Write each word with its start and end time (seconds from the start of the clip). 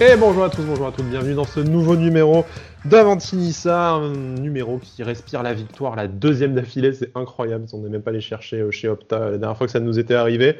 Et 0.00 0.16
bonjour 0.18 0.42
à 0.42 0.50
tous, 0.50 0.62
bonjour 0.62 0.88
à 0.88 0.90
toutes, 0.90 1.04
bienvenue 1.04 1.34
dans 1.34 1.44
ce 1.44 1.60
nouveau 1.60 1.94
numéro 1.94 2.44
d'Avantinissa, 2.84 3.92
un 3.92 4.10
numéro 4.10 4.78
qui 4.78 5.04
respire 5.04 5.44
la 5.44 5.54
victoire, 5.54 5.94
la 5.94 6.08
deuxième 6.08 6.52
d'affilée, 6.52 6.92
c'est 6.92 7.16
incroyable, 7.16 7.66
on 7.72 7.78
n'est 7.78 7.88
même 7.88 8.02
pas 8.02 8.10
allé 8.10 8.20
chercher 8.20 8.58
euh, 8.58 8.72
chez 8.72 8.88
Opta 8.88 9.30
la 9.30 9.38
dernière 9.38 9.56
fois 9.56 9.68
que 9.68 9.72
ça 9.72 9.78
nous 9.78 10.00
était 10.00 10.14
arrivé, 10.14 10.56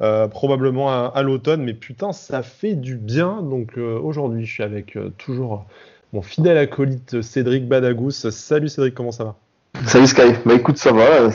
euh, 0.00 0.26
probablement 0.26 0.88
à, 0.90 1.22
l'automne, 1.22 1.64
mais 1.64 1.74
putain, 1.74 2.12
ça 2.12 2.42
fait 2.42 2.76
du 2.76 2.96
bien, 2.96 3.42
donc 3.42 3.76
euh, 3.76 4.00
aujourd'hui 4.00 4.46
je 4.46 4.54
suis 4.54 4.62
avec 4.62 4.96
toujours 5.18 5.66
mon 6.14 6.22
fidèle 6.22 6.56
acolyte 6.56 7.20
Cédric 7.20 7.68
Badagous. 7.68 8.12
Salut 8.12 8.70
Cédric, 8.70 8.94
comment 8.94 9.12
ça 9.12 9.24
va? 9.24 9.36
Salut 9.84 10.06
Sky, 10.06 10.32
bah 10.46 10.54
écoute 10.54 10.78
ça 10.78 10.92
va, 10.92 11.30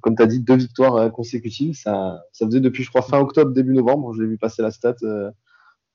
comme 0.00 0.16
tu 0.16 0.22
as 0.22 0.26
dit 0.26 0.40
deux 0.40 0.56
victoires 0.56 1.12
consécutives, 1.12 1.76
ça, 1.76 2.24
ça 2.32 2.44
faisait 2.44 2.58
depuis 2.58 2.82
je 2.82 2.88
crois 2.88 3.02
fin 3.02 3.20
octobre, 3.20 3.52
début 3.52 3.72
novembre, 3.72 4.14
je 4.14 4.22
l'ai 4.22 4.28
vu 4.28 4.36
passer 4.36 4.62
la 4.62 4.72
stat 4.72 4.96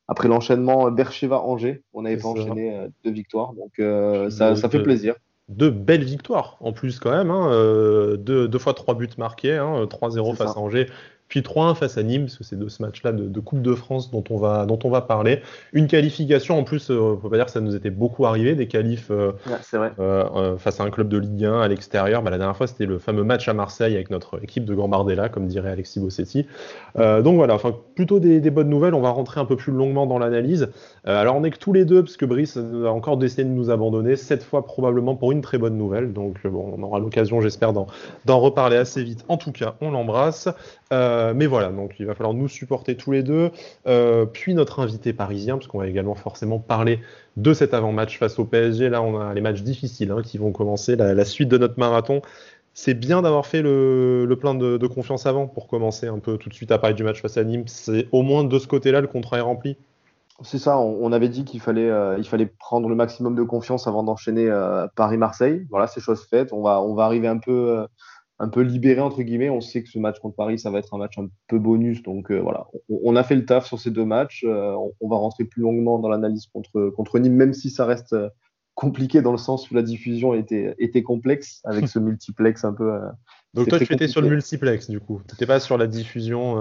après 0.08 0.28
l'enchaînement 0.28 0.92
Bercheva-Angers, 0.92 1.84
on 1.94 2.06
avait 2.06 2.18
pas 2.18 2.28
enchaîné 2.28 2.76
euh, 2.76 2.88
deux 3.04 3.12
victoires, 3.12 3.54
donc 3.54 3.80
euh, 3.80 4.30
ça, 4.30 4.56
ça, 4.56 4.70
fait 4.70 4.84
plaisir. 4.84 5.16
Deux 5.50 5.72
belles 5.72 6.04
victoires 6.04 6.58
en 6.60 6.74
plus 6.74 7.00
quand 7.00 7.12
même, 7.12 7.32
hein, 7.32 7.52
euh, 7.52 8.18
deux, 8.18 8.48
deux, 8.48 8.60
fois 8.60 8.74
trois 8.74 8.96
buts 8.96 9.10
marqués, 9.18 9.58
hein, 9.58 9.86
3-0 9.86 10.36
face 10.36 10.56
à 10.56 10.60
Angers, 10.60 10.88
puis 11.34 11.42
3-1 11.42 11.74
face 11.74 11.98
à 11.98 12.04
Nîmes, 12.04 12.26
parce 12.26 12.38
que 12.38 12.44
c'est 12.44 12.60
de 12.60 12.70
ce 12.70 12.84
match-là 12.84 13.12
de, 13.12 13.40
Coupe 13.40 13.64
de 13.64 13.74
France 13.74 14.12
dont 14.12 14.24
on 14.30 14.38
va, 14.38 14.68
dont 14.68 14.78
on 14.84 14.92
va 14.92 15.02
parler. 15.02 15.42
Une 15.72 15.88
qualification, 15.88 16.60
en 16.60 16.64
plus, 16.64 16.92
euh, 16.92 17.00
on 17.00 17.18
peut 17.18 17.28
pas 17.28 17.38
dire 17.38 17.48
que 17.48 17.52
ça 17.52 17.60
nous 17.60 17.76
était 17.76 17.90
beaucoup 17.90 18.28
arrivé, 18.28 18.54
des 18.54 18.68
qualifs 18.68 19.10
euh, 19.10 19.32
euh, 20.00 20.58
face 20.58 20.80
à 20.80 20.84
un 20.84 20.92
club 20.92 21.10
de 21.10 21.18
Ligue 21.18 21.46
1 21.46 21.62
à 21.62 21.68
l'extérieur. 21.68 22.22
Bah, 22.22 22.30
la 22.30 22.38
dernière 22.38 22.56
fois, 22.56 22.68
c'était 22.68 22.86
le 22.86 23.00
fameux 23.00 23.24
match 23.24 23.48
à 23.48 23.54
Marseille 23.54 23.96
avec 23.96 24.12
notre 24.12 24.44
équipe 24.44 24.64
de 24.64 24.76
Gambardella, 24.76 25.28
comme 25.28 25.48
dirait 25.48 25.72
Alexis 25.72 26.00
Bossetti. 26.00 26.46
donc 26.96 27.36
voilà, 27.36 27.56
enfin, 27.56 27.76
plutôt 27.96 28.20
des, 28.20 28.40
bonnes 28.52 28.70
nouvelles. 28.70 28.94
On 28.94 29.02
va 29.02 29.10
rentrer 29.10 29.42
un 29.42 29.46
peu 29.46 29.56
plus 29.56 29.74
longuement 29.74 30.06
dans 30.06 30.20
l'analyse. 30.20 30.70
alors 31.04 31.36
on 31.36 31.44
est 31.44 31.50
que 31.50 31.58
tous 31.58 31.74
les 31.74 31.84
deux, 31.84 32.04
parce 32.04 32.16
que 32.16 32.26
Brice 32.26 32.58
a 32.58 32.92
encore 32.92 33.18
décidé 33.18 33.44
de 33.44 33.50
nous 33.50 33.72
abandonner, 33.72 34.18
cette 34.18 34.44
fois 34.44 34.68
probablement 34.68 35.16
pour 35.16 35.32
une 35.32 35.42
très 35.42 35.58
bonne 35.58 35.78
nouvelle. 35.78 36.14
Donc 36.14 36.46
bon, 36.46 36.76
on 36.78 36.84
aura 36.84 37.00
l'occasion, 37.00 37.42
j'espère, 37.42 37.74
d'en 37.74 38.40
reparler 38.40 38.78
assez 38.78 39.04
vite. 39.04 39.26
En 39.30 39.38
tout 39.38 39.52
cas, 39.52 39.74
on 39.82 39.90
l'embrasse. 39.90 40.48
Euh, 40.94 41.23
mais 41.34 41.46
voilà, 41.46 41.70
donc 41.70 41.96
il 42.00 42.06
va 42.06 42.16
falloir 42.16 42.34
nous 42.34 42.48
supporter 42.48 42.98
tous 42.98 43.12
les 43.12 43.22
deux, 43.22 43.52
euh, 43.88 44.26
puis 44.26 44.54
notre 44.54 44.80
invité 44.80 45.14
parisien, 45.14 45.58
parce 45.58 45.68
qu'on 45.68 45.78
va 45.78 45.88
également 45.88 46.16
forcément 46.16 46.60
parler 46.60 47.00
de 47.38 47.54
cet 47.54 47.74
avant-match 47.74 48.18
face 48.18 48.40
au 48.40 48.46
PSG. 48.46 48.90
Là, 48.90 49.02
on 49.02 49.20
a 49.20 49.34
les 49.34 49.42
matchs 49.42 49.62
difficiles 49.62 50.12
hein, 50.12 50.22
qui 50.24 50.38
vont 50.38 50.52
commencer, 50.52 50.96
la, 50.96 51.26
suite 51.26 51.50
de 51.50 51.58
notre 51.58 51.80
marathon. 51.80 52.22
C'est 52.74 52.96
bien 52.96 53.22
d'avoir 53.22 53.46
fait 53.46 53.62
le, 53.62 54.36
plein 54.40 54.56
de, 54.56 54.88
confiance 54.88 55.28
avant 55.28 55.48
pour 55.48 55.68
commencer 55.68 56.08
un 56.08 56.20
peu 56.20 56.38
tout 56.38 56.50
de 56.50 56.54
suite 56.56 56.72
à 56.72 56.80
parler 56.80 56.96
du 56.96 57.04
match 57.04 57.22
face 57.22 57.38
à 57.38 57.44
Nîmes. 57.44 57.68
C'est 57.68 58.08
au 58.12 58.24
moins 58.24 58.44
de 58.44 58.58
ce 58.58 58.68
côté-là 58.68 59.00
le 59.00 59.08
contrat 59.08 59.38
est 59.38 59.42
rempli. 59.42 59.78
C'est 60.42 60.58
ça, 60.58 60.80
on, 60.80 61.12
avait 61.12 61.30
dit 61.30 61.46
qu'il 61.46 61.60
fallait, 61.60 61.90
euh, 61.90 62.22
fallait 62.24 62.48
prendre 62.48 62.90
le 62.90 62.96
maximum 62.96 63.36
de 63.36 63.44
confiance 63.44 63.86
avant 63.86 64.02
d'enchaîner 64.02 64.52
Paris-Marseille. 64.96 65.68
Voilà, 65.70 65.86
c'est 65.86 66.02
chose 66.02 66.26
faite. 66.26 66.52
On 66.52 66.64
va 66.64 67.04
arriver 67.04 67.28
un 67.28 67.38
peu 67.38 67.86
un 68.40 68.50
peu 68.50 68.62
libéré 68.62 69.02
entre 69.02 69.22
guillemets. 69.22 69.50
On 69.50 69.62
sait 69.62 69.84
que 69.84 69.90
ce 69.90 70.00
match 70.00 70.20
contre 70.20 70.36
Paris, 70.36 70.60
ça 70.60 70.70
va 70.70 70.80
être 70.80 70.94
un 70.94 70.98
match 70.98 71.18
un 71.18 71.28
peu 71.48 71.60
bonus. 71.60 72.04
Donc 72.04 72.32
euh, 72.32 72.40
voilà, 72.40 72.68
on, 72.90 73.16
a 73.16 73.24
fait 73.24 73.36
le 73.36 73.46
taf 73.46 73.66
sur 73.66 73.80
ces 73.80 73.92
deux 73.92 74.06
matchs. 74.06 74.44
Euh, 74.48 74.76
on, 75.00 75.10
va 75.10 75.18
rentrer 75.18 75.46
plus 75.46 75.62
longuement 75.62 76.00
dans 76.00 76.10
l'analyse 76.10 76.48
contre, 76.48 76.90
contre 76.90 77.20
Nîmes, 77.20 77.36
même 77.36 77.54
si 77.54 77.70
ça 77.70 77.86
reste 77.86 78.14
euh, 78.14 78.30
compliqué 78.76 79.22
dans 79.22 79.32
le 79.32 79.38
sens 79.38 79.70
où 79.70 79.76
la 79.76 79.84
diffusion 79.84 80.34
était, 80.34 80.74
était 80.80 81.04
complexe 81.04 81.62
avec 81.64 81.88
ce 81.88 82.00
multiplex 82.00 82.66
un 82.66 82.74
peu. 82.74 83.00
Donc 83.54 83.70
toi, 83.70 83.80
tu 83.80 83.94
étais 83.94 84.08
sur 84.08 84.22
le 84.22 84.30
multiplex 84.30 84.90
du 84.90 85.00
coup. 85.00 85.22
Tu 85.28 85.36
n'étais 85.36 85.46
pas 85.46 85.60
sur 85.60 85.78
la 85.78 85.86
diffusion. 85.86 86.56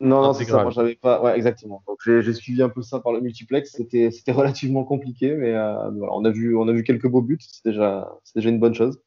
non, 0.00 0.22
non, 0.22 0.32
c'est 0.32 0.44
ça. 0.44 0.62
Moi, 0.62 0.70
j'avais 0.70 0.94
pas. 0.94 1.22
Ouais, 1.22 1.36
exactement. 1.36 1.82
Donc 1.86 1.98
j'ai 2.06 2.32
suivi 2.32 2.62
un 2.62 2.70
peu 2.70 2.80
ça 2.80 3.00
par 3.00 3.12
le 3.12 3.20
multiplex. 3.20 3.72
C'était 3.72 4.10
relativement 4.32 4.84
compliqué, 4.84 5.34
mais 5.34 5.52
voilà, 5.52 6.12
on 6.12 6.24
a 6.24 6.30
vu 6.30 6.56
on 6.56 6.66
a 6.66 6.72
vu 6.72 6.82
quelques 6.82 7.08
beaux 7.08 7.22
buts. 7.22 7.38
C'est 7.40 7.66
déjà 7.66 8.10
c'est 8.24 8.36
déjà 8.38 8.48
une 8.48 8.58
bonne 8.58 8.74
chose. 8.74 8.98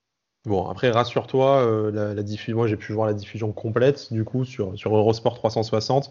Bon, 0.47 0.65
après, 0.69 0.89
rassure-toi, 0.91 1.57
euh, 1.57 2.13
la, 2.15 2.53
moi 2.53 2.67
j'ai 2.67 2.77
pu 2.77 2.93
voir 2.93 3.05
la 3.05 3.13
diffusion 3.13 3.51
complète 3.51 4.13
du 4.13 4.23
coup 4.23 4.45
sur, 4.45 4.73
Eurosport 4.85 5.35
360. 5.35 6.09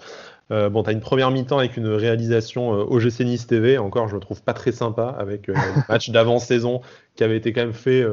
Euh, 0.51 0.69
bon, 0.69 0.83
tu 0.83 0.91
as 0.91 0.93
une 0.93 1.01
première 1.01 1.31
mi-temps 1.31 1.59
avec 1.59 1.79
une 1.79 1.89
réalisation 1.89 2.75
euh, 2.75 2.85
OGC 2.85 3.47
TV, 3.49 3.79
encore 3.79 4.09
je 4.09 4.15
le 4.15 4.21
trouve 4.21 4.43
pas 4.43 4.53
très 4.53 4.73
sympa, 4.73 5.17
avec 5.19 5.47
le 5.47 5.55
match 5.89 6.11
d'avant-saison 6.11 6.83
qui 7.15 7.25
avait 7.25 7.39
été 7.39 7.55
quand 7.55 7.63
même 7.63 7.73
fait 7.73 8.05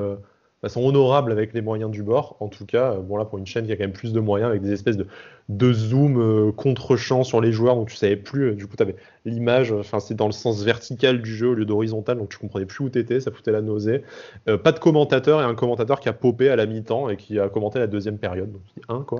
façon 0.63 0.81
honorable 0.81 1.31
avec 1.31 1.53
les 1.53 1.61
moyens 1.61 1.91
du 1.91 2.03
bord. 2.03 2.37
En 2.39 2.47
tout 2.47 2.65
cas, 2.65 2.95
bon 2.95 3.17
là 3.17 3.25
pour 3.25 3.37
une 3.37 3.45
chaîne 3.45 3.65
qui 3.65 3.71
a 3.71 3.75
quand 3.75 3.83
même 3.83 3.91
plus 3.91 4.13
de 4.13 4.19
moyens 4.19 4.49
avec 4.49 4.61
des 4.61 4.71
espèces 4.71 4.95
de, 4.95 5.07
de 5.49 5.73
zoom 5.73 6.19
euh, 6.19 6.51
contre-champ 6.53 7.23
sur 7.23 7.41
les 7.41 7.51
joueurs, 7.51 7.75
donc 7.75 7.89
tu 7.89 7.97
savais 7.97 8.15
plus. 8.15 8.51
Euh, 8.51 8.55
du 8.55 8.65
coup, 8.65 8.77
tu 8.77 8.83
avais 8.83 8.95
l'image, 9.25 9.73
enfin 9.73 9.99
c'est 9.99 10.13
dans 10.13 10.25
le 10.25 10.31
sens 10.31 10.63
vertical 10.63 11.21
du 11.21 11.35
jeu 11.35 11.49
au 11.49 11.53
lieu 11.53 11.65
d'horizontal, 11.65 12.17
donc 12.17 12.29
tu 12.29 12.37
comprenais 12.37 12.65
plus 12.65 12.85
où 12.85 12.89
t'étais, 12.89 13.19
ça 13.19 13.31
foutait 13.31 13.51
la 13.51 13.61
nausée. 13.61 14.03
Euh, 14.47 14.57
pas 14.57 14.71
de 14.71 14.79
commentateur 14.79 15.41
et 15.41 15.43
un 15.43 15.55
commentateur 15.55 15.99
qui 15.99 16.07
a 16.07 16.13
popé 16.13 16.49
à 16.49 16.55
la 16.55 16.65
mi-temps 16.65 17.09
et 17.09 17.17
qui 17.17 17.39
a 17.39 17.49
commenté 17.49 17.79
la 17.79 17.87
deuxième 17.87 18.17
période, 18.17 18.51
donc 18.51 18.61
un 18.87 19.01
quoi. 19.01 19.19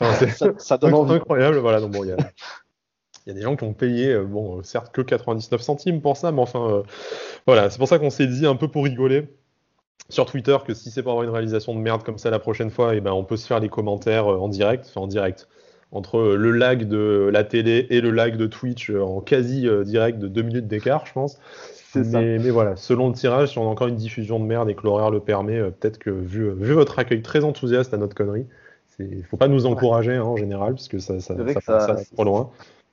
Enfin, 0.00 0.26
ça, 0.26 0.52
ça 0.58 0.76
donne 0.76 0.94
incroyable. 0.94 1.58
Voilà, 1.58 1.80
donc 1.80 1.92
bon, 1.92 2.04
il 2.04 2.08
y 2.08 2.12
a. 2.12 2.16
Il 3.26 3.28
y 3.28 3.32
a 3.32 3.34
des 3.34 3.42
gens 3.42 3.54
qui 3.54 3.64
ont 3.64 3.74
payé, 3.74 4.18
bon, 4.18 4.62
certes 4.62 4.92
que 4.92 5.02
99 5.02 5.60
centimes 5.60 6.00
pour 6.00 6.16
ça, 6.16 6.32
mais 6.32 6.40
enfin, 6.40 6.82
voilà, 7.46 7.68
c'est 7.68 7.76
pour 7.76 7.86
ça 7.86 7.98
qu'on 7.98 8.08
s'est 8.08 8.26
dit 8.26 8.46
un 8.46 8.56
peu 8.56 8.66
pour 8.66 8.82
rigoler 8.82 9.28
sur 10.08 10.26
Twitter 10.26 10.56
que 10.66 10.74
si 10.74 10.90
c'est 10.90 11.02
pour 11.02 11.12
avoir 11.12 11.24
une 11.24 11.30
réalisation 11.30 11.74
de 11.74 11.80
merde 11.80 12.02
comme 12.02 12.18
ça 12.18 12.30
la 12.30 12.38
prochaine 12.38 12.70
fois, 12.70 12.94
et 12.94 12.98
eh 12.98 13.00
ben 13.00 13.12
on 13.12 13.24
peut 13.24 13.36
se 13.36 13.46
faire 13.46 13.60
les 13.60 13.68
commentaires 13.68 14.32
euh, 14.32 14.38
en 14.38 14.48
direct, 14.48 14.86
enfin 14.88 15.02
en 15.02 15.06
direct, 15.06 15.48
entre 15.92 16.18
euh, 16.18 16.36
le 16.36 16.50
lag 16.52 16.88
de 16.88 17.30
la 17.32 17.44
télé 17.44 17.86
et 17.90 18.00
le 18.00 18.10
lag 18.10 18.36
de 18.36 18.46
Twitch 18.46 18.90
euh, 18.90 19.02
en 19.02 19.20
quasi 19.20 19.68
direct 19.84 20.18
de 20.18 20.28
deux 20.28 20.42
minutes 20.42 20.66
d'écart, 20.66 21.06
je 21.06 21.12
pense. 21.12 21.38
Mais, 21.96 22.38
mais, 22.38 22.50
voilà, 22.50 22.76
selon 22.76 23.08
le 23.08 23.14
tirage, 23.14 23.50
si 23.50 23.58
on 23.58 23.64
a 23.64 23.66
encore 23.66 23.88
une 23.88 23.96
diffusion 23.96 24.38
de 24.38 24.44
merde 24.44 24.70
et 24.70 24.76
que 24.76 24.82
l'horaire 24.84 25.10
le 25.10 25.18
permet, 25.18 25.60
peut-être 25.72 25.98
que 25.98 26.10
vu, 26.10 26.48
vu, 26.52 26.72
votre 26.72 26.96
accueil 27.00 27.20
très 27.20 27.42
enthousiaste 27.42 27.92
à 27.92 27.96
notre 27.96 28.14
connerie, 28.14 28.46
il 29.00 29.24
faut 29.24 29.36
pas 29.36 29.48
nous 29.48 29.66
encourager 29.66 30.14
hein, 30.14 30.22
en 30.22 30.36
général, 30.36 30.74
parce 30.74 30.86
que 30.86 31.00
ça, 31.00 31.18
ça, 31.18 31.34
ça, 31.60 31.80
ça, 31.80 31.96
trop 32.14 32.22
loin. 32.22 32.50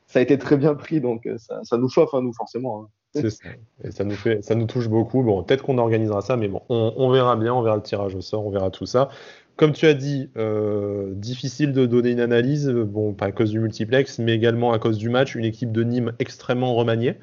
Ça 0.07 0.17
a 0.17 0.21
été 0.23 0.39
très 0.39 0.57
bien 0.57 0.73
pris, 0.73 0.99
donc 0.99 1.29
ça, 1.37 1.77
nous 1.77 1.89
chauffe, 1.89 2.11
à 2.15 2.17
hein, 2.17 2.21
nous, 2.23 2.33
forcément. 2.33 2.81
Hein. 2.81 2.87
C'est 3.21 3.29
ça. 3.29 3.49
Et 3.83 3.91
ça 3.91 4.03
nous, 4.03 4.15
fait, 4.15 4.43
ça 4.43 4.55
nous 4.55 4.65
touche 4.65 4.87
beaucoup. 4.87 5.23
Bon, 5.23 5.43
peut-être 5.43 5.63
qu'on 5.63 5.77
organisera 5.77 6.21
ça, 6.21 6.37
mais 6.37 6.47
bon, 6.47 6.61
on, 6.69 7.09
verra 7.09 7.35
bien, 7.35 7.53
on 7.53 7.61
verra 7.61 7.75
le 7.75 7.81
tirage 7.81 8.15
au 8.15 8.21
sort, 8.21 8.45
on 8.45 8.49
verra 8.49 8.69
tout 8.69 8.85
ça. 8.85 9.09
Comme 9.55 9.71
tu 9.73 9.87
as 9.87 9.93
dit, 9.93 10.29
euh, 10.37 11.13
difficile 11.15 11.73
de 11.73 11.85
donner 11.85 12.11
une 12.11 12.19
analyse, 12.19 12.69
bon, 12.69 13.13
pas 13.13 13.25
à 13.25 13.31
cause 13.31 13.49
du 13.49 13.59
multiplex, 13.59 14.19
mais 14.19 14.33
également 14.33 14.71
à 14.71 14.79
cause 14.79 14.97
du 14.97 15.09
match, 15.09 15.35
une 15.35 15.45
équipe 15.45 15.71
de 15.71 15.83
Nîmes 15.83 16.13
extrêmement 16.19 16.75
remaniée. 16.75 17.15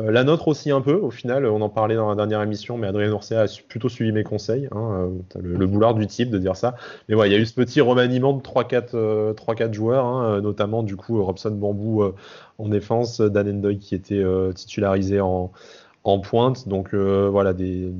Euh, 0.00 0.10
la 0.10 0.24
nôtre 0.24 0.48
aussi 0.48 0.70
un 0.70 0.80
peu, 0.80 0.94
au 0.94 1.10
final, 1.10 1.46
on 1.46 1.60
en 1.60 1.68
parlait 1.68 1.94
dans 1.94 2.08
la 2.08 2.14
dernière 2.14 2.42
émission, 2.42 2.76
mais 2.78 2.86
Adrien 2.86 3.12
Orsea 3.12 3.42
a 3.42 3.46
plutôt 3.68 3.88
suivi 3.88 4.12
mes 4.12 4.24
conseils. 4.24 4.68
Hein, 4.72 5.10
euh, 5.36 5.40
le, 5.40 5.66
boulard 5.66 5.94
du 5.94 6.06
type 6.06 6.30
de 6.30 6.38
dire 6.38 6.56
ça. 6.56 6.74
Mais 7.08 7.14
voilà, 7.14 7.28
il 7.28 7.32
y 7.34 7.36
a 7.36 7.40
eu 7.40 7.46
ce 7.46 7.54
petit 7.54 7.80
remaniement 7.80 8.32
de 8.32 8.42
3-4 8.42 8.94
euh, 8.94 9.72
joueurs, 9.72 10.06
hein, 10.06 10.40
notamment 10.40 10.82
du 10.82 10.96
coup 10.96 11.22
Robson 11.22 11.50
Bambou 11.50 12.04
en 12.58 12.68
défense, 12.68 13.20
Dan 13.20 13.48
Endoy 13.48 13.78
qui 13.78 13.94
était 13.94 14.24
titularisé 14.54 15.20
en, 15.20 15.50
pointe. 16.22 16.68
Donc 16.68 16.94
voilà, 16.94 17.52
des, 17.52 17.92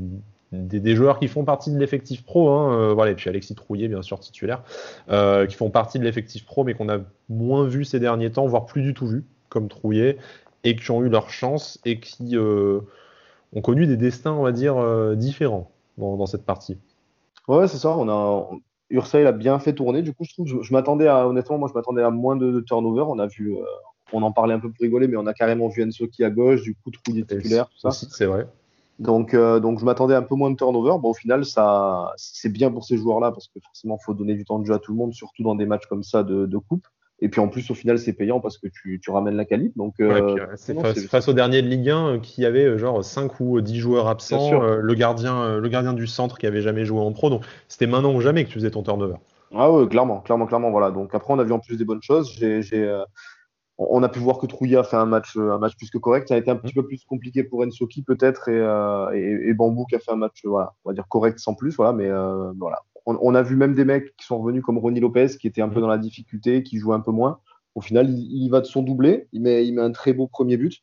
des, 0.52 0.96
joueurs 0.96 1.18
qui 1.18 1.28
font 1.28 1.44
partie 1.44 1.70
de 1.70 1.78
l'effectif 1.78 2.24
pro, 2.24 2.50
hein, 2.50 2.92
voilà, 2.94 3.12
et 3.12 3.14
puis 3.14 3.28
Alexis 3.28 3.54
Trouillet, 3.54 3.88
bien 3.88 4.02
sûr, 4.02 4.20
titulaire, 4.20 4.62
qui 5.08 5.56
font 5.56 5.70
partie 5.70 5.98
de 5.98 6.04
l'effectif 6.04 6.44
pro, 6.44 6.64
mais 6.64 6.74
qu'on 6.74 6.88
a 6.88 6.98
moins 7.28 7.64
vu 7.64 7.84
ces 7.84 8.00
derniers 8.00 8.30
temps, 8.30 8.46
voire 8.46 8.66
plus 8.66 8.82
du 8.82 8.94
tout 8.94 9.06
vu, 9.06 9.24
comme 9.48 9.68
Trouillet, 9.68 10.18
et 10.64 10.76
qui 10.76 10.90
ont 10.90 11.02
eu 11.02 11.08
leur 11.08 11.30
chance 11.30 11.78
et 11.84 12.00
qui 12.00 12.36
euh, 12.36 12.80
ont 13.54 13.60
connu 13.60 13.86
des 13.86 13.96
destins, 13.96 14.32
on 14.32 14.42
va 14.42 14.52
dire, 14.52 14.76
euh, 14.76 15.14
différents 15.14 15.70
dans, 15.98 16.26
cette 16.26 16.44
partie. 16.44 16.78
Ouais, 17.48 17.68
c'est 17.68 17.78
ça. 17.78 17.96
On 17.96 18.08
a 18.08 18.48
Ursail 18.90 19.26
a 19.26 19.32
bien 19.32 19.58
fait 19.58 19.74
tourner. 19.74 20.02
Du 20.02 20.12
coup, 20.12 20.24
je 20.24 20.32
trouve, 20.32 20.46
je, 20.46 20.72
m'attendais 20.72 21.08
à, 21.08 21.28
honnêtement, 21.28 21.58
moi, 21.58 21.68
je 21.68 21.74
m'attendais 21.74 22.02
à 22.02 22.10
moins 22.10 22.36
de, 22.36 22.60
turnover. 22.60 23.04
On 23.06 23.18
a 23.18 23.26
vu, 23.26 23.54
euh, 23.54 23.62
on 24.12 24.22
en 24.22 24.32
parlait 24.32 24.54
un 24.54 24.60
peu 24.60 24.70
pour 24.70 24.80
rigoler, 24.80 25.08
mais 25.08 25.16
on 25.16 25.26
a 25.26 25.34
carrément 25.34 25.68
vu 25.68 25.84
Ensoki 25.84 26.24
à 26.24 26.30
gauche, 26.30 26.62
du 26.62 26.74
coup, 26.74 26.90
Trouillet 26.90 27.24
titulaire, 27.24 27.68
tout 27.68 27.78
ça. 27.78 27.90
C'est 27.90 28.26
vrai. 28.26 28.46
Donc, 28.98 29.34
donc 29.34 29.78
je 29.78 29.84
m'attendais 29.84 30.14
à 30.14 30.18
un 30.18 30.22
peu 30.22 30.34
moins 30.34 30.50
de 30.50 30.56
turnover. 30.56 30.98
Bon, 31.00 31.10
au 31.10 31.14
final, 31.14 31.44
ça, 31.44 32.12
c'est 32.16 32.50
bien 32.50 32.70
pour 32.70 32.84
ces 32.84 32.98
joueurs-là 32.98 33.30
parce 33.30 33.48
que 33.48 33.60
forcément, 33.60 33.98
il 34.00 34.04
faut 34.04 34.14
donner 34.14 34.34
du 34.34 34.44
temps 34.44 34.58
de 34.58 34.66
jeu 34.66 34.74
à 34.74 34.78
tout 34.78 34.92
le 34.92 34.98
monde, 34.98 35.14
surtout 35.14 35.42
dans 35.42 35.54
des 35.54 35.66
matchs 35.66 35.86
comme 35.86 36.02
ça 36.02 36.22
de, 36.22 36.46
de 36.46 36.58
coupe. 36.58 36.86
Et 37.22 37.28
puis 37.28 37.40
en 37.40 37.48
plus, 37.48 37.70
au 37.70 37.74
final, 37.74 37.98
c'est 37.98 38.14
payant 38.14 38.40
parce 38.40 38.56
que 38.56 38.66
tu, 38.68 38.98
tu 39.02 39.10
ramènes 39.10 39.36
la 39.36 39.44
qualité. 39.44 39.74
Donc, 39.76 39.94
euh, 40.00 40.46
c'est 40.56 40.74
face, 41.08 41.28
au 41.28 41.32
dernier 41.34 41.60
de 41.60 41.68
Ligue 41.68 41.90
1 41.90 42.06
euh, 42.06 42.18
qui 42.18 42.46
avait 42.46 42.64
euh, 42.64 42.78
genre 42.78 43.04
5 43.04 43.40
ou 43.40 43.60
10 43.60 43.78
joueurs 43.78 44.08
absents, 44.08 44.60
le, 44.60 44.94
gardien, 44.94 45.58
le 45.58 45.68
gardien 45.68 45.92
du 45.92 46.06
centre 46.06 46.38
qui 46.38 46.46
avait 46.46 46.62
jamais 46.62 46.84
joué 46.84 47.00
en 47.00 47.12
pro. 47.12 47.28
Donc 47.28 47.44
c'était 47.68 47.86
maintenant 47.86 48.14
ou 48.14 48.20
jamais 48.20 48.44
que 48.44 48.48
tu 48.48 48.54
faisais 48.54 48.70
ton 48.70 48.82
turnover. 48.82 49.16
Ah 49.54 49.70
ouais, 49.70 49.86
clairement, 49.88 50.20
clairement, 50.20 50.46
clairement. 50.46 50.70
Voilà. 50.70 50.90
Donc 50.90 51.14
après, 51.14 51.32
on 51.34 51.38
a 51.38 51.44
vu 51.44 51.52
en 51.52 51.58
plus 51.58 51.76
des 51.76 51.84
bonnes 51.84 52.02
choses. 52.02 52.32
J'ai, 52.38 53.02
on 53.76 54.02
a 54.02 54.08
pu 54.08 54.18
voir 54.18 54.38
que 54.38 54.46
Trouillat 54.46 54.80
a 54.80 54.84
fait 54.84 54.96
un 54.96 55.06
match, 55.06 55.36
un 55.36 55.58
match 55.58 55.76
plus 55.76 55.90
que 55.90 55.98
correct. 55.98 56.28
Ça 56.28 56.34
a 56.34 56.38
été 56.38 56.50
un 56.50 56.56
petit 56.56 56.72
mmh. 56.72 56.82
peu 56.82 56.86
plus 56.86 57.04
compliqué 57.04 57.44
pour 57.44 57.60
Ensoki 57.62 58.02
peut-être 58.02 58.48
et, 58.48 59.18
et, 59.18 59.48
et, 59.48 59.54
Bambou 59.54 59.84
qui 59.86 59.96
a 59.96 59.98
fait 59.98 60.12
un 60.12 60.16
match, 60.16 60.40
voilà, 60.44 60.72
on 60.84 60.90
va 60.90 60.94
dire 60.94 61.06
correct 61.08 61.38
sans 61.38 61.54
plus. 61.54 61.76
Voilà, 61.76 61.92
mais 61.92 62.08
voilà 62.58 62.78
on, 63.06 63.34
a 63.34 63.42
vu 63.42 63.56
même 63.56 63.74
des 63.74 63.84
mecs 63.84 64.16
qui 64.16 64.26
sont 64.26 64.38
revenus 64.38 64.62
comme 64.62 64.78
Ronnie 64.78 65.00
Lopez, 65.00 65.28
qui 65.40 65.46
était 65.46 65.62
un 65.62 65.68
peu 65.68 65.80
dans 65.80 65.88
la 65.88 65.98
difficulté, 65.98 66.62
qui 66.62 66.78
jouait 66.78 66.94
un 66.94 67.00
peu 67.00 67.10
moins. 67.10 67.38
Au 67.74 67.80
final, 67.80 68.10
il, 68.10 68.48
va 68.48 68.60
de 68.60 68.66
son 68.66 68.82
doublé, 68.82 69.28
il 69.32 69.42
met, 69.42 69.66
il 69.66 69.74
met 69.74 69.82
un 69.82 69.92
très 69.92 70.12
beau 70.12 70.26
premier 70.26 70.56
but. 70.56 70.82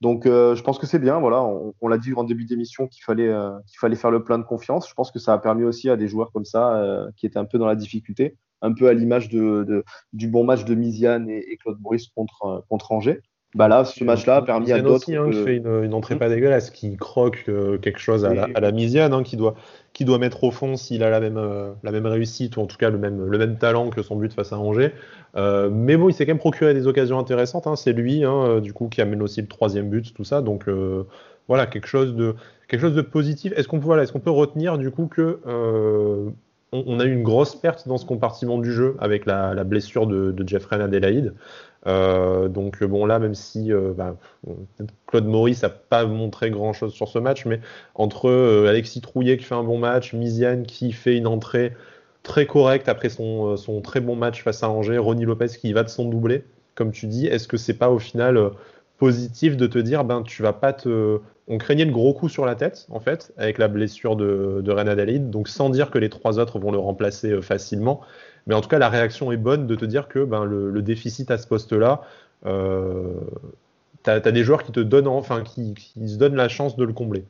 Donc, 0.00 0.24
je 0.24 0.62
pense 0.62 0.78
que 0.78 0.86
c'est 0.86 1.00
bien. 1.00 1.18
Voilà, 1.18 1.44
on, 1.80 1.88
l'a 1.88 1.98
dit 1.98 2.12
en 2.14 2.24
début 2.24 2.44
d'émission 2.44 2.86
qu'il 2.86 3.02
fallait, 3.02 3.32
qu'il 3.66 3.78
fallait 3.78 3.96
faire 3.96 4.10
le 4.10 4.22
plein 4.22 4.38
de 4.38 4.44
confiance. 4.44 4.88
Je 4.88 4.94
pense 4.94 5.10
que 5.10 5.18
ça 5.18 5.32
a 5.32 5.38
permis 5.38 5.64
aussi 5.64 5.90
à 5.90 5.96
des 5.96 6.08
joueurs 6.08 6.30
comme 6.32 6.44
ça, 6.44 7.08
qui 7.16 7.26
étaient 7.26 7.38
un 7.38 7.44
peu 7.44 7.58
dans 7.58 7.66
la 7.66 7.74
difficulté, 7.74 8.36
un 8.62 8.72
peu 8.72 8.88
à 8.88 8.94
l'image 8.94 9.28
de, 9.28 9.84
du 10.12 10.28
bon 10.28 10.44
match 10.44 10.64
de 10.64 10.74
Miziane 10.74 11.28
et, 11.28 11.56
Claude 11.60 11.80
Maurice 11.80 12.08
contre, 12.08 12.64
contre 12.68 12.92
Angers, 12.92 13.20
bah 13.54 13.66
là, 13.66 13.84
ce 13.84 14.04
match-là 14.04 14.36
a 14.36 14.42
permis 14.42 14.72
à 14.72 14.82
d'autres. 14.82 15.10
Hein, 15.10 15.30
qui 15.30 15.42
fait 15.42 15.56
une, 15.56 15.94
entrée 15.94 16.18
pas 16.18 16.28
dégueulasse, 16.28 16.70
qui 16.70 16.96
croque 16.96 17.44
euh, 17.48 17.78
quelque 17.78 17.98
chose 17.98 18.24
à, 18.26 18.34
la, 18.34 18.48
à 18.54 18.60
la 18.60 18.72
Misiane, 18.72 19.14
hein, 19.14 19.22
qui, 19.22 19.36
doit, 19.36 19.54
doit 20.06 20.18
mettre 20.18 20.44
au 20.44 20.50
fond 20.50 20.76
s'il 20.76 21.02
a 21.02 21.10
la 21.10 21.20
même, 21.20 21.36
euh, 21.36 21.70
la 21.82 21.90
même 21.90 22.06
réussite, 22.06 22.56
ou 22.56 22.60
en 22.60 22.66
tout 22.66 22.76
cas 22.76 22.90
le 22.90 22.98
même, 22.98 23.24
le 23.24 23.38
même 23.38 23.56
talent 23.58 23.90
que 23.90 24.02
son 24.02 24.16
but 24.16 24.32
face 24.32 24.52
à 24.52 24.58
Angers. 24.58 24.92
Euh, 25.36 25.68
mais 25.70 25.96
bon, 25.96 26.08
il 26.08 26.12
s'est 26.12 26.26
quand 26.26 26.32
même 26.32 26.38
procuré 26.38 26.74
des 26.74 26.86
occasions 26.86 27.18
intéressantes. 27.18 27.66
Hein. 27.66 27.76
C'est 27.76 27.92
lui, 27.92 28.22
du 28.62 28.72
coup, 28.72 28.88
qui 28.88 29.00
amène 29.00 29.22
aussi 29.22 29.40
le 29.40 29.48
troisième 29.48 29.88
but, 29.88 30.14
tout 30.14 30.24
ça. 30.24 30.42
Donc 30.42 30.66
voilà, 31.48 31.66
quelque 31.66 31.88
chose 31.88 32.14
de, 32.14 32.34
quelque 32.68 32.80
chose 32.80 32.94
de 32.94 33.02
positif. 33.02 33.52
Est-ce 33.56 33.68
qu'on 33.68 33.78
peut, 33.78 33.86
voilà, 33.86 34.02
est 34.02 34.12
qu'on 34.12 34.20
peut 34.20 34.30
retenir 34.30 34.78
du 34.78 34.90
coup 34.90 35.06
que 35.06 35.40
on, 36.72 37.00
a 37.00 37.04
eu 37.04 37.12
une 37.12 37.22
grosse 37.22 37.56
perte 37.56 37.88
dans 37.88 37.96
ce 37.96 38.04
compartiment 38.04 38.58
du 38.58 38.72
jeu 38.72 38.96
avec 39.00 39.24
la, 39.26 39.64
blessure 39.64 40.06
de, 40.06 40.32
de 40.32 40.48
Jeffrey 40.48 40.80
Adelaide? 40.80 41.34
Euh, 41.88 42.48
donc 42.48 42.84
bon 42.84 43.06
là, 43.06 43.18
même 43.18 43.34
si 43.34 43.72
euh, 43.72 43.92
bah, 43.96 44.16
Claude 45.06 45.26
Maurice 45.26 45.62
n'a 45.62 45.70
pas 45.70 46.04
montré 46.04 46.50
grand-chose 46.50 46.92
sur 46.92 47.08
ce 47.08 47.18
match, 47.18 47.46
mais 47.46 47.60
entre 47.94 48.28
euh, 48.28 48.68
Alexis 48.68 49.00
Trouillet 49.00 49.38
qui 49.38 49.44
fait 49.44 49.54
un 49.54 49.64
bon 49.64 49.78
match, 49.78 50.12
Miziane 50.12 50.64
qui 50.66 50.92
fait 50.92 51.16
une 51.16 51.26
entrée 51.26 51.72
très 52.22 52.46
correcte 52.46 52.88
après 52.88 53.08
son, 53.08 53.56
très 53.82 54.00
bon 54.00 54.16
match 54.16 54.42
face 54.42 54.62
à 54.62 54.68
Angers, 54.68 54.98
Ronnie 54.98 55.24
Lopez 55.24 55.48
qui 55.48 55.72
va 55.72 55.82
de 55.82 55.88
son 55.88 56.04
doublé, 56.04 56.44
comme 56.74 56.92
tu 56.92 57.06
dis, 57.06 57.26
est-ce 57.26 57.48
que 57.48 57.56
c'est 57.56 57.78
pas 57.78 57.90
au 57.90 57.98
final 57.98 58.50
positif 58.98 59.56
de 59.56 59.66
te 59.66 59.78
dire 59.78 60.04
ben 60.04 60.22
tu 60.22 60.42
vas 60.42 60.52
pas 60.52 60.72
te 60.72 61.20
on 61.46 61.56
craignait 61.56 61.84
le 61.84 61.92
gros 61.92 62.12
coup 62.12 62.28
sur 62.28 62.44
la 62.44 62.56
tête 62.56 62.86
en 62.90 62.98
fait 62.98 63.32
avec 63.38 63.56
la 63.56 63.68
blessure 63.68 64.16
de, 64.16 64.60
de 64.60 65.18
donc 65.18 65.48
sans 65.48 65.70
dire 65.70 65.90
que 65.90 65.98
les 65.98 66.10
trois 66.10 66.40
autres 66.40 66.58
vont 66.58 66.72
le 66.72 66.78
remplacer 66.78 67.40
facilement 67.40 68.02
mais 68.48 68.54
en 68.54 68.62
tout 68.62 68.68
cas, 68.68 68.78
la 68.78 68.88
réaction 68.88 69.30
est 69.30 69.36
bonne 69.36 69.66
de 69.66 69.74
te 69.76 69.84
dire 69.84 70.08
que 70.08 70.24
ben, 70.24 70.44
le, 70.44 70.82
déficit 70.82 71.30
à 71.30 71.36
ce 71.36 71.46
poste-là, 71.46 72.00
euh, 72.46 73.12
tu 74.02 74.10
as, 74.10 74.20
des 74.20 74.42
joueurs 74.42 74.62
qui 74.62 74.72
te 74.72 74.80
donnent, 74.80 75.06
enfin, 75.06 75.42
qui, 75.42 75.74
se 75.94 76.16
donnent 76.16 76.34
la 76.34 76.48
chance 76.48 76.74
de 76.76 76.84
le 76.84 76.94
combler. 76.94 77.24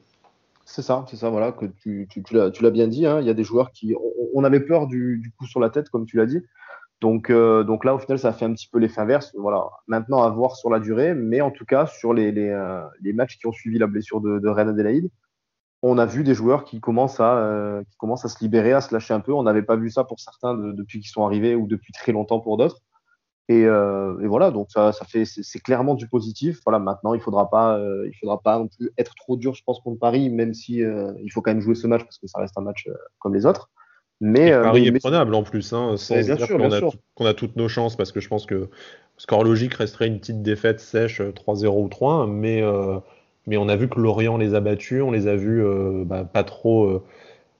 C'est 0.64 0.82
ça, 0.82 1.04
c'est 1.08 1.16
ça, 1.16 1.28
voilà, 1.28 1.50
que 1.50 1.66
tu, 1.66 2.06
l'as 2.30 2.70
bien 2.70 2.86
dit. 2.86 3.04
Hein. 3.04 3.20
Il 3.20 3.26
y 3.26 3.30
a 3.30 3.34
des 3.34 3.42
joueurs 3.42 3.72
qui. 3.72 3.96
On, 4.32 4.44
avait 4.44 4.60
peur 4.60 4.86
du, 4.86 5.32
coup 5.36 5.46
sur 5.46 5.58
la 5.58 5.70
tête, 5.70 5.88
comme 5.88 6.06
tu 6.06 6.18
l'as 6.18 6.26
dit. 6.26 6.40
Donc, 7.00 7.30
euh, 7.30 7.64
donc 7.64 7.84
là, 7.84 7.94
au 7.94 7.98
final, 7.98 8.18
ça 8.18 8.28
a 8.28 8.32
fait 8.32 8.44
un 8.44 8.52
petit 8.52 8.68
peu 8.68 8.78
l'effet 8.78 9.00
inverse. 9.00 9.34
Voilà. 9.36 9.64
Maintenant, 9.88 10.22
à 10.22 10.30
voir 10.30 10.54
sur 10.54 10.70
la 10.70 10.78
durée, 10.78 11.14
mais 11.14 11.40
en 11.40 11.50
tout 11.50 11.64
cas, 11.64 11.86
sur 11.86 12.14
les, 12.14 12.30
les, 12.30 12.48
euh, 12.50 12.80
matchs 13.14 13.38
qui 13.38 13.46
ont 13.48 13.52
suivi 13.52 13.78
la 13.78 13.88
blessure 13.88 14.20
de, 14.20 14.38
de 14.38 14.48
Reine 14.48 14.68
Adélaïde, 14.68 15.10
on 15.82 15.98
a 15.98 16.06
vu 16.06 16.24
des 16.24 16.34
joueurs 16.34 16.64
qui 16.64 16.80
commencent 16.80 17.20
à, 17.20 17.38
euh, 17.38 17.82
qui 17.84 17.96
commencent 17.96 18.24
à 18.24 18.28
se 18.28 18.38
libérer, 18.40 18.72
à 18.72 18.80
se 18.80 18.92
lâcher 18.92 19.14
un 19.14 19.20
peu. 19.20 19.32
On 19.32 19.44
n'avait 19.44 19.62
pas 19.62 19.76
vu 19.76 19.90
ça 19.90 20.04
pour 20.04 20.18
certains 20.18 20.54
depuis 20.54 21.00
qu'ils 21.00 21.10
sont 21.10 21.24
arrivés 21.24 21.54
ou 21.54 21.66
depuis 21.66 21.92
très 21.92 22.12
longtemps 22.12 22.40
pour 22.40 22.56
d'autres. 22.56 22.80
Et, 23.50 23.64
euh, 23.64 24.14
voilà, 24.26 24.50
donc 24.50 24.70
ça, 24.70 24.92
ça 24.92 25.06
fait, 25.06 25.24
c'est 25.24 25.60
clairement 25.60 25.94
du 25.94 26.06
positif. 26.06 26.60
Voilà, 26.66 26.78
maintenant 26.78 27.14
il 27.14 27.20
faudra 27.20 27.48
pas, 27.48 27.78
euh, 27.78 28.06
il 28.06 28.14
faudra 28.18 28.40
pas 28.42 28.58
non 28.58 28.68
plus 28.68 28.90
être 28.98 29.14
trop 29.14 29.36
dur, 29.36 29.54
je 29.54 29.62
pense, 29.64 29.80
contre 29.80 29.98
Paris, 29.98 30.28
même 30.28 30.52
si 30.52 30.80
il 30.80 31.32
faut 31.32 31.40
quand 31.40 31.52
même 31.52 31.62
jouer 31.62 31.74
ce 31.74 31.86
match 31.86 32.02
parce 32.02 32.18
que 32.18 32.26
ça 32.26 32.40
reste 32.40 32.58
un 32.58 32.62
match 32.62 32.88
comme 33.20 33.34
les 33.34 33.46
autres. 33.46 33.70
Mais 34.20 34.50
Paris 34.50 34.88
est 34.88 34.98
prenable 34.98 35.34
en 35.34 35.44
plus, 35.44 35.72
hein, 35.72 35.96
sans 35.96 36.20
dire 36.20 36.36
qu'on 36.48 37.24
a, 37.24 37.28
a, 37.28 37.34
toutes 37.34 37.54
nos 37.54 37.68
chances, 37.68 37.96
parce 37.96 38.10
que 38.10 38.20
je 38.20 38.28
pense 38.28 38.46
que 38.46 38.68
score 39.16 39.44
logique 39.44 39.74
resterait 39.74 40.08
une 40.08 40.18
petite 40.18 40.42
défaite 40.42 40.80
sèche 40.80 41.20
3-0 41.22 41.68
ou 41.68 41.88
3-1, 41.88 42.26
mais 42.28 42.62
mais 43.48 43.56
on 43.56 43.68
a 43.68 43.76
vu 43.76 43.88
que 43.88 43.98
Lorient 43.98 44.36
les 44.36 44.54
a 44.54 44.60
battus, 44.60 45.02
on 45.02 45.10
les 45.10 45.26
a 45.26 45.34
vus 45.34 45.64
euh, 45.64 46.04
bah, 46.04 46.24
pas 46.24 46.44
trop. 46.44 46.84
Euh, 46.84 47.02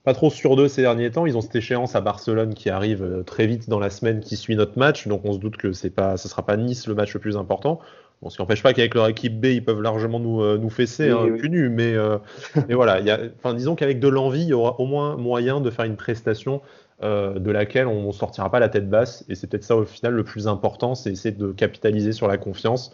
pas 0.04 0.14
trop 0.14 0.30
sur 0.30 0.56
deux 0.56 0.68
ces 0.68 0.82
derniers 0.82 1.10
temps. 1.10 1.26
Ils 1.26 1.36
ont 1.36 1.42
cette 1.42 1.56
échéance 1.56 1.94
à 1.94 2.00
Barcelone 2.00 2.54
qui 2.54 2.70
arrive 2.70 3.02
euh, 3.02 3.22
très 3.22 3.46
vite 3.46 3.68
dans 3.68 3.78
la 3.78 3.90
semaine 3.90 4.20
qui 4.20 4.36
suit 4.36 4.56
notre 4.56 4.78
match, 4.78 5.06
donc 5.06 5.22
on 5.24 5.32
se 5.32 5.38
doute 5.38 5.58
que 5.58 5.72
c'est 5.72 5.90
pas, 5.90 6.16
ce 6.16 6.28
sera 6.28 6.46
pas 6.46 6.56
Nice 6.56 6.86
le 6.86 6.94
match 6.94 7.12
le 7.12 7.20
plus 7.20 7.36
important. 7.36 7.80
Bon, 8.22 8.30
ce 8.30 8.36
qui 8.36 8.42
n'empêche 8.42 8.62
pas 8.62 8.72
qu'avec 8.72 8.94
leur 8.94 9.06
équipe 9.08 9.38
B, 9.38 9.46
ils 9.46 9.64
peuvent 9.64 9.82
largement 9.82 10.18
nous, 10.18 10.56
nous 10.56 10.70
fesser, 10.70 11.10
hein, 11.10 11.26
nu, 11.42 11.68
mais, 11.68 11.94
mais 12.68 12.74
voilà. 12.74 13.00
Y 13.00 13.10
a, 13.10 13.52
disons 13.52 13.76
qu'avec 13.76 14.00
de 14.00 14.08
l'envie, 14.08 14.42
il 14.42 14.48
y 14.48 14.54
aura 14.54 14.80
au 14.80 14.86
moins 14.86 15.16
moyen 15.16 15.60
de 15.60 15.70
faire 15.70 15.84
une 15.84 15.96
prestation 15.96 16.62
de 17.00 17.50
laquelle 17.50 17.86
on 17.86 18.08
ne 18.08 18.12
sortira 18.12 18.50
pas 18.50 18.58
la 18.58 18.68
tête 18.68 18.90
basse. 18.90 19.24
Et 19.28 19.36
c'est 19.36 19.46
peut-être 19.46 19.62
ça 19.62 19.76
au 19.76 19.84
final 19.84 20.14
le 20.14 20.24
plus 20.24 20.48
important, 20.48 20.96
c'est 20.96 21.12
essayer 21.12 21.32
de 21.32 21.52
capitaliser 21.52 22.10
sur 22.10 22.26
la 22.26 22.38
confiance. 22.38 22.92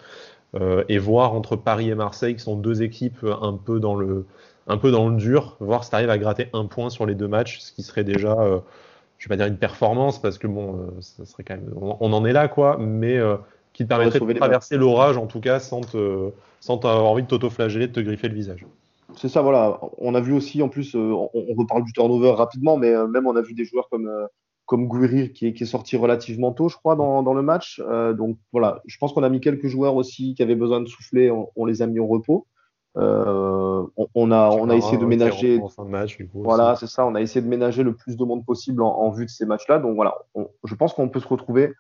Euh, 0.60 0.84
et 0.88 0.98
voir 0.98 1.32
entre 1.34 1.56
Paris 1.56 1.90
et 1.90 1.94
Marseille, 1.94 2.36
qui 2.36 2.42
sont 2.42 2.56
deux 2.56 2.82
équipes 2.82 3.24
un 3.24 3.54
peu 3.54 3.80
dans 3.80 3.96
le, 3.96 4.24
un 4.68 4.76
peu 4.76 4.92
dans 4.92 5.08
le 5.08 5.16
dur, 5.16 5.56
voir 5.58 5.82
si 5.82 5.90
tu 5.90 5.96
arrives 5.96 6.10
à 6.10 6.18
gratter 6.18 6.48
un 6.52 6.66
point 6.66 6.90
sur 6.90 7.06
les 7.06 7.16
deux 7.16 7.26
matchs, 7.26 7.58
ce 7.58 7.72
qui 7.72 7.82
serait 7.82 8.04
déjà, 8.04 8.38
euh, 8.38 8.60
je 9.18 9.28
vais 9.28 9.32
pas 9.32 9.36
dire 9.36 9.46
une 9.46 9.58
performance, 9.58 10.22
parce 10.22 10.38
que 10.38 10.46
bon, 10.46 10.76
euh, 10.76 11.00
ça 11.00 11.24
serait 11.24 11.42
quand 11.42 11.54
même, 11.54 11.74
on, 11.76 12.12
en 12.12 12.24
est 12.24 12.32
là, 12.32 12.46
quoi, 12.46 12.76
mais 12.78 13.18
qui 13.72 13.82
te 13.82 13.88
permettrait 13.88 14.20
de 14.20 14.32
traverser 14.34 14.76
l'orage, 14.76 15.16
en 15.16 15.26
tout 15.26 15.40
cas, 15.40 15.58
sans, 15.58 15.80
te, 15.80 16.30
sans 16.60 16.76
avoir 16.76 17.06
envie 17.06 17.24
de 17.24 17.28
t'auto-flageller, 17.28 17.88
de 17.88 17.92
te 17.92 18.00
griffer 18.00 18.28
le 18.28 18.34
visage. 18.34 18.64
C'est 19.16 19.28
ça, 19.28 19.42
voilà. 19.42 19.80
On 19.98 20.14
a 20.14 20.20
vu 20.20 20.32
aussi, 20.32 20.62
en 20.62 20.68
plus, 20.68 20.94
on, 20.94 21.30
on, 21.34 21.54
reparle 21.56 21.82
du 21.82 21.92
turnover 21.92 22.30
rapidement, 22.30 22.76
mais 22.76 22.92
même 23.08 23.26
on 23.26 23.34
a 23.34 23.42
vu 23.42 23.54
des 23.54 23.64
joueurs 23.64 23.88
comme 23.88 24.08
comme 24.66 24.88
Gouiri 24.88 25.32
qui 25.32 25.46
est, 25.46 25.64
sorti 25.64 25.96
relativement 25.96 26.52
tôt, 26.52 26.68
je 26.68 26.76
crois, 26.76 26.96
dans, 26.96 27.34
le 27.34 27.42
match. 27.42 27.82
Euh, 27.86 28.12
donc 28.12 28.38
voilà, 28.52 28.80
je 28.86 28.96
pense 28.98 29.12
qu'on 29.12 29.22
a 29.22 29.28
mis 29.28 29.40
quelques 29.40 29.66
joueurs 29.66 29.94
aussi 29.96 30.34
qui 30.34 30.42
avaient 30.42 30.54
besoin 30.54 30.80
de 30.80 30.86
souffler, 30.86 31.30
on, 31.30 31.64
les 31.64 31.82
a 31.82 31.86
mis 31.86 31.98
au 31.98 32.06
repos. 32.06 32.46
Euh, 32.96 33.84
on, 34.14 34.30
a, 34.30 34.50
on 34.50 34.70
a 34.70 34.76
essayé 34.76 34.96
de 34.96 35.04
ménager. 35.04 35.60
voilà, 36.32 36.76
c'est 36.76 36.86
ça. 36.86 37.04
On 37.06 37.14
a 37.14 37.20
essayé 37.20 37.42
de 37.42 37.48
ménager 37.48 37.82
le 37.82 37.94
plus 37.94 38.16
de 38.16 38.24
monde 38.24 38.44
possible 38.44 38.82
en, 38.82 39.10
vue 39.10 39.26
de 39.26 39.30
ces 39.30 39.44
matchs-là. 39.44 39.78
Donc 39.78 39.96
voilà, 39.96 40.14
je 40.64 40.74
pense 40.74 40.94
qu'on 40.94 41.08
peut 41.08 41.20
se 41.20 41.28
retrouver 41.28 41.72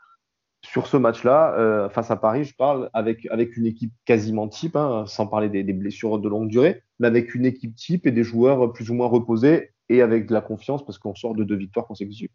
sur 0.62 0.86
ce 0.86 0.96
match-là 0.96 1.54
euh, 1.56 1.88
face 1.88 2.10
à 2.10 2.16
Paris. 2.16 2.44
Je 2.44 2.56
parle 2.56 2.90
avec 2.94 3.26
avec 3.30 3.56
une 3.56 3.66
équipe 3.66 3.92
quasiment 4.06 4.48
type, 4.48 4.76
hein, 4.76 5.04
sans 5.06 5.26
parler 5.26 5.48
des, 5.48 5.62
des, 5.62 5.74
blessures 5.74 6.18
de 6.18 6.28
longue 6.28 6.48
durée, 6.48 6.82
mais 6.98 7.06
avec 7.06 7.34
une 7.34 7.46
équipe 7.46 7.76
type 7.76 8.06
et 8.06 8.12
des 8.12 8.24
joueurs 8.24 8.72
plus 8.72 8.90
ou 8.90 8.94
moins 8.94 9.06
reposés 9.06 9.70
et 9.88 10.02
avec 10.02 10.26
de 10.26 10.32
la 10.32 10.40
confiance 10.40 10.84
parce 10.84 10.98
qu'on 10.98 11.14
sort 11.14 11.34
de 11.34 11.44
deux 11.44 11.56
victoires 11.56 11.86
consécutives. 11.86 12.30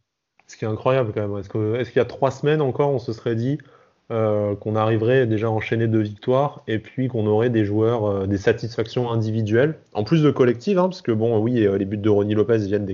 Ce 0.50 0.58
qui 0.58 0.66
est 0.66 0.68
incroyable 0.68 1.12
quand 1.14 1.26
même. 1.26 1.38
Est-ce 1.38 1.90
qu'il 1.90 1.98
y 1.98 2.02
a 2.02 2.06
trois 2.06 2.32
semaines 2.32 2.62
encore, 2.62 2.90
on 2.90 3.00
se 3.00 3.14
serait 3.14 3.36
dit 3.36 3.60
euh, 4.12 4.56
qu'on 4.56 4.76
arriverait 4.76 5.28
déjà 5.28 5.46
à 5.46 5.50
enchaîner 5.52 5.88
deux 5.88 6.02
victoires 6.02 6.64
et 6.68 6.80
puis 6.80 7.10
qu'on 7.10 7.28
aurait 7.28 7.52
des 7.52 7.64
joueurs, 7.64 8.06
euh, 8.06 8.26
des 8.26 8.40
satisfactions 8.40 9.12
individuelles, 9.12 9.76
en 9.94 10.04
plus 10.04 10.24
de 10.24 10.32
collectives, 10.32 10.80
hein, 10.80 10.90
parce 10.90 11.04
que 11.04 11.12
bon, 11.12 11.38
oui, 11.38 11.64
euh, 11.64 11.78
les 11.78 11.86
buts 11.86 11.98
de 11.98 12.10
Ronnie 12.10 12.34
Lopez 12.34 12.58
viennent 12.58 12.88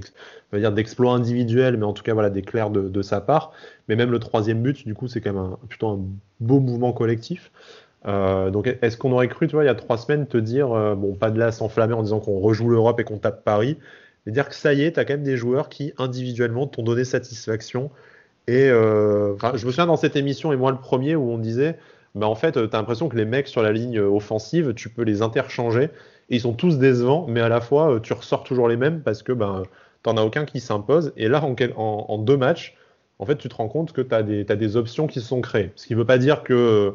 d'exploits 0.51 1.13
individuels, 1.13 1.77
mais 1.77 1.85
en 1.85 1.93
tout 1.93 2.03
cas 2.03 2.13
voilà, 2.13 2.29
d'éclairs 2.29 2.69
de, 2.69 2.89
de, 2.89 3.01
sa 3.01 3.21
part. 3.21 3.53
Mais 3.87 3.95
même 3.95 4.11
le 4.11 4.19
troisième 4.19 4.61
but, 4.61 4.85
du 4.85 4.93
coup, 4.93 5.07
c'est 5.07 5.21
quand 5.21 5.31
même 5.31 5.41
un, 5.41 5.57
plutôt 5.69 5.87
un 5.87 6.01
beau 6.41 6.59
mouvement 6.59 6.91
collectif. 6.91 7.49
donc, 8.05 8.67
est-ce 8.81 8.97
qu'on 8.97 9.13
aurait 9.13 9.29
cru, 9.29 9.47
tu 9.47 9.55
vois, 9.55 9.63
il 9.63 9.67
y 9.67 9.69
a 9.69 9.75
trois 9.75 9.97
semaines, 9.97 10.27
te 10.27 10.37
dire, 10.37 10.67
bon, 10.97 11.15
pas 11.15 11.31
de 11.31 11.39
là 11.39 11.53
s'enflammer 11.53 11.93
en 11.93 12.03
disant 12.03 12.19
qu'on 12.19 12.39
rejoue 12.39 12.69
l'Europe 12.69 12.99
et 12.99 13.05
qu'on 13.05 13.19
tape 13.19 13.45
Paris, 13.45 13.77
cest 14.25 14.33
dire 14.33 14.49
que 14.49 14.55
ça 14.55 14.73
y 14.73 14.83
est, 14.83 14.93
tu 14.93 14.99
as 14.99 15.05
quand 15.05 15.13
même 15.13 15.23
des 15.23 15.37
joueurs 15.37 15.69
qui 15.69 15.93
individuellement 15.97 16.67
t'ont 16.67 16.83
donné 16.83 17.05
satisfaction. 17.05 17.91
Et 18.47 18.69
euh, 18.69 19.35
je 19.55 19.65
me 19.65 19.71
souviens 19.71 19.85
dans 19.85 19.97
cette 19.97 20.15
émission, 20.15 20.51
et 20.51 20.55
moi 20.55 20.71
le 20.71 20.77
premier, 20.77 21.15
où 21.15 21.29
on 21.29 21.37
disait, 21.37 21.77
bah, 22.15 22.27
en 22.27 22.35
fait, 22.35 22.53
tu 22.53 22.59
as 22.59 22.77
l'impression 22.77 23.09
que 23.09 23.17
les 23.17 23.25
mecs 23.25 23.47
sur 23.47 23.61
la 23.61 23.71
ligne 23.71 23.99
offensive, 23.99 24.73
tu 24.73 24.89
peux 24.89 25.03
les 25.03 25.21
interchanger, 25.21 25.89
et 26.29 26.35
ils 26.35 26.41
sont 26.41 26.53
tous 26.53 26.77
décevants, 26.77 27.25
mais 27.27 27.41
à 27.41 27.49
la 27.49 27.61
fois, 27.61 27.95
euh, 27.95 27.99
tu 27.99 28.13
ressors 28.13 28.43
toujours 28.43 28.67
les 28.67 28.77
mêmes 28.77 29.01
parce 29.01 29.21
que 29.21 29.31
ben, 29.31 29.63
tu 30.03 30.09
n'en 30.09 30.17
as 30.17 30.23
aucun 30.23 30.45
qui 30.45 30.59
s'impose. 30.59 31.13
Et 31.17 31.27
là, 31.27 31.43
en, 31.43 31.55
en, 31.77 32.17
deux 32.17 32.37
matchs, 32.37 32.75
en 33.19 33.25
fait, 33.25 33.37
tu 33.37 33.47
te 33.47 33.55
rends 33.55 33.67
compte 33.67 33.91
que 33.93 34.01
tu 34.01 34.13
as, 34.13 34.17
as, 34.17 34.55
des 34.55 34.77
options 34.77 35.07
qui 35.07 35.19
se 35.21 35.27
sont 35.27 35.41
créées. 35.41 35.71
Ce 35.75 35.85
qui 35.85 35.93
ne 35.93 35.99
veut 35.99 36.05
pas 36.05 36.17
dire 36.17 36.43
que 36.43 36.93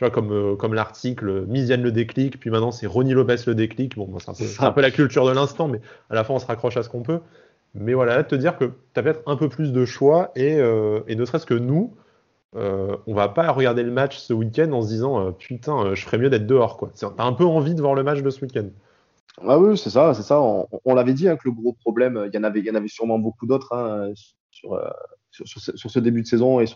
tu 0.00 0.06
vois, 0.06 0.10
comme, 0.10 0.32
euh, 0.32 0.56
comme 0.56 0.72
l'article, 0.72 1.44
Misiane 1.46 1.82
le 1.82 1.92
déclic, 1.92 2.40
puis 2.40 2.48
maintenant 2.48 2.70
c'est 2.70 2.86
Ronnie 2.86 3.12
Lopez 3.12 3.36
le 3.46 3.54
déclic. 3.54 3.96
Bon, 3.96 4.08
c'est 4.18 4.62
un, 4.62 4.72
peu 4.72 4.80
la 4.80 4.90
culture 4.90 5.26
de 5.26 5.32
l'instant, 5.32 5.68
mais 5.68 5.82
à 6.08 6.14
la 6.14 6.24
fin 6.24 6.32
on 6.32 6.38
se 6.38 6.46
raccroche 6.46 6.78
à 6.78 6.82
ce 6.82 6.88
qu'on 6.88 7.02
peut. 7.02 7.20
Mais 7.74 7.92
voilà, 7.92 8.16
là, 8.16 8.24
te 8.24 8.34
dire 8.34 8.56
que 8.56 8.64
tu 8.64 8.98
as 8.98 9.02
peut-être 9.02 9.20
un 9.26 9.36
peu 9.36 9.50
plus 9.50 9.74
de 9.74 9.84
choix 9.84 10.32
et, 10.36 10.54
euh, 10.54 11.00
et 11.06 11.16
ne 11.16 11.24
serait-ce 11.26 11.44
que 11.44 11.52
nous, 11.52 11.94
euh, 12.56 12.96
on 13.06 13.12
va 13.12 13.28
pas 13.28 13.52
regarder 13.52 13.82
le 13.82 13.90
match 13.90 14.16
ce 14.16 14.32
week-end 14.32 14.72
en 14.72 14.80
se 14.80 14.88
disant 14.88 15.20
euh, 15.20 15.32
putain, 15.32 15.94
je 15.94 16.02
ferais 16.02 16.16
mieux 16.16 16.30
d'être 16.30 16.46
dehors. 16.46 16.78
quoi. 16.78 16.90
T'as 16.98 17.22
un 17.22 17.34
peu 17.34 17.44
envie 17.44 17.74
de 17.74 17.82
voir 17.82 17.94
le 17.94 18.02
match 18.02 18.22
de 18.22 18.30
ce 18.30 18.40
week-end. 18.40 18.70
Ah 19.46 19.58
oui, 19.58 19.76
c'est 19.76 19.90
ça, 19.90 20.14
c'est 20.14 20.22
ça. 20.22 20.40
On, 20.40 20.94
l'avait 20.94 21.12
dit 21.12 21.28
hein, 21.28 21.36
que 21.36 21.42
le 21.44 21.52
gros 21.52 21.74
problème, 21.74 22.26
il 22.32 22.34
y 22.34 22.38
en 22.38 22.44
avait, 22.44 22.60
il 22.60 22.64
y 22.64 22.70
en 22.70 22.74
avait 22.74 22.88
sûrement 22.88 23.18
beaucoup 23.18 23.44
d'autres 23.44 23.74
hein, 23.74 24.10
sur, 24.50 24.80
sur, 25.30 25.90
ce 25.90 25.98
début 25.98 26.22
de 26.22 26.26
saison 26.26 26.60
et 26.60 26.66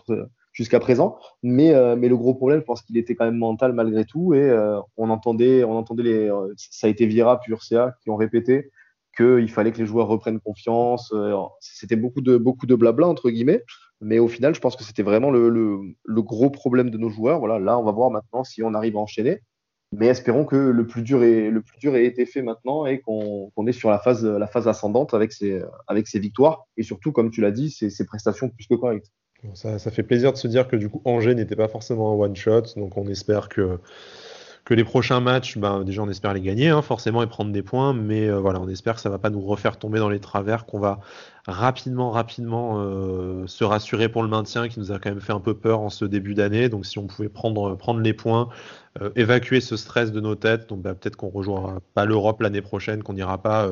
jusqu'à 0.53 0.79
présent. 0.79 1.17
Mais, 1.43 1.73
euh, 1.73 1.95
mais 1.95 2.07
le 2.07 2.17
gros 2.17 2.33
problème, 2.33 2.59
je 2.59 2.65
pense 2.65 2.81
qu'il 2.81 2.97
était 2.97 3.15
quand 3.15 3.25
même 3.25 3.37
mental 3.37 3.73
malgré 3.73 4.05
tout. 4.05 4.33
Et 4.33 4.41
euh, 4.41 4.79
on 4.97 5.09
entendait, 5.09 5.63
on 5.63 5.77
entendait 5.77 6.03
les, 6.03 6.29
euh, 6.29 6.53
ça 6.57 6.87
a 6.87 6.89
été 6.89 7.05
Vira 7.05 7.39
puis 7.39 7.51
Urcia 7.51 7.93
qui 8.01 8.09
ont 8.09 8.15
répété 8.15 8.71
qu'il 9.15 9.49
fallait 9.49 9.71
que 9.71 9.77
les 9.77 9.85
joueurs 9.85 10.07
reprennent 10.07 10.41
confiance. 10.41 11.13
C'était 11.61 11.95
beaucoup 11.95 12.19
de, 12.19 12.35
beaucoup 12.35 12.65
de 12.65 12.75
blabla, 12.75 13.07
entre 13.07 13.29
guillemets. 13.29 13.63
Mais 14.01 14.19
au 14.19 14.27
final, 14.27 14.53
je 14.53 14.59
pense 14.59 14.75
que 14.75 14.83
c'était 14.83 15.03
vraiment 15.03 15.31
le, 15.31 15.47
le, 15.47 15.79
le, 16.03 16.21
gros 16.21 16.49
problème 16.49 16.89
de 16.89 16.97
nos 16.97 17.09
joueurs. 17.09 17.39
Voilà, 17.39 17.57
là, 17.59 17.79
on 17.79 17.83
va 17.83 17.93
voir 17.93 18.11
maintenant 18.11 18.43
si 18.43 18.61
on 18.61 18.73
arrive 18.73 18.97
à 18.97 18.99
enchaîner. 18.99 19.39
Mais 19.97 20.07
espérons 20.07 20.45
que 20.45 20.55
le 20.55 20.87
plus 20.87 21.01
dur, 21.01 21.23
est, 21.23 21.49
le 21.49 21.61
plus 21.61 21.77
dur 21.77 21.95
ait 21.95 22.05
été 22.05 22.25
fait 22.25 22.41
maintenant 22.41 22.85
et 22.85 22.99
qu'on 22.99 23.67
est 23.67 23.71
sur 23.71 23.89
la 23.89 23.99
phase, 23.99 24.25
la 24.25 24.47
phase 24.47 24.67
ascendante 24.67 25.13
avec 25.13 25.31
ses, 25.31 25.61
avec 25.87 26.07
ses 26.07 26.19
victoires 26.19 26.67
et 26.77 26.83
surtout, 26.83 27.11
comme 27.11 27.31
tu 27.31 27.41
l'as 27.41 27.51
dit, 27.51 27.69
ses, 27.69 28.05
prestations 28.05 28.49
plus 28.49 28.67
que 28.67 28.75
correctes. 28.75 29.11
Ça, 29.53 29.77
ça, 29.77 29.91
fait 29.91 30.03
plaisir 30.03 30.31
de 30.31 30.37
se 30.37 30.47
dire 30.47 30.67
que 30.67 30.75
du 30.75 30.89
coup 30.89 31.01
Angers 31.05 31.35
n'était 31.35 31.55
pas 31.55 31.67
forcément 31.67 32.11
un 32.11 32.15
one 32.15 32.35
shot, 32.35 32.63
donc 32.77 32.97
on 32.97 33.07
espère 33.07 33.47
que 33.47 33.79
que 34.65 34.73
les 34.73 34.83
prochains 34.83 35.19
matchs, 35.19 35.59
ben, 35.59 35.83
déjà 35.83 36.01
on 36.01 36.09
espère 36.09 36.33
les 36.33 36.41
gagner, 36.41 36.69
hein, 36.69 36.81
forcément 36.81 37.21
et 37.21 37.27
prendre 37.27 37.51
des 37.51 37.61
points, 37.61 37.93
mais 37.93 38.27
euh, 38.27 38.39
voilà, 38.39 38.59
on 38.59 38.67
espère 38.67 38.95
que 38.95 39.01
ça 39.01 39.11
va 39.11 39.19
pas 39.19 39.29
nous 39.29 39.39
refaire 39.39 39.77
tomber 39.77 39.99
dans 39.99 40.09
les 40.09 40.19
travers, 40.19 40.65
qu'on 40.65 40.79
va 40.79 40.99
rapidement, 41.45 42.09
rapidement 42.09 42.79
euh, 42.79 43.45
se 43.45 43.63
rassurer 43.63 44.09
pour 44.09 44.23
le 44.23 44.27
maintien, 44.27 44.67
qui 44.67 44.79
nous 44.79 44.91
a 44.91 44.97
quand 44.97 45.09
même 45.11 45.21
fait 45.21 45.33
un 45.33 45.39
peu 45.39 45.53
peur 45.53 45.81
en 45.81 45.91
ce 45.91 46.03
début 46.03 46.33
d'année. 46.33 46.67
Donc 46.67 46.87
si 46.87 46.97
on 46.97 47.05
pouvait 47.05 47.29
prendre, 47.29 47.77
prendre 47.77 47.99
les 47.99 48.13
points, 48.13 48.49
euh, 49.01 49.11
évacuer 49.15 49.61
ce 49.61 49.77
stress 49.77 50.11
de 50.11 50.19
nos 50.19 50.33
têtes, 50.33 50.67
donc 50.67 50.81
ben, 50.81 50.95
peut-être 50.95 51.15
qu'on 51.15 51.29
rejoindra 51.29 51.79
pas 51.93 52.05
l'Europe 52.05 52.41
l'année 52.41 52.63
prochaine, 52.63 53.03
qu'on 53.03 53.13
n'ira 53.13 53.39
pas 53.39 53.69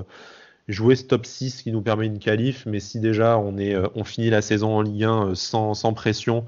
jouer 0.68 0.96
ce 0.96 1.06
top 1.06 1.26
6 1.26 1.64
qui 1.64 1.72
nous 1.72 1.82
permet 1.82 2.06
une 2.06 2.20
qualif, 2.20 2.68
mais 2.68 2.80
si 2.80 3.00
déjà 3.00 3.40
on, 3.40 3.58
est, 3.58 3.76
on 3.96 4.04
finit 4.04 4.30
la 4.30 4.44
saison 4.44 4.76
en 4.76 4.82
Ligue 4.84 5.06
1 5.06 5.34
sans, 5.34 5.74
sans 5.74 5.94
pression, 5.94 6.46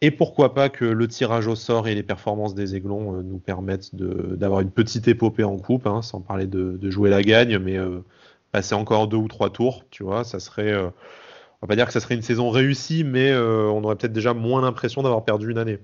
et 0.00 0.10
pourquoi 0.10 0.54
pas 0.54 0.68
que 0.68 0.84
le 0.84 1.08
tirage 1.08 1.48
au 1.48 1.56
sort 1.56 1.88
et 1.88 1.94
les 1.94 2.02
performances 2.02 2.54
des 2.54 2.76
Aiglons 2.76 3.16
euh, 3.16 3.22
nous 3.22 3.38
permettent 3.38 3.94
d'avoir 3.94 4.60
une 4.60 4.70
petite 4.70 5.08
épopée 5.08 5.44
en 5.44 5.56
coupe, 5.56 5.86
hein, 5.86 6.02
sans 6.02 6.20
parler 6.20 6.46
de, 6.46 6.90
jouer 6.90 7.10
la 7.10 7.22
gagne, 7.22 7.58
mais 7.58 7.76
euh, 7.76 8.00
passer 8.52 8.74
encore 8.74 9.08
deux 9.08 9.16
ou 9.16 9.28
trois 9.28 9.50
tours, 9.50 9.84
tu 9.90 10.04
vois, 10.04 10.24
ça 10.24 10.38
serait, 10.38 10.72
euh, 10.72 10.86
on 10.86 11.66
va 11.66 11.68
pas 11.68 11.76
dire 11.76 11.86
que 11.86 11.92
ça 11.92 12.00
serait 12.00 12.14
une 12.14 12.22
saison 12.22 12.50
réussie, 12.50 13.02
mais 13.04 13.34
on 13.36 13.82
aurait 13.82 13.96
peut-être 13.96 14.12
déjà 14.12 14.34
moins 14.34 14.62
l'impression 14.62 15.02
d'avoir 15.02 15.24
perdu 15.24 15.50
une 15.50 15.58
année 15.58 15.78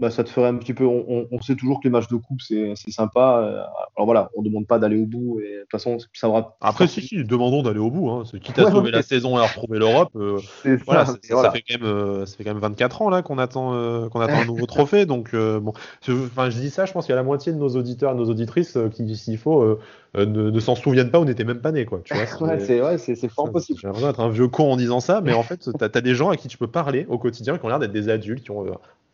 bah, 0.00 0.10
ça 0.10 0.24
te 0.24 0.28
ferait 0.28 0.48
un 0.48 0.56
petit 0.56 0.74
peu. 0.74 0.84
On, 0.84 1.28
on, 1.30 1.40
sait 1.40 1.54
toujours 1.54 1.78
que 1.78 1.84
les 1.84 1.90
matchs 1.90 2.08
de 2.08 2.16
coupe, 2.16 2.40
c'est 2.40 2.74
sympa. 2.88 3.38
Euh, 3.38 3.62
alors 3.96 4.06
voilà, 4.06 4.28
on 4.36 4.42
ne 4.42 4.48
demande 4.48 4.66
pas 4.66 4.80
d'aller 4.80 5.00
au 5.00 5.06
bout. 5.06 5.38
Et 5.38 5.54
de 5.54 5.60
toute 5.60 5.70
façon, 5.70 5.98
ça 6.12 6.28
aura. 6.28 6.56
Après, 6.60 6.88
si, 6.88 7.00
si, 7.00 7.22
demandons 7.22 7.62
d'aller 7.62 7.78
au 7.78 7.90
bout. 7.90 8.10
Hein. 8.10 8.24
Quitte 8.42 8.58
à 8.58 8.72
sauver 8.72 8.90
la 8.90 9.02
saison 9.02 9.38
et 9.38 9.42
à 9.42 9.46
retrouver 9.46 9.78
l'Europe. 9.78 10.10
Euh, 10.16 10.40
voilà, 10.84 11.06
ça, 11.06 11.14
ça, 11.22 11.50
fait 11.52 11.62
quand 11.62 11.78
même, 11.78 11.88
euh, 11.88 12.26
ça 12.26 12.36
fait 12.36 12.42
quand 12.42 12.54
même 12.54 12.62
24 12.62 13.02
ans 13.02 13.08
là 13.08 13.22
qu'on 13.22 13.38
attend, 13.38 13.74
euh, 13.74 14.08
qu'on 14.08 14.20
attend 14.20 14.38
un 14.38 14.46
nouveau 14.46 14.66
trophée. 14.66 15.06
Donc, 15.06 15.32
euh, 15.32 15.60
bon, 15.60 15.72
enfin, 16.08 16.50
je 16.50 16.58
dis 16.58 16.70
ça, 16.70 16.86
je 16.86 16.92
pense 16.92 17.06
qu'il 17.06 17.12
y 17.12 17.14
a 17.14 17.16
la 17.16 17.22
moitié 17.22 17.52
de 17.52 17.58
nos 17.58 17.68
auditeurs 17.68 18.12
et 18.12 18.16
nos 18.16 18.28
auditrices 18.28 18.76
qui, 18.92 19.16
s'il 19.16 19.38
faut, 19.38 19.78
ne, 20.16 20.24
ne 20.24 20.60
s'en 20.60 20.74
souviennent 20.74 21.12
pas 21.12 21.20
ou 21.20 21.24
n'étaient 21.24 21.44
même 21.44 21.60
pas 21.60 21.70
nés. 21.70 21.84
Quoi, 21.84 22.00
tu 22.04 22.14
vois, 22.14 22.24
ouais, 22.48 22.58
c'est 22.58 22.82
ouais, 22.82 23.28
fort 23.28 23.52
possible. 23.52 23.78
J'ai 23.80 23.86
l'impression 23.86 24.08
d'être 24.08 24.20
un 24.20 24.30
vieux 24.30 24.48
con 24.48 24.72
en 24.72 24.76
disant 24.76 24.98
ça, 24.98 25.20
mais 25.20 25.34
en 25.34 25.44
fait, 25.44 25.58
tu 25.58 25.84
as, 25.84 25.84
as, 25.84 26.00
des 26.00 26.16
gens 26.16 26.30
à 26.30 26.36
qui 26.36 26.48
tu 26.48 26.58
peux 26.58 26.66
parler 26.66 27.06
au 27.08 27.18
quotidien 27.18 27.58
qui 27.58 27.64
ont 27.64 27.68
l'air 27.68 27.78
d'être 27.78 27.92
des 27.92 28.08
adultes, 28.08 28.42
qui 28.42 28.50
ont 28.50 28.66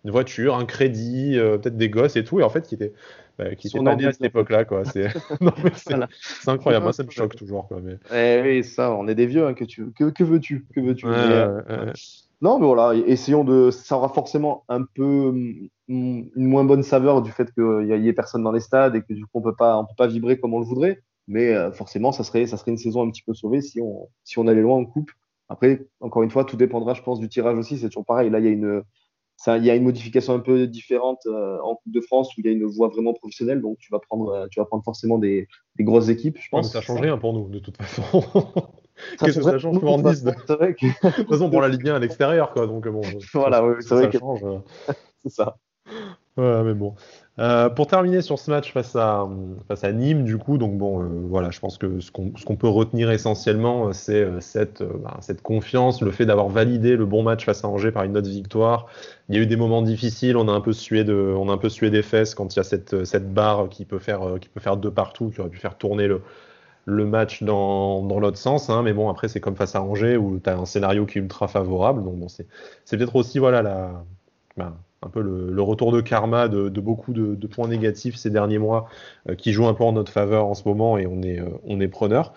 une 0.04 0.11
voiture, 0.11 0.57
un 0.57 0.64
crédit, 0.64 1.38
euh, 1.38 1.59
peut-être 1.59 1.76
des 1.76 1.90
gosses 1.90 2.16
et 2.16 2.25
tout, 2.25 2.40
et 2.40 2.42
en 2.42 2.49
fait 2.49 2.66
qui 2.66 2.75
était 2.75 2.92
bah, 3.38 3.54
qui 3.54 3.69
était 3.69 3.83
pas 3.83 3.92
à 3.92 4.12
cette 4.12 4.25
époque-là, 4.25 4.64
quoi. 4.64 4.83
C'est 4.85 6.49
incroyable, 6.49 6.85
moi 6.85 6.92
ça 6.92 7.04
me 7.04 7.11
choque 7.11 7.37
toujours, 7.37 7.69
quoi. 7.69 7.80
Mais... 7.83 7.97
Eh 8.14 8.42
oui, 8.42 8.64
ça, 8.64 8.92
on 8.92 9.09
est 9.09 9.14
des 9.14 9.26
vieux, 9.26 9.47
hein, 9.47 9.54
que 9.54 9.64
tu 9.64 9.92
que, 9.92 10.11
que 10.11 10.25
veux-tu, 10.25 10.66
que 10.75 10.80
veux-tu? 10.80 11.07
Euh, 11.07 11.92
Non, 12.42 12.59
mais 12.59 12.66
voilà, 12.66 12.99
essayons 13.07 13.45
de, 13.45 13.71
ça 13.71 13.97
aura 13.97 14.09
forcément 14.09 14.64
un 14.69 14.85
peu 14.85 15.33
mm, 15.33 15.69
une 15.88 16.30
moins 16.37 16.64
bonne 16.64 16.83
saveur 16.83 17.23
du 17.23 17.30
fait 17.30 17.52
qu'il 17.52 17.87
y, 17.87 18.09
ait 18.09 18.12
personne 18.12 18.42
dans 18.42 18.52
les 18.52 18.61
stades 18.61 18.97
et 18.97 19.02
que 19.02 19.12
du 19.12 19.25
coup 19.25 19.33
on 19.35 19.42
peut 19.42 19.57
pas, 19.57 19.76
on 19.78 19.85
peut 19.85 19.95
pas 19.97 20.07
vibrer 20.07 20.38
comme 20.38 20.54
on 20.54 20.61
le 20.61 20.66
voudrait, 20.66 21.02
mais 21.28 21.54
euh, 21.54 21.73
forcément 21.73 22.12
ça 22.12 22.25
serait, 22.25 22.47
ça 22.47 22.57
serait 22.57 22.71
une 22.71 22.78
saison 22.78 23.07
un 23.07 23.11
petit 23.11 23.23
peu 23.23 23.35
sauvée 23.35 23.61
si 23.61 23.80
on, 23.83 24.09
si 24.25 24.38
on 24.38 24.47
allait 24.47 24.62
loin 24.62 24.78
en 24.78 24.87
coupe. 24.87 25.11
Après, 25.50 25.85
encore 25.99 26.23
une 26.23 26.30
fois, 26.30 26.45
tout 26.45 26.57
dépendra, 26.57 26.95
je 26.95 27.02
pense, 27.02 27.19
du 27.19 27.28
tirage 27.28 27.59
aussi. 27.59 27.76
C'est 27.76 27.88
toujours 27.88 28.07
pareil. 28.07 28.30
Là, 28.30 28.38
il 28.38 28.45
y 28.45 28.49
a 28.49 28.52
une, 28.52 28.85
il 29.47 29.64
y 29.64 29.70
a 29.70 29.75
une 29.75 29.85
modification 29.85 30.35
un 30.35 30.40
peu 30.40 30.66
différente 30.66 31.23
euh, 31.26 31.59
en 31.62 31.76
Coupe 31.76 31.92
de 31.92 32.00
France 32.00 32.37
où 32.37 32.40
il 32.40 32.47
y 32.47 32.49
a 32.49 32.52
une 32.52 32.64
voie 32.66 32.88
vraiment 32.88 33.14
professionnelle, 33.14 33.61
donc 33.61 33.78
tu 33.78 33.90
vas 33.90 33.99
prendre, 33.99 34.30
euh, 34.30 34.47
tu 34.50 34.61
vas 34.61 34.66
prendre 34.66 34.85
forcément 34.85 35.18
des, 35.18 35.49
des 35.76 35.85
grosses 35.85 36.09
équipes, 36.09 36.38
je 36.38 36.49
pense. 36.50 36.73
ça 36.73 36.80
change 36.80 37.00
rien 37.00 37.16
pour 37.16 37.32
nous, 37.32 37.49
de 37.49 37.59
toute 37.59 37.76
façon. 37.76 38.02
Qu'est-ce 39.18 39.38
que 39.38 39.44
ça 39.44 39.59
change 39.59 39.80
pour 39.80 39.99
Nice 39.99 40.23
de... 40.23 40.30
de 40.49 41.16
toute 41.16 41.28
façon, 41.28 41.49
pour 41.49 41.62
la 41.62 41.68
Ligue 41.68 41.88
1 41.88 41.94
à 41.94 41.99
l'extérieur, 41.99 42.52
quoi. 42.52 42.66
Donc 42.66 42.87
bon. 42.87 43.00
Voilà, 43.32 43.62
c'est 43.80 43.94
vrai 43.94 44.11
que 44.11 44.18
change. 44.18 44.44
Euh. 44.44 44.59
c'est 45.23 45.30
ça. 45.30 45.56
Ouais, 46.37 46.62
mais 46.62 46.75
bon. 46.75 46.94
Euh, 47.38 47.70
pour 47.70 47.87
terminer 47.87 48.20
sur 48.20 48.38
ce 48.38 48.50
match 48.50 48.72
face 48.72 48.94
à, 48.96 49.26
face 49.66 49.84
à 49.84 49.92
Nîmes, 49.92 50.25
du 50.25 50.37
coup, 50.37 50.58
donc 50.58 50.76
bon, 50.76 51.02
euh, 51.02 51.06
voilà, 51.28 51.50
je 51.50 51.58
pense 51.58 51.78
que 51.78 52.00
ce 52.00 52.10
qu'on 52.10 52.56
peut 52.56 52.68
retenir 52.68 53.10
essentiellement, 53.10 53.88
euh, 53.88 53.92
c'est 53.92 54.26
cette, 54.40 54.82
bah, 54.82 55.16
cette 55.20 55.40
confiance, 55.40 56.02
le 56.02 56.10
fait 56.10 56.26
d'avoir 56.26 56.49
validé 56.49 56.96
le 56.96 57.06
bon 57.06 57.22
match 57.22 57.46
face 57.46 57.64
à 57.64 57.68
Angers 57.68 57.92
par 57.92 58.02
une 58.02 58.16
autre 58.16 58.28
victoire. 58.28 58.87
Il 59.28 59.37
y 59.37 59.38
a 59.38 59.42
eu 59.42 59.46
des 59.46 59.56
moments 59.56 59.80
difficiles, 59.80 60.37
on 60.37 60.49
a 60.49 60.52
un 60.52 60.60
peu 60.60 60.72
sué, 60.72 61.02
de, 61.04 61.14
on 61.14 61.49
a 61.49 61.52
un 61.52 61.58
peu 61.58 61.70
sué 61.70 61.88
des 61.88 62.02
fesses 62.02 62.34
quand 62.34 62.54
il 62.54 62.58
y 62.58 62.60
a 62.60 62.64
cette, 62.64 63.04
cette 63.06 63.32
barre 63.32 63.68
qui 63.70 63.87
peut, 63.87 64.00
faire, 64.00 64.20
qui 64.40 64.49
peut 64.49 64.60
faire 64.60 64.76
deux 64.76 64.90
partout, 64.90 65.30
qui 65.30 65.40
aurait 65.40 65.50
pu 65.50 65.60
faire 65.60 65.78
tourner 65.78 66.08
le, 66.08 66.20
le 66.84 67.06
match 67.06 67.42
dans, 67.42 68.02
dans 68.02 68.20
l'autre 68.20 68.38
sens. 68.38 68.68
Hein, 68.68 68.82
mais 68.82 68.92
bon, 68.92 69.08
après, 69.08 69.28
c'est 69.28 69.40
comme 69.40 69.56
face 69.56 69.75
à 69.75 69.82
Angers 69.82 70.16
où 70.18 70.38
tu 70.40 70.50
as 70.50 70.58
un 70.58 70.66
scénario 70.66 71.06
qui 71.06 71.18
est 71.18 71.22
ultra 71.22 71.49
favorable. 71.49 72.04
Donc 72.04 72.16
bon, 72.16 72.28
c'est 72.28 72.46
peut-être 72.90 73.16
aussi 73.16 73.38
voilà, 73.38 73.62
la. 73.62 74.04
Bah, 74.56 74.75
un 75.02 75.09
peu 75.09 75.23
le, 75.23 75.62
retour 75.62 75.92
de 75.92 76.00
karma 76.00 76.49
de, 76.49 76.69
beaucoup 76.80 77.12
de, 77.12 77.47
points 77.47 77.69
négatifs 77.69 78.16
ces 78.16 78.30
derniers 78.30 78.59
mois 78.59 78.88
euh, 79.28 79.35
qui 79.35 79.52
jouent 79.52 79.66
un 79.66 79.75
peu 79.75 79.85
en 79.85 79.92
notre 79.92 80.12
faveur 80.12 80.47
en 80.47 80.54
ce 80.54 80.66
moment 80.69 80.99
et 80.99 81.07
on 81.07 81.23
est, 81.23 81.40
euh, 81.40 81.49
on 81.64 81.80
est 81.80 81.88
preneur. 81.88 82.35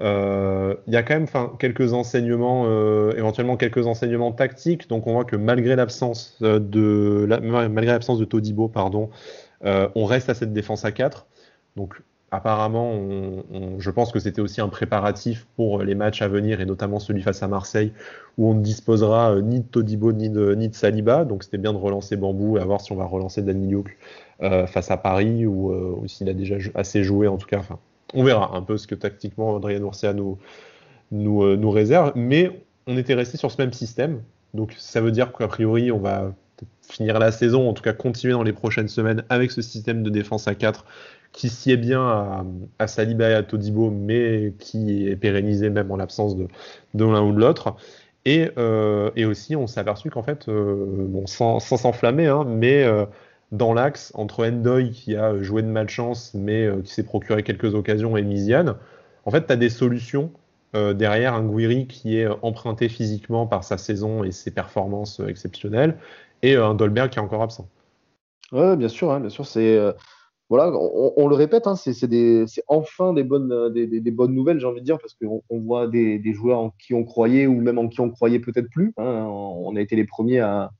Euh, 0.00 0.74
il 0.86 0.94
y 0.94 0.96
a 0.96 1.02
quand 1.02 1.14
même 1.14 1.26
quelques 1.58 1.92
enseignements, 1.92 2.64
éventuellement 3.12 3.56
quelques 3.56 3.86
enseignements 3.86 4.32
tactiques. 4.32 4.88
Donc 4.88 5.06
on 5.06 5.12
voit 5.12 5.24
que 5.24 5.36
malgré 5.36 5.76
l'absence 5.76 6.38
de, 6.40 7.26
malgré 7.28 7.92
l'absence 7.92 8.18
de 8.18 8.24
Todibo, 8.24 8.68
pardon, 8.68 9.10
on 9.62 10.04
reste 10.06 10.30
à 10.30 10.34
cette 10.34 10.52
défense 10.52 10.84
à 10.84 10.92
4. 10.92 11.26
Donc 11.76 12.02
apparemment, 12.30 12.92
je 13.78 13.90
pense 13.90 14.12
que 14.12 14.20
c'était 14.20 14.40
aussi 14.40 14.60
un 14.60 14.68
préparatif 14.68 15.46
pour 15.56 15.82
les 15.82 15.94
matchs 15.94 16.22
à 16.22 16.28
venir, 16.28 16.60
et 16.60 16.66
notamment 16.66 17.00
celui 17.00 17.22
face 17.22 17.42
à 17.42 17.48
Marseille, 17.48 17.92
où 18.38 18.50
on 18.50 18.54
ne 18.54 18.62
disposera 18.62 19.32
euh, 19.32 19.40
ni 19.40 19.60
de 19.60 19.64
Todibo 19.64 20.12
ni 20.12 20.30
de, 20.30 20.54
ni 20.54 20.68
de 20.68 20.74
Saliba. 20.74 21.24
Donc 21.24 21.42
c'était 21.42 21.58
bien 21.58 21.72
de 21.72 21.78
relancer 21.78 22.16
Bambou 22.16 22.58
et 22.58 22.60
à 22.60 22.64
voir 22.64 22.80
si 22.80 22.92
on 22.92 22.96
va 22.96 23.04
relancer 23.04 23.42
Danilo 23.42 23.84
euh, 24.42 24.66
face 24.66 24.90
à 24.90 24.96
Paris, 24.96 25.44
ou, 25.46 25.72
euh, 25.72 26.06
s'il 26.06 26.28
a 26.28 26.34
déjà 26.34 26.56
assez 26.74 27.02
joué 27.02 27.26
en 27.26 27.36
tout 27.36 27.48
cas. 27.48 27.62
On 28.14 28.24
verra 28.24 28.56
un 28.56 28.62
peu 28.62 28.76
ce 28.76 28.86
que 28.86 28.94
tactiquement 28.94 29.56
Adrien 29.56 29.80
nous, 29.80 30.38
nous, 31.12 31.56
nous 31.56 31.70
réserve. 31.70 32.12
Mais 32.14 32.64
on 32.86 32.96
était 32.96 33.14
resté 33.14 33.38
sur 33.38 33.50
ce 33.50 33.60
même 33.60 33.72
système. 33.72 34.22
Donc 34.54 34.74
ça 34.78 35.00
veut 35.00 35.12
dire 35.12 35.32
qu'a 35.32 35.46
priori, 35.46 35.92
on 35.92 35.98
va 35.98 36.32
finir 36.82 37.18
la 37.18 37.30
saison, 37.30 37.68
en 37.68 37.72
tout 37.72 37.82
cas 37.82 37.92
continuer 37.92 38.32
dans 38.32 38.42
les 38.42 38.52
prochaines 38.52 38.88
semaines 38.88 39.24
avec 39.28 39.50
ce 39.50 39.62
système 39.62 40.02
de 40.02 40.10
défense 40.10 40.48
à 40.48 40.54
4 40.54 40.84
qui 41.32 41.48
sied 41.48 41.76
bien 41.76 42.44
à, 42.78 42.86
Saliba 42.86 43.30
et 43.30 43.34
à 43.34 43.42
Todibo, 43.42 43.90
mais 43.90 44.54
qui 44.58 45.08
est 45.08 45.16
pérennisé 45.16 45.70
même 45.70 45.90
en 45.90 45.96
l'absence 45.96 46.36
de, 46.36 46.48
l'un 46.94 47.22
ou 47.22 47.32
de 47.32 47.38
l'autre. 47.38 47.76
Et, 48.24 48.50
euh, 48.58 49.10
aussi, 49.26 49.56
on 49.56 49.66
s'est 49.66 49.80
aperçu 49.80 50.10
qu'en 50.10 50.22
fait, 50.22 50.48
euh, 50.48 51.06
bon, 51.08 51.26
sans 51.26 51.60
s'enflammer, 51.60 52.26
hein, 52.26 52.44
mais 52.46 52.82
euh, 52.84 53.06
dans 53.52 53.72
l'axe, 53.72 54.12
entre 54.14 54.46
Endoy 54.46 54.90
qui 54.90 55.16
a 55.16 55.40
joué 55.40 55.62
de 55.62 55.68
malchance, 55.68 56.32
mais 56.34 56.68
qui 56.84 56.92
s'est 56.92 57.04
procuré 57.04 57.42
quelques 57.42 57.74
occasions, 57.74 58.16
et 58.16 58.22
Misiane, 58.22 58.76
en 59.24 59.30
fait, 59.30 59.46
tu 59.46 59.52
as 59.52 59.56
des 59.56 59.70
solutions 59.70 60.32
derrière 60.72 61.34
un 61.34 61.44
Guiri 61.44 61.88
qui 61.88 62.16
est 62.16 62.28
emprunté 62.42 62.88
physiquement 62.88 63.44
par 63.44 63.64
sa 63.64 63.76
saison 63.76 64.22
et 64.22 64.30
ses 64.30 64.52
performances 64.52 65.20
exceptionnelles, 65.26 65.96
et 66.42 66.54
un 66.54 66.74
Dolberg 66.74 67.10
qui 67.10 67.18
est 67.18 67.22
encore 67.22 67.42
absent. 67.42 67.68
Ouais, 68.52 68.76
bien 68.76 68.86
sûr, 68.86 69.10
hein, 69.10 69.18
bien 69.18 69.30
sûr, 69.30 69.46
c'est 69.46 69.80
voilà, 70.50 70.72
on, 70.76 71.28
le 71.28 71.36
répète, 71.36 71.68
hein, 71.68 71.76
c'est 71.76 71.94
enfin 72.66 73.12
des 73.12 73.22
bonnes, 73.22 73.52
euh, 73.52 73.70
des, 73.70 74.10
bonnes 74.10 74.34
nouvelles, 74.34 74.58
j'ai 74.58 74.66
envie 74.66 74.80
de 74.80 74.84
dire, 74.84 74.98
parce 74.98 75.14
qu'on 75.14 75.44
on 75.48 75.60
voit 75.60 75.86
des, 75.86 76.18
des, 76.18 76.32
joueurs 76.32 76.58
en 76.58 76.70
qui 76.70 76.92
on 76.92 77.04
croyait 77.04 77.46
ou 77.46 77.60
même 77.60 77.78
en 77.78 77.86
qui 77.86 78.00
on 78.00 78.10
croyait 78.10 78.40
peut-être 78.40 78.68
plus. 78.68 78.92
Hein. 78.96 79.28
On 79.30 79.76
a 79.76 79.80
été 79.80 79.94
les 79.94 80.04
premiers 80.04 80.40
à, 80.40 80.72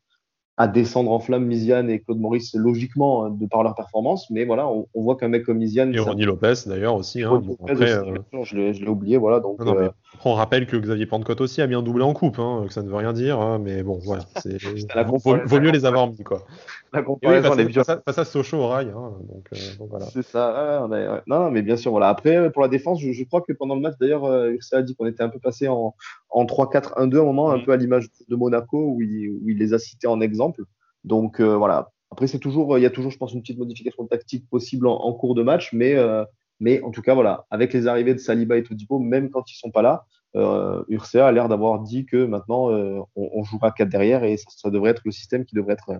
à 0.60 0.68
descendre 0.68 1.10
en 1.10 1.20
flamme 1.20 1.46
Misiane 1.46 1.88
et 1.88 2.00
Claude 2.00 2.20
Maurice 2.20 2.54
logiquement 2.54 3.24
euh, 3.24 3.28
de 3.30 3.46
par 3.46 3.62
leur 3.62 3.74
performance, 3.74 4.28
mais 4.28 4.44
voilà, 4.44 4.68
on, 4.68 4.86
voit 4.94 5.16
qu'un 5.16 5.28
mec 5.28 5.44
comme 5.44 5.56
Misiane. 5.56 5.94
Et 5.94 5.98
Ronnie 5.98 6.26
Lopez 6.26 6.52
d'ailleurs 6.66 6.96
aussi. 6.96 7.22
Hein, 7.22 7.42
après, 7.66 7.92
euh, 7.92 8.14
je 8.42 8.56
l'ai 8.56 8.88
oublié, 8.88 9.16
voilà. 9.16 9.40
Donc, 9.40 9.58
euh, 9.62 9.88
on 10.22 10.34
rappelle 10.34 10.66
que 10.66 10.76
Xavier 10.76 11.06
Pentecôte 11.06 11.40
aussi 11.40 11.62
a 11.62 11.66
bien 11.66 11.80
doublé 11.80 12.04
en 12.04 12.12
coupe, 12.12 12.38
hein, 12.38 12.64
que 12.68 12.74
ça 12.74 12.82
ne 12.82 12.90
veut 12.90 12.96
rien 12.96 13.14
dire, 13.14 13.40
hein, 13.40 13.58
mais 13.58 13.82
bon, 13.82 14.00
voilà. 14.04 14.24
vaut, 15.06 15.38
vaut, 15.46 15.60
mieux 15.60 15.70
les 15.70 15.86
avoir 15.86 16.08
mis, 16.08 16.22
quoi. 16.22 16.42
La 16.92 17.02
comparaison, 17.02 17.54
oui, 17.56 17.72
face, 17.72 17.86
face, 18.04 18.18
à 18.18 18.24
Sochaux 18.26 18.58
au 18.58 18.66
rail, 18.66 18.88
hein, 18.88 19.12
donc, 19.32 19.48
donc, 19.78 19.88
voilà. 19.88 20.06
C'est 20.06 20.24
ça, 20.24 20.86
non, 21.26 21.44
non, 21.44 21.50
mais 21.50 21.62
bien 21.62 21.76
sûr, 21.76 21.90
voilà. 21.90 22.08
Après, 22.08 22.50
pour 22.50 22.60
la 22.60 22.68
défense, 22.68 23.00
je, 23.00 23.12
je 23.12 23.24
crois 23.24 23.40
que 23.40 23.54
pendant 23.54 23.76
le 23.76 23.80
match, 23.80 23.94
d'ailleurs, 23.98 24.28
ça 24.60 24.78
a 24.78 24.82
dit 24.82 24.94
qu'on 24.94 25.06
était 25.06 25.22
un 25.22 25.30
peu 25.30 25.38
passé 25.38 25.68
en, 25.68 25.94
en 26.30 26.44
3-4-1-2 26.44 27.16
à 27.16 27.20
un 27.20 27.24
moment, 27.24 27.50
un 27.50 27.58
mm. 27.58 27.64
peu 27.64 27.72
à 27.72 27.76
l'image 27.76 28.08
de 28.28 28.36
Monaco, 28.36 28.92
où 28.94 29.02
il, 29.02 29.30
où 29.30 29.48
il 29.48 29.58
les 29.58 29.74
a 29.74 29.78
cités 29.78 30.06
en 30.06 30.20
exemple. 30.20 30.64
Donc 31.04 31.40
euh, 31.40 31.56
voilà. 31.56 31.90
Après, 32.10 32.26
c'est 32.26 32.38
toujours, 32.38 32.76
il 32.76 32.82
y 32.82 32.86
a 32.86 32.90
toujours, 32.90 33.10
je 33.10 33.18
pense, 33.18 33.32
une 33.32 33.40
petite 33.40 33.58
modification 33.58 34.04
tactique 34.06 34.48
possible 34.48 34.88
en, 34.88 35.12
cours 35.12 35.36
de 35.36 35.44
match, 35.44 35.72
mais, 35.72 35.94
euh, 35.94 36.24
mais 36.58 36.82
en 36.82 36.90
tout 36.90 37.02
cas, 37.02 37.14
voilà, 37.14 37.46
avec 37.50 37.72
les 37.72 37.86
arrivées 37.86 38.14
de 38.14 38.18
Saliba 38.18 38.56
et 38.56 38.64
Todibo, 38.64 38.98
même 38.98 39.30
quand 39.30 39.48
ils 39.48 39.54
sont 39.54 39.70
pas 39.70 39.82
là, 39.82 40.06
euh, 40.36 40.82
Urcea 40.88 41.26
a 41.26 41.32
l'air 41.32 41.48
d'avoir 41.48 41.80
dit 41.80 42.06
que 42.06 42.24
maintenant 42.24 42.70
euh, 42.70 43.00
on, 43.16 43.30
on, 43.34 43.42
jouera 43.42 43.72
4 43.72 43.88
derrière 43.88 44.22
et 44.22 44.36
ça, 44.36 44.46
ça, 44.48 44.70
devrait 44.70 44.90
être 44.90 45.02
le 45.04 45.10
système 45.10 45.44
qui 45.44 45.56
devrait 45.56 45.72
être 45.72 45.90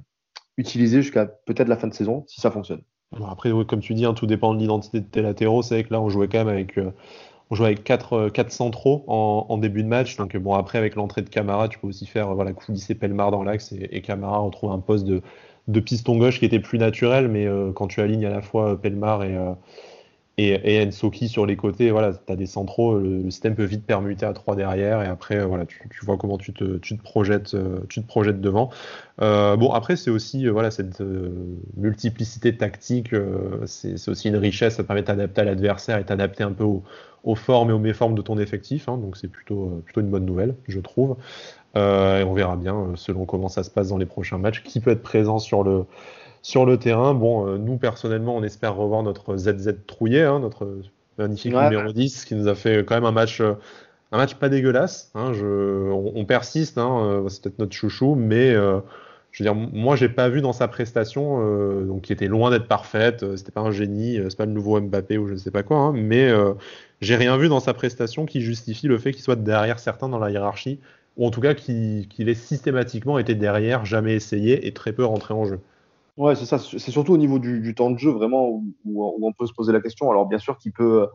utilisé 0.56 1.02
jusqu'à 1.02 1.26
peut-être 1.26 1.68
la 1.68 1.76
fin 1.76 1.88
de 1.88 1.94
saison 1.94 2.24
si 2.28 2.40
ça 2.40 2.50
fonctionne. 2.50 2.82
après, 3.26 3.50
comme 3.66 3.80
tu 3.80 3.94
dis, 3.94 4.04
hein, 4.04 4.14
tout 4.14 4.26
dépend 4.26 4.54
de 4.54 4.60
l'identité 4.60 5.00
de 5.00 5.06
tes 5.06 5.22
latéraux. 5.22 5.62
C'est 5.62 5.74
vrai 5.74 5.84
que 5.84 5.92
là, 5.92 6.00
on 6.00 6.08
jouait 6.08 6.28
quand 6.28 6.38
même 6.38 6.48
avec, 6.48 6.78
euh, 6.78 6.92
on 7.50 7.54
jouait 7.54 7.66
avec 7.66 7.84
4, 7.84 8.28
4 8.28 8.52
centraux 8.52 9.04
en, 9.08 9.58
début 9.58 9.82
de 9.82 9.88
match. 9.88 10.16
Donc, 10.16 10.36
bon, 10.36 10.54
après, 10.54 10.78
avec 10.78 10.94
l'entrée 10.94 11.22
de 11.22 11.28
Camara, 11.28 11.68
tu 11.68 11.78
peux 11.78 11.88
aussi 11.88 12.06
faire 12.06 12.34
voilà, 12.34 12.52
coulisser 12.52 12.94
Pelmar 12.94 13.30
dans 13.30 13.42
l'axe 13.42 13.72
et, 13.72 13.88
et, 13.90 14.00
Camara 14.02 14.38
retrouve 14.38 14.70
un 14.70 14.78
poste 14.78 15.04
de, 15.04 15.22
de, 15.68 15.80
piston 15.80 16.16
gauche 16.16 16.38
qui 16.38 16.44
était 16.44 16.60
plus 16.60 16.78
naturel. 16.78 17.28
Mais 17.28 17.48
quand 17.74 17.88
tu 17.88 18.00
alignes 18.00 18.26
à 18.26 18.30
la 18.30 18.40
fois 18.42 18.80
Pelmar 18.80 19.24
et, 19.24 19.36
et, 20.40 20.76
et 20.76 20.86
Ensoki 20.86 21.28
sur 21.28 21.44
les 21.44 21.56
côtés, 21.56 21.90
voilà, 21.90 22.12
tu 22.14 22.32
as 22.32 22.36
des 22.36 22.46
centraux, 22.46 22.98
le, 22.98 23.30
système 23.30 23.54
peut 23.54 23.64
vite 23.64 23.84
permuter 23.84 24.24
à 24.24 24.32
3 24.32 24.56
derrière, 24.56 25.02
et 25.02 25.06
après, 25.06 25.36
euh, 25.36 25.46
voilà, 25.46 25.66
tu, 25.66 25.88
vois 26.02 26.16
comment 26.16 26.38
tu 26.38 26.52
te, 26.52 26.78
tu 26.78 26.96
te, 26.96 27.02
projettes, 27.02 27.54
euh, 27.54 27.80
tu 27.88 28.02
te 28.02 28.30
devant. 28.30 28.70
Euh, 29.20 29.56
bon, 29.56 29.70
après, 29.72 29.96
c'est 29.96 30.10
aussi 30.10 30.46
voilà, 30.46 30.70
cette 30.70 31.02
multiplicité 31.76 32.56
tactique, 32.56 33.14
c'est 33.66 34.08
aussi 34.08 34.28
une 34.28 34.36
richesse, 34.36 34.76
ça 34.76 34.84
permet 34.84 35.02
d'adapter 35.02 35.42
à 35.42 35.44
l'adversaire 35.44 35.98
et 35.98 36.04
t'adapter 36.04 36.42
un 36.42 36.52
peu 36.52 36.64
aux, 36.64 37.34
formes 37.34 37.70
et 37.70 37.72
aux 37.72 37.78
méformes 37.78 38.14
de 38.14 38.22
ton 38.22 38.38
effectif, 38.38 38.88
hein, 38.88 38.96
donc 38.96 39.16
c'est 39.16 39.28
plutôt, 39.28 39.82
plutôt 39.84 40.00
une 40.00 40.10
bonne 40.10 40.24
nouvelle, 40.24 40.54
je 40.68 40.80
trouve. 40.80 41.16
et 41.76 42.24
on 42.24 42.32
verra 42.32 42.56
bien, 42.56 42.92
selon 42.94 43.26
comment 43.26 43.48
ça 43.48 43.62
se 43.62 43.70
passe 43.70 43.88
dans 43.88 43.98
les 43.98 44.06
prochains 44.06 44.38
matchs, 44.38 44.62
qui 44.62 44.80
peut 44.80 44.90
être 44.90 45.02
présent 45.02 45.38
sur 45.38 45.62
le 45.64 45.84
sur 46.42 46.64
le 46.64 46.78
terrain, 46.78 47.14
bon, 47.14 47.46
euh, 47.46 47.58
nous 47.58 47.76
personnellement, 47.76 48.36
on 48.36 48.42
espère 48.42 48.74
revoir 48.74 49.02
notre 49.02 49.36
ZZ 49.36 49.74
Trouillet, 49.86 50.22
hein, 50.22 50.40
notre 50.40 50.78
magnifique 51.18 51.52
numéro 51.52 51.92
10, 51.92 52.24
qui 52.24 52.34
nous 52.34 52.48
a 52.48 52.54
fait 52.54 52.84
quand 52.84 52.94
même 52.94 53.04
un 53.04 53.12
match, 53.12 53.40
euh, 53.40 53.54
un 54.12 54.16
match 54.16 54.34
pas 54.34 54.48
dégueulasse. 54.48 55.10
Hein, 55.14 55.32
je, 55.34 55.90
on, 55.90 56.24
persiste, 56.24 56.78
hein, 56.78 57.00
euh, 57.02 57.28
c'est 57.28 57.42
peut-être 57.42 57.58
notre 57.58 57.74
chouchou, 57.74 58.14
mais 58.14 58.54
je 59.32 59.44
veux 59.44 59.52
dire, 59.52 59.54
moi, 59.54 59.96
j'ai 59.96 60.08
pas 60.08 60.28
vu 60.28 60.40
dans 60.40 60.52
sa 60.52 60.66
prestation, 60.66 61.84
donc 61.84 62.02
qui 62.02 62.12
était 62.12 62.26
loin 62.26 62.50
d'être 62.50 62.66
parfaite. 62.66 63.36
c'était 63.36 63.52
pas 63.52 63.60
un 63.60 63.70
génie, 63.70 64.18
c'est 64.28 64.36
pas 64.36 64.46
le 64.46 64.52
nouveau 64.52 64.80
Mbappé 64.80 65.18
ou 65.18 65.28
je 65.28 65.34
ne 65.34 65.38
sais 65.38 65.52
pas 65.52 65.62
quoi, 65.62 65.76
hein, 65.76 65.92
mais 65.94 66.32
j'ai 67.00 67.14
rien 67.14 67.36
vu 67.36 67.48
dans 67.48 67.60
sa 67.60 67.72
prestation 67.72 68.26
qui 68.26 68.40
justifie 68.40 68.88
le 68.88 68.98
fait 68.98 69.12
qu'il 69.12 69.22
soit 69.22 69.36
derrière 69.36 69.78
certains 69.78 70.08
dans 70.08 70.18
la 70.18 70.30
hiérarchie, 70.30 70.80
ou 71.16 71.26
en 71.26 71.30
tout 71.30 71.40
cas 71.40 71.54
qu'il 71.54 72.08
ait 72.18 72.34
systématiquement 72.34 73.18
été 73.18 73.36
derrière, 73.36 73.84
jamais 73.84 74.14
essayé 74.14 74.66
et 74.66 74.72
très 74.72 74.92
peu 74.92 75.04
rentré 75.04 75.32
en 75.32 75.44
jeu. 75.44 75.60
Ouais, 76.16 76.34
c'est 76.34 76.44
ça. 76.44 76.58
C'est 76.58 76.90
surtout 76.90 77.12
au 77.12 77.18
niveau 77.18 77.38
du, 77.38 77.74
temps 77.74 77.90
de 77.90 77.98
jeu 77.98 78.10
vraiment 78.10 78.48
où, 78.84 79.24
on 79.24 79.32
peut 79.32 79.46
se 79.46 79.52
poser 79.52 79.72
la 79.72 79.80
question. 79.80 80.10
Alors 80.10 80.26
bien 80.26 80.38
sûr 80.38 80.58
qu'il 80.58 80.72
peut, 80.72 81.08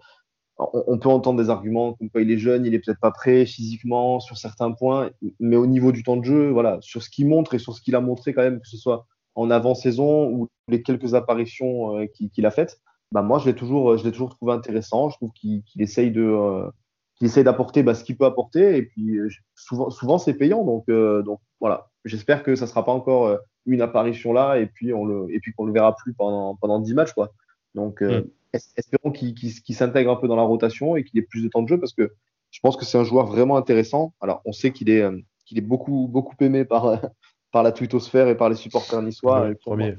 on, 0.57 0.97
peut 0.97 1.09
entendre 1.09 1.41
des 1.41 1.49
arguments 1.49 1.93
comme 1.93 2.09
quoi 2.09 2.21
il 2.21 2.31
est 2.31 2.37
jeune, 2.37 2.65
il 2.65 2.73
est 2.73 2.79
peut-être 2.79 2.99
pas 2.99 3.11
prêt 3.11 3.45
physiquement 3.45 4.19
sur 4.19 4.37
certains 4.37 4.71
points, 4.71 5.09
mais 5.39 5.57
au 5.57 5.67
niveau 5.67 5.91
du 5.91 6.03
temps 6.03 6.17
de 6.17 6.23
jeu, 6.23 6.49
voilà, 6.49 6.77
sur 6.81 7.03
ce 7.03 7.09
qu'il 7.09 7.27
montre 7.27 7.53
et 7.55 7.59
sur 7.59 7.73
ce 7.73 7.81
qu'il 7.81 7.95
a 7.95 8.01
montré 8.01 8.33
quand 8.33 8.41
même, 8.41 8.59
que 8.59 8.67
ce 8.67 8.77
soit 8.77 9.05
en 9.35 9.49
avant-saison 9.51 10.29
ou 10.29 10.47
les 10.69 10.81
quelques 10.81 11.13
apparitions 11.13 11.97
euh, 11.97 12.05
qu'il 12.05 12.45
a 12.45 12.51
faites, 12.51 12.79
bah 13.11 13.21
moi 13.21 13.37
je 13.39 13.45
l'ai 13.45 13.55
toujours, 13.55 13.97
je 13.97 14.05
l'ai 14.05 14.11
toujours 14.11 14.29
trouvé 14.29 14.53
intéressant. 14.53 15.09
Je 15.09 15.17
trouve 15.17 15.31
qu'il 15.33 15.63
essaye 15.77 16.11
de, 16.11 16.21
euh, 16.21 16.69
qu'il 17.17 17.27
essaye 17.27 17.43
d'apporter 17.43 17.83
bah, 17.83 17.93
ce 17.93 18.03
qu'il 18.03 18.17
peut 18.17 18.25
apporter 18.25 18.77
et 18.77 18.83
puis 18.83 19.17
euh, 19.17 19.27
souvent, 19.55 19.89
souvent 19.89 20.17
c'est 20.17 20.33
payant. 20.35 20.63
Donc, 20.63 20.89
donc 20.89 21.41
voilà, 21.59 21.89
j'espère 22.05 22.43
que 22.43 22.55
ça 22.55 22.65
sera 22.65 22.85
pas 22.85 22.93
encore 22.93 23.37
une 23.65 23.81
apparition 23.81 24.33
là 24.33 24.57
et 24.57 24.67
puis 24.67 24.93
on 24.93 25.05
le 25.05 25.27
et 25.33 25.39
puis 25.39 25.53
qu'on 25.53 25.65
le 25.65 25.73
verra 25.73 25.95
plus 25.95 26.13
pendant 26.13 26.55
pendant 26.55 26.79
10 26.79 26.93
matchs 26.93 27.13
quoi. 27.13 27.31
Donc 27.73 28.01
euh, 28.01 28.21
mm. 28.21 28.59
espérons 28.77 29.11
qu'il 29.11 29.75
s'intègre 29.75 30.11
un 30.11 30.15
peu 30.15 30.27
dans 30.27 30.35
la 30.35 30.43
rotation 30.43 30.95
et 30.95 31.03
qu'il 31.03 31.19
ait 31.19 31.23
plus 31.23 31.43
de 31.43 31.49
temps 31.49 31.61
de 31.61 31.67
jeu 31.67 31.79
parce 31.79 31.93
que 31.93 32.13
je 32.51 32.59
pense 32.61 32.77
que 32.77 32.85
c'est 32.85 32.97
un 32.97 33.03
joueur 33.03 33.25
vraiment 33.25 33.57
intéressant. 33.57 34.13
Alors 34.21 34.41
on 34.45 34.51
sait 34.51 34.71
qu'il 34.71 34.89
est 34.89 35.01
euh, 35.01 35.17
qu'il 35.45 35.57
est 35.57 35.61
beaucoup 35.61 36.07
beaucoup 36.07 36.35
aimé 36.41 36.65
par 36.65 37.01
par 37.51 37.63
la 37.63 37.71
twittosphère 37.71 38.27
et 38.27 38.35
par 38.35 38.49
les 38.49 38.55
supporters 38.55 39.01
niçois 39.01 39.49
les 39.49 39.55
premiers. 39.55 39.95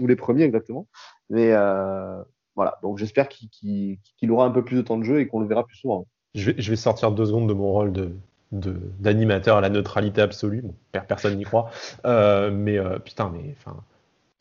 ou 0.00 0.06
les 0.06 0.16
premiers 0.16 0.44
exactement. 0.44 0.86
Mais 1.28 1.52
euh, 1.52 2.22
voilà, 2.56 2.78
donc 2.82 2.98
j'espère 2.98 3.28
qu'il 3.28 3.98
aura 4.28 4.46
un 4.46 4.50
peu 4.50 4.64
plus 4.64 4.76
de 4.76 4.82
temps 4.82 4.98
de 4.98 5.04
jeu 5.04 5.20
et 5.20 5.26
qu'on 5.26 5.40
le 5.40 5.46
verra 5.46 5.64
plus 5.64 5.76
souvent. 5.76 6.06
Je 6.34 6.50
vais, 6.50 6.62
je 6.62 6.70
vais 6.70 6.76
sortir 6.76 7.12
deux 7.12 7.26
secondes 7.26 7.48
de 7.48 7.54
mon 7.54 7.72
rôle 7.72 7.92
de, 7.92 8.14
d'animateur 8.52 9.56
à 9.56 9.60
la 9.60 9.70
neutralité 9.70 10.20
absolue. 10.20 10.62
Bon, 10.62 10.74
personne 11.08 11.36
n'y 11.36 11.44
croit. 11.44 11.70
Euh, 12.04 12.50
mais 12.52 12.78
euh, 12.78 12.98
putain, 12.98 13.32
mais 13.34 13.54
enfin, 13.58 13.76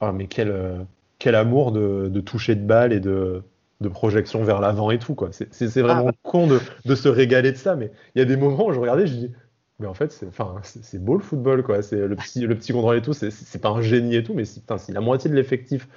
oh, 0.02 0.12
mais 0.12 0.28
quel, 0.28 0.50
euh, 0.50 0.80
quel 1.17 1.36
amour 1.36 1.71
de, 1.71 2.10
de, 2.10 2.19
toucher 2.19 2.56
de 2.56 2.65
balle 2.65 2.91
et 2.91 3.00
de, 3.00 3.41
de 3.80 3.89
projection 3.89 4.43
vers 4.43 4.60
l'avant 4.60 4.91
et 4.91 5.00
tout 5.00 5.15
quoi. 5.15 5.30
C'est 5.32 5.82
vraiment 5.82 6.10
ah, 6.10 6.15
con 6.24 6.47
de, 6.47 6.60
de, 6.86 6.95
se 6.95 7.08
régaler 7.08 7.54
de 7.54 7.58
ça. 7.58 7.76
Mais 7.76 7.91
il 8.15 8.19
y 8.19 8.21
a 8.21 8.26
des 8.26 8.38
moments 8.38 8.67
où 8.67 8.74
je 8.74 8.80
regardais, 8.80 9.08
je 9.08 9.13
dis, 9.13 9.32
mais 9.80 9.88
en 9.88 9.93
fait, 9.93 10.12
c'est 10.12 11.04
beau 11.04 11.15
le 11.15 11.24
football 11.24 11.63
quoi. 11.63 11.82
C'est 11.82 12.08
le 12.08 12.15
petit, 12.15 12.41
le 12.41 12.56
petit 12.56 12.74
contrôle 12.74 12.97
et 12.97 13.02
tout. 13.02 13.13
C'est 13.13 13.62
pas 13.62 13.69
un 13.69 13.82
génie 13.82 14.15
et 14.15 14.24
tout, 14.24 14.34
mais 14.34 14.45
si, 14.45 14.60
putain, 14.60 14.78
si 14.78 14.91
la 14.91 15.02
moitié 15.02 15.30
de 15.30 15.36
l'effectif 15.36 15.88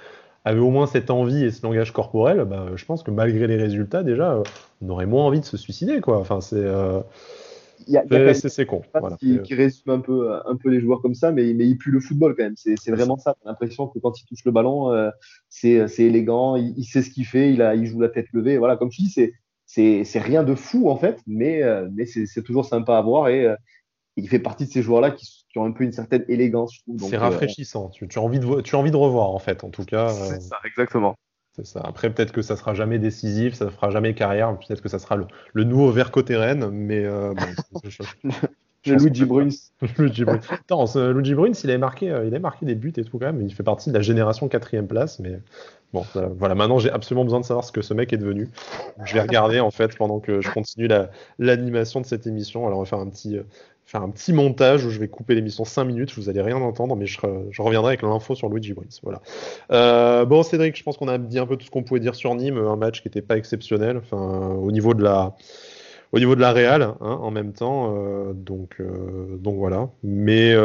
avait 0.45 0.59
au 0.59 0.69
moins 0.69 0.87
cette 0.87 1.09
envie 1.09 1.43
et 1.43 1.51
ce 1.51 1.63
langage 1.63 1.91
corporel, 1.91 2.45
bah, 2.45 2.67
je 2.75 2.85
pense 2.85 3.03
que 3.03 3.11
malgré 3.11 3.47
les 3.47 3.57
résultats, 3.57 4.03
déjà, 4.03 4.41
on 4.81 4.89
aurait 4.89 5.07
moins 5.07 5.25
envie 5.25 5.41
de 5.41 5.45
se 5.45 5.57
suicider 5.57 5.99
quoi. 6.01 6.17
Enfin, 6.17 6.39
c'est 6.39 6.63
c'est 8.49 8.65
con. 8.65 8.81
Qui, 9.19 9.41
qui, 9.41 9.55
résume 9.55 9.91
un 9.91 9.99
peu, 9.99 10.31
un 10.45 10.55
peu 10.55 10.69
les 10.69 10.79
joueurs 10.79 11.01
comme 11.01 11.15
ça, 11.15 11.31
mais, 11.31 11.53
mais 11.53 11.67
il 11.67 11.77
pue 11.77 11.91
le 11.91 11.99
football 11.99 12.35
quand 12.35 12.43
même. 12.43 12.55
C'est 12.55 12.91
vraiment 12.91 13.17
ça. 13.17 13.35
T'as 13.43 13.49
l'impression 13.49 13.87
que 13.87 13.99
quand 13.99 14.19
il 14.19 14.25
touche 14.25 14.45
le 14.45 14.51
ballon, 14.51 14.91
euh, 14.91 15.09
c'est 15.49 15.85
élégant, 15.99 16.55
il, 16.55 16.83
sait 16.85 17.01
ce 17.01 17.09
qu'il 17.09 17.25
fait, 17.25 17.53
il, 17.53 17.61
a, 17.61 17.75
il 17.75 17.85
joue 17.85 17.99
la 17.99 18.09
tête 18.09 18.27
levée. 18.33 18.57
Voilà, 18.57 18.77
comme 18.77 18.89
tu 18.89 19.01
dis, 19.01 19.33
c'est 19.65 20.19
rien 20.19 20.43
de 20.43 20.55
fou 20.55 20.89
en 20.89 20.97
fait, 20.97 21.19
mais, 21.27 21.63
euh, 21.63 21.87
mais 21.93 22.05
c'est 22.05 22.43
toujours 22.43 22.65
sympa 22.65 22.97
à 22.97 23.01
voir 23.01 23.29
et 23.29 23.45
euh, 23.45 23.55
il 24.17 24.29
fait 24.29 24.39
partie 24.39 24.65
de 24.65 24.71
ces 24.71 24.81
joueurs-là 24.81 25.11
qui, 25.11 25.45
qui, 25.51 25.57
ont 25.57 25.65
un 25.65 25.71
peu 25.71 25.83
une 25.83 25.91
certaine 25.91 26.23
élégance. 26.29 26.79
C'est 26.99 27.17
rafraîchissant. 27.17 27.89
Tu, 27.89 28.07
tu, 28.07 28.19
as 28.19 28.21
envie 28.21 28.39
de, 28.39 28.61
tu 28.61 28.75
as 28.75 28.79
envie 28.79 28.91
de 28.91 28.95
revoir 28.95 29.31
en 29.31 29.39
fait, 29.39 29.63
en 29.63 29.69
tout 29.69 29.85
cas. 29.85 30.09
C'est 30.09 30.41
ça, 30.41 30.57
exactement. 30.65 31.15
Ça. 31.63 31.81
Après, 31.83 32.09
peut-être 32.09 32.31
que 32.31 32.41
ça 32.41 32.55
sera 32.55 32.73
jamais 32.73 32.99
décisif, 32.99 33.53
ça 33.53 33.65
ne 33.65 33.69
fera 33.69 33.89
jamais 33.89 34.13
carrière. 34.13 34.57
Peut-être 34.57 34.81
que 34.81 34.89
ça 34.89 34.99
sera 34.99 35.15
le, 35.15 35.25
le 35.53 35.63
nouveau 35.63 35.91
Vercotteren, 35.91 36.69
mais 36.69 37.05
euh, 37.05 37.33
bon, 37.33 37.79
je, 37.85 38.03
Luigi 38.93 39.25
Bruns. 39.25 39.49
Luigi 39.97 40.23
Bruns. 40.23 40.41
Attends, 40.49 40.85
Luigi 41.11 41.33
il 41.63 41.69
avait 41.69 41.77
marqué, 41.77 42.11
euh, 42.11 42.25
il 42.25 42.27
avait 42.27 42.39
marqué 42.39 42.65
des 42.65 42.75
buts 42.75 42.93
et 42.97 43.03
tout 43.03 43.17
quand 43.17 43.25
même. 43.25 43.41
Il 43.41 43.53
fait 43.53 43.63
partie 43.63 43.89
de 43.89 43.95
la 43.95 44.01
génération 44.01 44.47
quatrième 44.47 44.87
place, 44.87 45.19
mais 45.19 45.39
bon, 45.93 46.05
voilà. 46.37 46.55
Maintenant, 46.55 46.79
j'ai 46.79 46.91
absolument 46.91 47.23
besoin 47.23 47.39
de 47.39 47.45
savoir 47.45 47.65
ce 47.65 47.71
que 47.71 47.81
ce 47.81 47.93
mec 47.93 48.13
est 48.13 48.17
devenu. 48.17 48.49
Je 49.05 49.13
vais 49.13 49.21
regarder 49.21 49.59
en 49.59 49.71
fait 49.71 49.95
pendant 49.97 50.19
que 50.19 50.41
je 50.41 50.51
continue 50.51 50.87
l'animation 51.39 52.01
de 52.01 52.05
cette 52.05 52.27
émission. 52.27 52.67
Alors, 52.67 52.79
on 52.79 52.83
va 52.83 52.87
faire 52.87 52.99
un 52.99 53.09
petit, 53.09 53.37
euh, 53.37 53.43
faire 53.85 54.01
un 54.01 54.09
petit 54.09 54.33
montage 54.33 54.83
où 54.83 54.89
je 54.89 54.99
vais 54.99 55.07
couper 55.07 55.35
l'émission 55.35 55.63
5 55.63 55.83
minutes, 55.83 56.13
vous 56.15 56.27
allez 56.27 56.41
rien 56.41 56.57
entendre, 56.57 56.95
mais 56.95 57.05
je, 57.05 57.19
reviendrai 57.59 57.91
avec 57.91 58.01
l'info 58.01 58.33
sur 58.33 58.49
Luigi 58.49 58.73
Bruns. 58.73 58.99
Voilà. 59.03 59.21
Euh, 59.71 60.25
bon, 60.25 60.41
Cédric, 60.41 60.75
je 60.75 60.83
pense 60.83 60.97
qu'on 60.97 61.07
a 61.07 61.19
dit 61.19 61.37
un 61.37 61.45
peu 61.45 61.55
tout 61.55 61.65
ce 61.65 61.71
qu'on 61.71 61.83
pouvait 61.83 61.99
dire 61.99 62.15
sur 62.15 62.33
Nîmes, 62.33 62.57
un 62.57 62.75
match 62.75 63.01
qui 63.01 63.07
n'était 63.07 63.21
pas 63.21 63.37
exceptionnel, 63.37 63.97
enfin, 63.97 64.55
au 64.55 64.71
niveau 64.71 64.95
de 64.95 65.03
la, 65.03 65.35
au 66.13 66.19
niveau 66.19 66.35
de 66.35 66.41
la 66.41 66.51
Real, 66.51 66.81
hein, 66.81 66.95
en 66.99 67.29
même 67.29 67.53
temps. 67.53 67.93
Euh, 67.95 68.33
donc, 68.33 68.77
euh, 68.79 69.37
donc 69.37 69.57
voilà. 69.57 69.89
Mais, 70.03 70.55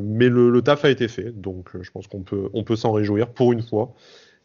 mais 0.00 0.28
le, 0.28 0.50
le, 0.50 0.62
taf 0.62 0.84
a 0.84 0.90
été 0.90 1.08
fait, 1.08 1.32
donc 1.32 1.70
je 1.80 1.90
pense 1.90 2.06
qu'on 2.06 2.22
peut, 2.22 2.48
on 2.54 2.62
peut 2.62 2.76
s'en 2.76 2.92
réjouir 2.92 3.28
pour 3.28 3.52
une 3.52 3.62
fois. 3.62 3.92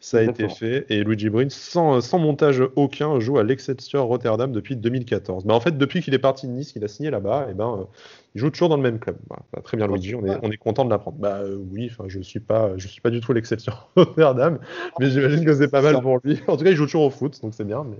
Ça 0.00 0.18
a 0.18 0.22
été 0.22 0.48
fait. 0.48 0.84
Et 0.90 1.02
Luigi 1.02 1.30
Bruns, 1.30 1.48
sans, 1.48 2.00
sans, 2.02 2.18
montage 2.18 2.62
aucun, 2.76 3.18
joue 3.20 3.38
à 3.38 3.42
l'Excelsior 3.42 4.06
Rotterdam 4.06 4.52
depuis 4.52 4.76
2014. 4.76 5.46
Mais 5.46 5.54
en 5.54 5.60
fait, 5.60 5.78
depuis 5.78 6.02
qu'il 6.02 6.12
est 6.12 6.18
parti 6.18 6.46
de 6.46 6.52
Nice, 6.52 6.72
qu'il 6.72 6.84
a 6.84 6.88
signé 6.88 7.10
là-bas, 7.10 7.46
et 7.48 7.52
eh 7.52 7.54
ben, 7.54 7.86
il 8.34 8.40
joue 8.40 8.50
toujours 8.50 8.68
dans 8.68 8.76
le 8.76 8.82
même 8.82 8.98
club. 8.98 9.16
Bah, 9.30 9.38
très 9.62 9.76
bien, 9.76 9.86
Luigi, 9.86 10.14
on 10.14 10.26
est, 10.26 10.36
on 10.42 10.50
est 10.50 10.58
content 10.58 10.84
de 10.84 10.90
l'apprendre. 10.90 11.16
Bah 11.18 11.38
euh, 11.38 11.56
oui, 11.72 11.90
je 12.08 12.20
suis 12.20 12.40
pas, 12.40 12.76
je 12.76 12.86
suis 12.86 13.00
pas 13.00 13.10
du 13.10 13.20
tout 13.20 13.32
l'Excelsior 13.32 13.90
Rotterdam, 13.96 14.58
mais 15.00 15.08
j'imagine 15.08 15.44
que 15.44 15.54
c'est 15.54 15.68
pas 15.68 15.80
mal 15.80 16.02
pour 16.02 16.18
lui. 16.22 16.38
En 16.48 16.56
tout 16.56 16.64
cas, 16.64 16.70
il 16.70 16.76
joue 16.76 16.84
toujours 16.84 17.04
au 17.04 17.10
foot, 17.10 17.40
donc 17.42 17.54
c'est 17.54 17.64
bien. 17.64 17.84
Mais, 17.84 17.96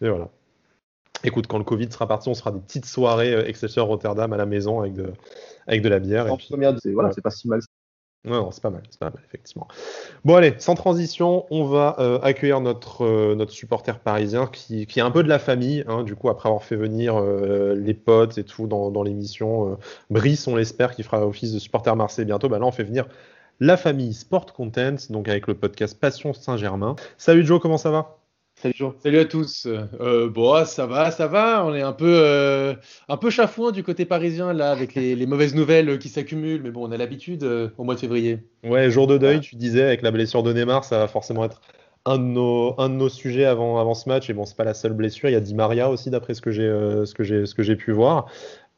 mais 0.00 0.08
voilà. 0.08 0.30
Écoute, 1.24 1.46
quand 1.48 1.58
le 1.58 1.64
Covid 1.64 1.90
sera 1.90 2.06
parti, 2.06 2.28
on 2.28 2.34
sera 2.34 2.52
des 2.52 2.60
petites 2.60 2.86
soirées 2.86 3.34
euh, 3.34 3.46
Excelsior 3.46 3.88
Rotterdam 3.88 4.32
à 4.32 4.36
la 4.36 4.46
maison 4.46 4.80
avec 4.80 4.92
de, 4.92 5.12
avec 5.66 5.82
de 5.82 5.88
la 5.88 5.98
bière. 5.98 6.32
En 6.32 6.36
première, 6.36 6.74
voilà, 6.92 7.12
c'est 7.12 7.22
pas 7.22 7.30
si 7.30 7.48
mal. 7.48 7.60
Non, 8.24 8.50
c'est 8.50 8.62
pas 8.62 8.70
mal, 8.70 8.82
c'est 8.90 8.98
pas 8.98 9.10
mal, 9.10 9.22
effectivement. 9.26 9.68
Bon, 10.24 10.34
allez, 10.34 10.54
sans 10.58 10.74
transition, 10.74 11.46
on 11.50 11.64
va 11.64 11.96
euh, 11.98 12.18
accueillir 12.20 12.60
notre, 12.60 13.04
euh, 13.04 13.34
notre 13.36 13.52
supporter 13.52 14.00
parisien 14.00 14.46
qui, 14.46 14.86
qui, 14.86 14.98
est 14.98 15.02
un 15.02 15.10
peu 15.10 15.22
de 15.22 15.28
la 15.28 15.38
famille, 15.38 15.84
hein, 15.86 16.02
du 16.02 16.16
coup, 16.16 16.28
après 16.28 16.48
avoir 16.48 16.64
fait 16.64 16.76
venir 16.76 17.16
euh, 17.16 17.74
les 17.76 17.94
potes 17.94 18.36
et 18.36 18.44
tout 18.44 18.66
dans, 18.66 18.90
dans 18.90 19.04
l'émission. 19.04 19.78
Brice, 20.10 20.46
on 20.48 20.56
l'espère, 20.56 20.94
qui 20.94 21.04
fera 21.04 21.26
office 21.26 21.52
de 21.52 21.58
supporter 21.58 21.94
Marseille 21.94 22.24
bientôt. 22.24 22.48
Bah 22.48 22.58
là, 22.58 22.66
on 22.66 22.72
fait 22.72 22.84
venir 22.84 23.06
la 23.60 23.76
famille 23.76 24.12
Sport 24.12 24.52
Content, 24.52 24.96
donc 25.10 25.28
avec 25.28 25.46
le 25.46 25.54
podcast 25.54 25.98
Passion 25.98 26.32
Saint-Germain. 26.32 26.96
Salut 27.16 27.46
Joe, 27.46 27.60
comment 27.60 27.78
ça 27.78 27.90
va? 27.90 28.18
Salut, 28.60 29.18
à 29.18 29.24
tous. 29.24 29.68
Euh, 30.00 30.28
bon, 30.28 30.52
ah, 30.52 30.64
ça 30.64 30.86
va, 30.86 31.12
ça 31.12 31.28
va. 31.28 31.64
On 31.64 31.74
est 31.74 31.82
un 31.82 31.92
peu, 31.92 32.12
euh, 32.24 32.74
un 33.08 33.16
peu 33.16 33.30
chafouin 33.30 33.70
du 33.70 33.84
côté 33.84 34.04
parisien 34.04 34.52
là, 34.52 34.72
avec 34.72 34.96
les, 34.96 35.26
mauvaises 35.26 35.54
nouvelles 35.54 36.00
qui 36.00 36.08
s'accumulent. 36.08 36.62
Mais 36.62 36.72
bon, 36.72 36.88
on 36.88 36.90
a 36.90 36.96
l'habitude 36.96 37.44
euh, 37.44 37.68
au 37.78 37.84
mois 37.84 37.94
de 37.94 38.00
février. 38.00 38.40
Ouais, 38.64 38.90
jour 38.90 39.06
de 39.06 39.16
deuil. 39.16 39.40
Tu 39.40 39.54
disais 39.54 39.84
avec 39.84 40.02
la 40.02 40.10
blessure 40.10 40.42
de 40.42 40.52
Neymar, 40.52 40.84
ça 40.84 40.98
va 40.98 41.06
forcément 41.06 41.44
être 41.44 41.60
un 42.04 42.18
de 42.18 42.24
nos, 42.24 42.74
un 42.78 42.88
de 42.88 42.94
nos 42.94 43.08
sujets 43.08 43.44
avant, 43.44 43.78
avant 43.78 43.94
ce 43.94 44.08
match. 44.08 44.28
Et 44.28 44.32
bon, 44.32 44.44
c'est 44.44 44.56
pas 44.56 44.64
la 44.64 44.74
seule 44.74 44.92
blessure. 44.92 45.28
Il 45.28 45.34
y 45.34 45.36
a 45.36 45.40
Di 45.40 45.54
Maria 45.54 45.88
aussi, 45.88 46.10
d'après 46.10 46.34
ce 46.34 46.40
que 46.40 46.50
j'ai, 46.50 46.68
ce 47.04 47.14
que 47.14 47.22
j'ai, 47.22 47.46
ce 47.46 47.54
que 47.54 47.62
j'ai 47.62 47.76
pu 47.76 47.92
voir. 47.92 48.26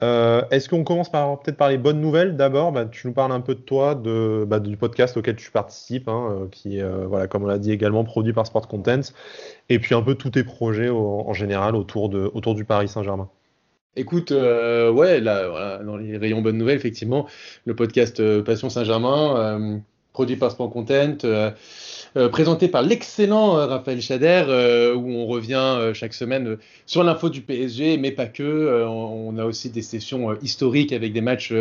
Euh, 0.03 0.43
est-ce 0.51 0.69
qu'on 0.69 0.83
commence 0.83 1.11
par 1.11 1.41
peut-être 1.41 1.59
par 1.59 1.69
les 1.69 1.77
bonnes 1.79 2.01
nouvelles 2.01 2.37
d'abord? 2.37 2.73
Bah, 2.73 2.87
Tu 2.87 3.07
nous 3.07 3.13
parles 3.13 3.33
un 3.33 3.41
peu 3.41 3.55
de 3.55 3.61
toi, 3.61 3.95
de, 3.95 4.45
bah, 4.47 4.59
du 4.59 4.77
podcast 4.77 5.17
auquel 5.17 5.37
tu 5.37 5.51
participes, 5.51 6.09
hein, 6.09 6.29
euh, 6.31 6.47
qui 6.51 6.79
est, 6.79 6.83
euh, 6.83 7.07
voilà, 7.07 7.27
comme 7.27 7.45
on 7.45 7.47
l'a 7.47 7.59
dit, 7.59 7.71
également 7.71 8.05
produit 8.05 8.33
par 8.33 8.47
Sport 8.47 8.67
Content, 8.67 9.01
et 9.69 9.79
puis 9.79 9.95
un 9.95 10.03
peu 10.03 10.15
tous 10.15 10.31
tes 10.31 10.45
projets 10.45 10.89
en 10.89 11.33
général 11.35 11.77
autour, 11.77 12.09
de, 12.09 12.31
autour 12.33 12.55
du 12.55 12.65
Paris 12.65 12.89
Saint-Germain. 12.89 13.29
Écoute, 13.97 14.31
ouais, 14.31 15.21
là, 15.21 15.49
voilà, 15.49 15.79
dans 15.79 15.97
les 15.97 16.17
rayons 16.17 16.41
bonnes 16.41 16.57
nouvelles, 16.57 16.77
effectivement, 16.77 17.27
le 17.67 17.75
podcast 17.75 18.43
Passion 18.43 18.71
Saint-Germain, 18.71 19.83
produit 20.13 20.37
par 20.37 20.51
Sport 20.51 20.71
Content. 20.71 21.19
Euh, 22.17 22.29
présenté 22.29 22.67
par 22.67 22.83
l'excellent 22.83 23.57
euh, 23.57 23.67
Raphaël 23.67 24.03
Chader, 24.03 24.45
euh, 24.49 24.95
où 24.95 25.11
on 25.13 25.27
revient 25.27 25.93
chaque 25.95 26.13
semaine 26.13 26.57
sur 26.85 27.05
l'info 27.05 27.29
du 27.29 27.41
PSG, 27.41 27.99
mais 27.99 28.11
pas 28.11 28.27
que. 28.27 28.85
on 28.87 29.39
a 29.39 29.45
aussi 29.45 29.71
des 29.71 29.83
sessions 29.83 30.37
historiques 30.43 30.93
avec 30.93 31.13
des 31.13 31.21
matchs 31.21 31.53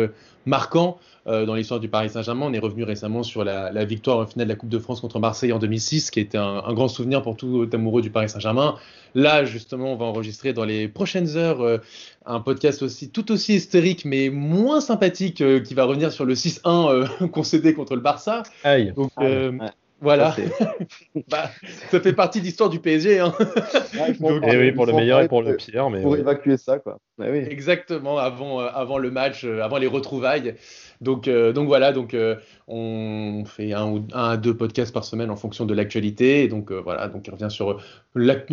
marquants 0.46 0.98
dans 1.26 1.54
l'histoire 1.54 1.78
du 1.78 1.88
Paris 1.88 2.10
Saint-Germain. 2.10 2.46
On 2.46 2.52
est 2.52 2.58
revenu 2.58 2.82
récemment 2.82 3.22
sur 3.22 3.44
la, 3.44 3.84
victoire 3.84 4.18
en 4.18 4.26
finale 4.26 4.48
de 4.48 4.52
la 4.52 4.56
Coupe 4.56 4.70
de 4.70 4.78
France 4.78 5.00
contre 5.00 5.20
Marseille 5.20 5.52
en 5.52 5.58
2006, 5.58 6.10
qui 6.10 6.20
était 6.20 6.38
un, 6.38 6.62
un 6.64 6.72
grand 6.72 6.88
souvenir 6.88 7.22
pour 7.22 7.36
tout 7.36 7.68
amoureux 7.72 8.02
du 8.02 8.10
Paris 8.10 8.28
Saint-Germain. 8.28 8.76
Là, 9.14 9.44
justement, 9.44 9.92
on 9.92 9.96
va 9.96 10.06
enregistrer 10.06 10.52
dans 10.52 10.64
les 10.64 10.88
prochaines 10.88 11.36
heures 11.36 11.80
un 12.26 12.40
podcast 12.40 12.82
aussi 12.82 13.10
tout 13.10 13.30
aussi 13.30 13.54
historique, 13.54 14.04
mais 14.04 14.30
moins 14.30 14.80
sympathique, 14.80 15.42
qui 15.62 15.74
va 15.74 15.84
revenir 15.84 16.10
sur 16.10 16.24
le 16.24 16.34
6-1 16.34 17.28
concédé 17.30 17.74
contre 17.74 17.94
le 17.94 18.00
Barça. 18.00 18.42
Aïe. 18.64 18.92
Donc, 18.96 19.12
voilà. 20.00 20.34
bah, 21.28 21.50
ça 21.90 22.00
fait 22.00 22.12
partie 22.12 22.40
de 22.40 22.46
l'histoire 22.46 22.70
du 22.70 22.80
PSG. 22.80 23.18
Hein. 23.18 23.34
Donc, 24.20 24.44
et 24.44 24.50
eh 24.52 24.56
oui, 24.56 24.72
pour 24.72 24.86
le 24.86 24.92
meilleur 24.92 25.20
et 25.20 25.28
pour 25.28 25.42
le 25.42 25.56
pire. 25.56 25.90
Mais 25.90 26.02
pour 26.02 26.16
évacuer 26.16 26.56
ça, 26.56 26.78
quoi. 26.78 26.98
Oui. 27.18 27.44
Exactement, 27.50 28.16
avant, 28.16 28.60
euh, 28.60 28.68
avant 28.72 28.96
le 28.96 29.10
match, 29.10 29.44
euh, 29.44 29.62
avant 29.62 29.76
les 29.76 29.86
retrouvailles. 29.86 30.54
Donc, 31.02 31.28
euh, 31.28 31.52
donc 31.52 31.66
voilà, 31.66 31.92
donc 31.92 32.16
on 32.68 33.44
fait 33.46 33.72
un 33.72 33.86
ou 33.86 34.06
un 34.12 34.30
à 34.30 34.36
deux 34.36 34.54
podcasts 34.54 34.92
par 34.92 35.04
semaine 35.04 35.30
en 35.30 35.36
fonction 35.36 35.64
de 35.66 35.74
l'actualité. 35.74 36.44
Et 36.44 36.48
donc 36.48 36.72
voilà, 36.72 37.08
donc 37.08 37.26
il 37.26 37.30
revient 37.30 37.50
sur 37.50 37.80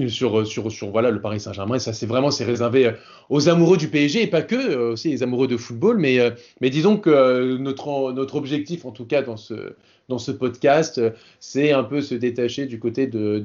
sur 0.08 0.48
sur 0.48 0.72
sur 0.72 0.90
voilà 0.90 1.12
le 1.12 1.22
Paris 1.22 1.42
Saint-Germain. 1.42 1.76
Et 1.76 1.80
ça, 1.80 1.94
c'est 1.94 2.06
vraiment 2.06 2.32
c'est 2.32 2.46
réservé 2.46 2.94
aux 3.30 3.50
amoureux 3.50 3.78
du 3.78 3.90
PSG 3.90 4.24
et 4.24 4.28
pas 4.28 4.42
que, 4.42 4.76
aussi 4.92 5.10
les 5.10 5.24
amoureux 5.24 5.48
de 5.48 5.58
football. 5.58 5.98
Mais 5.98 6.20
mais 6.62 6.70
disons 6.70 6.98
que 6.98 7.58
notre 7.58 8.14
notre 8.14 8.36
objectif, 8.36 8.86
en 8.86 8.92
tout 8.92 9.06
cas 9.06 9.22
dans 9.22 9.38
ce 9.38 9.76
dans 10.10 10.20
ce 10.20 10.32
podcast, 10.32 11.02
c'est 11.42 11.74
un 11.74 11.84
peu 11.84 12.00
se 12.00 12.16
détacher 12.16 12.66
du 12.66 12.80
côté 12.80 13.08
de, 13.08 13.44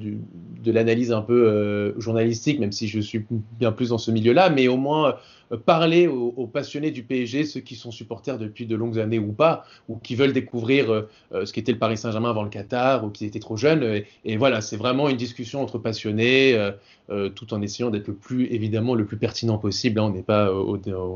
de 0.62 0.72
l'analyse 0.72 1.10
un 1.10 1.22
peu 1.22 1.48
euh, 1.48 2.00
journalistique, 2.00 2.60
même 2.60 2.70
si 2.70 2.86
je 2.86 3.00
suis 3.00 3.24
bien 3.58 3.72
plus 3.72 3.88
dans 3.88 3.98
ce 3.98 4.12
milieu-là, 4.12 4.48
mais 4.48 4.68
au 4.68 4.76
moins 4.76 5.16
euh, 5.50 5.56
parler 5.56 6.06
aux, 6.06 6.46
passionnés 6.46 6.92
du 6.92 7.02
PSG, 7.02 7.46
ceux 7.46 7.60
qui 7.60 7.74
sont 7.74 7.90
supporters 7.90 8.38
depuis 8.38 8.66
de 8.66 8.76
longues 8.76 9.00
années 9.00 9.18
ou 9.18 9.32
pas, 9.32 9.64
ou 9.88 9.96
qui 9.96 10.14
veulent 10.14 10.32
découvrir 10.32 10.88
euh, 11.32 11.44
ce 11.44 11.52
qu'était 11.52 11.72
le 11.72 11.78
Paris 11.78 11.96
Saint-Germain 11.96 12.30
avant 12.30 12.44
le 12.44 12.48
Qatar, 12.48 13.04
ou 13.04 13.10
qui 13.10 13.24
étaient 13.24 13.40
trop 13.40 13.56
jeunes. 13.56 14.02
Et, 14.24 14.36
voilà, 14.36 14.60
c'est 14.60 14.76
vraiment 14.76 15.08
une 15.08 15.16
discussion 15.16 15.62
entre 15.62 15.78
passionnés, 15.78 16.56
tout 17.34 17.52
en 17.52 17.60
essayant 17.60 17.90
d'être 17.90 18.08
le 18.08 18.14
plus, 18.14 18.46
évidemment, 18.46 18.94
le 18.94 19.04
plus 19.04 19.18
pertinent 19.18 19.58
possible. 19.58 20.00
Hein. 20.00 20.04
on 20.04 20.10
n'est 20.10 20.22
pas 20.22 20.50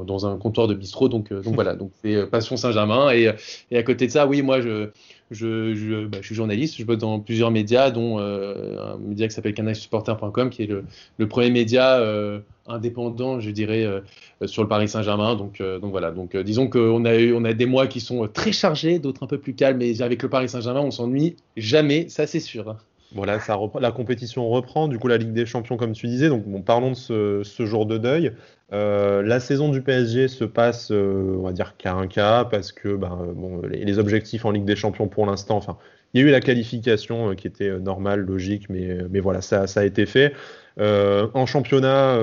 dans 0.05 0.27
un 0.27 0.37
comptoir 0.37 0.67
de 0.67 0.75
bistrot, 0.75 1.09
donc, 1.09 1.33
donc 1.33 1.55
voilà, 1.55 1.75
donc 1.75 1.93
c'est 2.03 2.27
Passion 2.27 2.57
Saint-Germain. 2.57 3.13
Et, 3.13 3.33
et, 3.71 3.79
à 3.79 3.83
côté 3.83 4.07
de 4.07 4.13
ça, 4.13 4.27
oui, 4.27 4.43
moi, 4.43 4.61
je, 4.61 4.91
bah, 5.31 5.35
je, 5.35 6.19
suis 6.23 6.35
journaliste, 6.37 6.77
je 6.79 6.85
bosse 6.85 6.99
dans 6.99 7.19
plusieurs 7.19 7.51
médias, 7.51 7.91
dont 7.91 8.21
euh, 8.21 8.95
un 8.95 8.99
média 8.99 9.27
qui 9.27 9.35
s'appelle 9.35 9.55
canalsupporter.com, 9.55 10.51
qui 10.51 10.63
est 10.63 10.71
le, 11.19 11.27
premier 11.27 11.51
média 11.51 11.99
euh, 11.99 12.39
indépendant, 12.69 13.41
je 13.41 13.51
dirais, 13.51 13.85
euh, 13.85 14.01
sur 14.47 14.63
le 14.63 14.69
Paris 14.69 14.89
Saint-Germain. 14.89 15.35
Donc, 15.35 15.61
donc 15.61 15.91
voilà. 15.91 16.13
Donc 16.13 16.37
disons 16.37 16.69
qu'on 16.69 17.05
a 17.05 17.17
eu, 17.17 17.35
on 17.35 17.45
a 17.45 17.55
des 17.55 17.67
mois 17.67 17.89
qui 17.89 18.01
sont 18.01 18.29
très 18.29 18.53
chargés, 18.53 19.01
d'autres 19.01 19.25
un 19.25 19.27
peu 19.27 19.39
plus 19.39 19.55
calmes, 19.55 19.79
mais 19.79 20.01
avec 20.01 20.23
le 20.23 20.29
Paris 20.29 20.49
Saint-Germain, 20.49 20.81
on 20.81 20.93
s'ennuie 20.93 21.35
jamais, 21.57 22.09
ça 22.09 22.29
c'est 22.29 22.41
sûr. 22.41 22.77
Voilà, 23.15 23.39
la 23.81 23.93
compétition 23.93 24.49
reprend, 24.49 24.89
du 24.89 24.99
coup 24.99 25.07
la 25.07 25.17
Ligue 25.17 25.33
des 25.33 25.47
Champions 25.47 25.77
comme 25.77 25.93
tu 25.93 26.09
disais, 26.09 26.29
donc 26.29 26.45
parlons 26.65 26.91
de 26.91 26.95
ce, 26.95 27.65
jour 27.65 27.87
de 27.87 27.99
deuil. 27.99 28.33
Euh, 28.73 29.23
la 29.23 29.39
saison 29.39 29.69
du 29.69 29.81
PSG 29.81 30.27
se 30.27 30.45
passe, 30.45 30.91
euh, 30.91 31.37
on 31.39 31.43
va 31.43 31.53
dire 31.53 31.77
qu'à 31.77 31.95
un 31.95 32.09
cas, 32.09 32.45
parce 32.45 32.73
que 32.73 32.97
ben, 32.97 33.33
les, 33.71 33.99
objectifs 34.01 34.45
en 34.45 34.51
Ligue 34.51 34.65
des 34.65 34.75
Champions 34.75 35.07
pour 35.07 35.25
l'instant, 35.25 35.57
enfin, 35.57 35.79
il 36.15 36.21
y 36.21 36.25
a 36.25 36.27
eu 36.27 36.31
la 36.33 36.41
qualification 36.41 37.31
euh, 37.31 37.35
qui 37.35 37.47
était 37.47 37.79
normale, 37.79 38.21
logique, 38.21 38.69
mais, 38.69 39.21
voilà, 39.21 39.41
ça, 39.41 39.69
ça 39.69 39.81
a 39.81 39.85
été 39.85 40.05
fait. 40.05 40.33
en 40.79 41.47
championnat, 41.47 42.19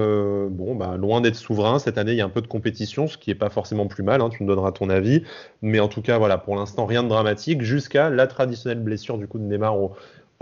bah, 0.49 0.97
loin 0.97 1.21
d'être 1.21 1.37
souverain, 1.37 1.79
cette 1.79 1.97
année 1.97 2.11
il 2.11 2.17
y 2.17 2.21
a 2.21 2.25
un 2.25 2.29
peu 2.29 2.41
de 2.41 2.47
compétition, 2.47 3.07
ce 3.07 3.17
qui 3.17 3.29
n'est 3.29 3.35
pas 3.35 3.49
forcément 3.49 3.87
plus 3.87 4.03
mal, 4.03 4.21
hein, 4.21 4.29
tu 4.29 4.43
me 4.43 4.47
donneras 4.49 4.73
ton 4.73 4.89
avis, 4.89 5.23
mais 5.61 5.79
en 5.79 5.87
tout 5.87 6.01
cas, 6.01 6.17
voilà, 6.17 6.37
pour 6.37 6.57
l'instant 6.57 6.85
rien 6.85 7.03
de 7.03 7.07
dramatique, 7.07 7.61
jusqu'à 7.61 8.09
la 8.09 8.27
traditionnelle 8.27 8.83
blessure 8.83 9.17
du 9.17 9.27
coup 9.27 9.39
de 9.39 9.45
Neymar 9.45 9.77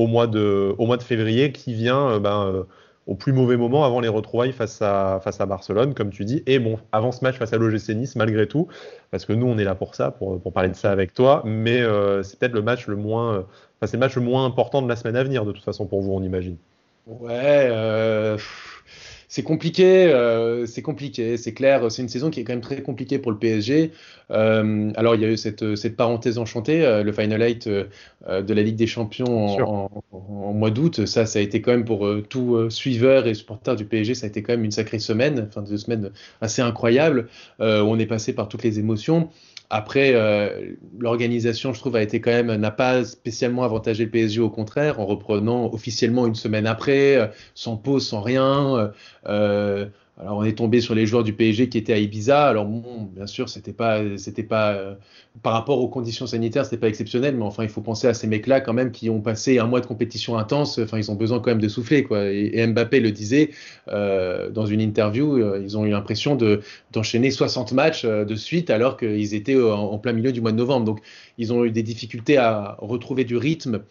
au 0.01 0.07
mois, 0.07 0.27
de, 0.27 0.73
au 0.77 0.85
mois 0.85 0.97
de 0.97 1.03
février 1.03 1.51
qui 1.51 1.73
vient 1.73 2.19
ben, 2.19 2.65
au 3.07 3.15
plus 3.15 3.33
mauvais 3.33 3.57
moment 3.57 3.83
avant 3.83 3.99
les 3.99 4.07
retrouvailles 4.07 4.51
face 4.51 4.81
à, 4.81 5.19
face 5.23 5.41
à 5.41 5.45
Barcelone, 5.45 5.93
comme 5.93 6.11
tu 6.11 6.25
dis. 6.25 6.43
Et 6.45 6.59
bon, 6.59 6.79
avant 6.91 7.11
ce 7.11 7.23
match 7.23 7.37
face 7.37 7.53
à 7.53 7.57
l'OGC 7.57 7.89
Nice, 7.89 8.15
malgré 8.15 8.47
tout, 8.47 8.67
parce 9.09 9.25
que 9.25 9.33
nous, 9.33 9.47
on 9.47 9.57
est 9.57 9.63
là 9.63 9.75
pour 9.75 9.95
ça, 9.95 10.11
pour, 10.11 10.39
parler 10.53 10.69
de 10.69 10.75
ça 10.75 10.91
avec 10.91 11.13
toi, 11.13 11.41
mais 11.45 11.81
euh, 11.81 12.23
c'est 12.23 12.39
peut-être 12.39 12.53
le 12.53 12.61
match 12.61 12.87
le 12.87 12.95
moins, 12.95 13.45
c'est 13.83 13.93
le 13.93 13.99
match 13.99 14.15
le 14.15 14.21
moins 14.21 14.45
important 14.45 14.81
de 14.81 14.87
la 14.87 14.95
semaine 14.95 15.15
à 15.15 15.23
venir, 15.23 15.45
de 15.45 15.51
toute 15.51 15.63
façon, 15.63 15.85
pour 15.85 16.01
vous, 16.01 16.13
on 16.13 16.21
imagine. 16.21 16.57
Ouais, 17.07 17.67
euh, 17.71 18.37
c'est 19.31 19.43
compliqué, 19.43 20.11
euh, 20.11 20.65
c'est 20.65 20.81
compliqué, 20.81 21.37
c'est 21.37 21.53
clair. 21.53 21.89
C'est 21.89 22.01
une 22.01 22.09
saison 22.09 22.29
qui 22.29 22.41
est 22.41 22.43
quand 22.43 22.51
même 22.51 22.59
très 22.59 22.81
compliquée 22.81 23.17
pour 23.17 23.31
le 23.31 23.37
PSG. 23.37 23.91
Euh, 24.29 24.91
alors 24.97 25.15
il 25.15 25.21
y 25.21 25.25
a 25.25 25.29
eu 25.29 25.37
cette, 25.37 25.77
cette 25.77 25.95
parenthèse 25.95 26.37
enchantée, 26.37 26.85
euh, 26.85 27.01
le 27.01 27.13
Final 27.13 27.41
Eight 27.41 27.65
de 27.69 27.87
la 28.53 28.61
Ligue 28.61 28.75
des 28.75 28.87
Champions 28.87 29.89
en, 30.11 30.53
mois 30.53 30.69
d'août. 30.69 31.05
Ça, 31.05 31.25
ça 31.25 31.39
a 31.39 31.41
été 31.41 31.61
quand 31.61 31.71
même 31.71 31.85
pour 31.85 32.09
tout 32.27 32.69
suiveur 32.69 33.25
et 33.25 33.33
supporter 33.33 33.77
du 33.77 33.85
PSG, 33.85 34.15
ça 34.15 34.25
a 34.25 34.29
été 34.29 34.43
quand 34.43 34.51
même 34.51 34.65
une 34.65 34.71
sacrée 34.71 34.99
semaine, 34.99 35.47
enfin 35.47 35.61
deux 35.61 35.77
semaines 35.77 36.11
assez 36.41 36.61
incroyables. 36.61 37.29
où 37.61 37.63
on 37.63 37.97
est 37.99 38.05
passé 38.07 38.33
par 38.33 38.49
toutes 38.49 38.63
les 38.63 38.79
émotions. 38.79 39.29
Après, 39.73 40.11
euh, 40.13 40.73
l'organisation, 40.99 41.71
je 41.71 41.79
trouve, 41.79 41.95
a 41.95 42.01
été 42.01 42.19
quand 42.19 42.31
même 42.31 42.53
n'a 42.55 42.71
pas 42.71 43.05
spécialement 43.05 43.63
avantagé 43.63 44.03
le 44.03 44.11
PSG, 44.11 44.41
au 44.41 44.49
contraire, 44.49 44.99
en 44.99 45.05
reprenant 45.05 45.73
officiellement 45.73 46.27
une 46.27 46.35
semaine 46.35 46.67
après, 46.67 47.15
euh, 47.15 47.27
sans 47.55 47.77
pause, 47.77 48.05
sans 48.05 48.19
rien. 48.19 48.91
Euh, 49.27 49.85
alors 50.21 50.37
on 50.37 50.43
est 50.43 50.55
tombé 50.55 50.81
sur 50.81 50.93
les 50.93 51.07
joueurs 51.07 51.23
du 51.23 51.33
PSG 51.33 51.67
qui 51.67 51.79
étaient 51.79 51.93
à 51.93 51.97
Ibiza. 51.97 52.47
Alors 52.47 52.65
bon, 52.65 53.09
bien 53.15 53.25
sûr, 53.25 53.49
c'était 53.49 53.73
pas, 53.73 54.01
c'était 54.17 54.43
pas 54.43 54.73
euh, 54.73 54.93
par 55.41 55.53
rapport 55.53 55.79
aux 55.79 55.87
conditions 55.87 56.27
sanitaires, 56.27 56.63
c'était 56.63 56.77
pas 56.77 56.89
exceptionnel, 56.89 57.35
mais 57.35 57.43
enfin 57.43 57.63
il 57.63 57.69
faut 57.69 57.81
penser 57.81 58.07
à 58.07 58.13
ces 58.13 58.27
mecs-là 58.27 58.61
quand 58.61 58.73
même 58.73 58.91
qui 58.91 59.09
ont 59.09 59.19
passé 59.21 59.57
un 59.57 59.65
mois 59.65 59.81
de 59.81 59.87
compétition 59.87 60.37
intense. 60.37 60.77
Enfin 60.77 60.99
ils 60.99 61.09
ont 61.09 61.15
besoin 61.15 61.39
quand 61.39 61.49
même 61.49 61.61
de 61.61 61.67
souffler 61.67 62.03
quoi. 62.03 62.25
Et, 62.29 62.65
Mbappé 62.67 62.99
le 62.99 63.11
disait 63.11 63.49
euh, 63.87 64.51
dans 64.51 64.67
une 64.67 64.81
interview, 64.81 65.37
euh, 65.37 65.59
ils 65.63 65.75
ont 65.75 65.85
eu 65.85 65.89
l'impression 65.89 66.35
de 66.35 66.61
d'enchaîner 66.91 67.31
60 67.31 67.71
matchs 67.71 68.05
de 68.05 68.35
suite 68.35 68.69
alors 68.69 68.97
qu'ils 68.97 69.33
étaient 69.33 69.59
en, 69.59 69.97
plein 69.97 70.13
milieu 70.13 70.31
du 70.31 70.41
mois 70.41 70.51
de 70.51 70.57
novembre. 70.57 70.85
Donc 70.85 70.99
ils 71.39 71.51
ont 71.51 71.65
eu 71.65 71.71
des 71.71 71.83
difficultés 71.83 72.37
à 72.37 72.77
retrouver 72.79 73.23
du 73.23 73.37
rythme 73.37 73.81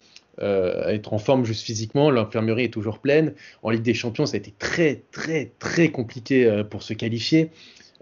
euh, 0.41 0.87
être 0.87 1.13
en 1.13 1.17
forme 1.17 1.45
juste 1.45 1.63
physiquement. 1.63 2.09
L'infirmerie 2.09 2.65
est 2.65 2.73
toujours 2.73 2.99
pleine. 2.99 3.33
En 3.63 3.69
Ligue 3.69 3.83
des 3.83 3.93
Champions, 3.93 4.25
ça 4.25 4.35
a 4.35 4.37
été 4.37 4.53
très, 4.57 5.03
très, 5.11 5.51
très 5.59 5.89
compliqué 5.89 6.45
euh, 6.45 6.63
pour 6.63 6.83
se 6.83 6.93
qualifier. 6.93 7.51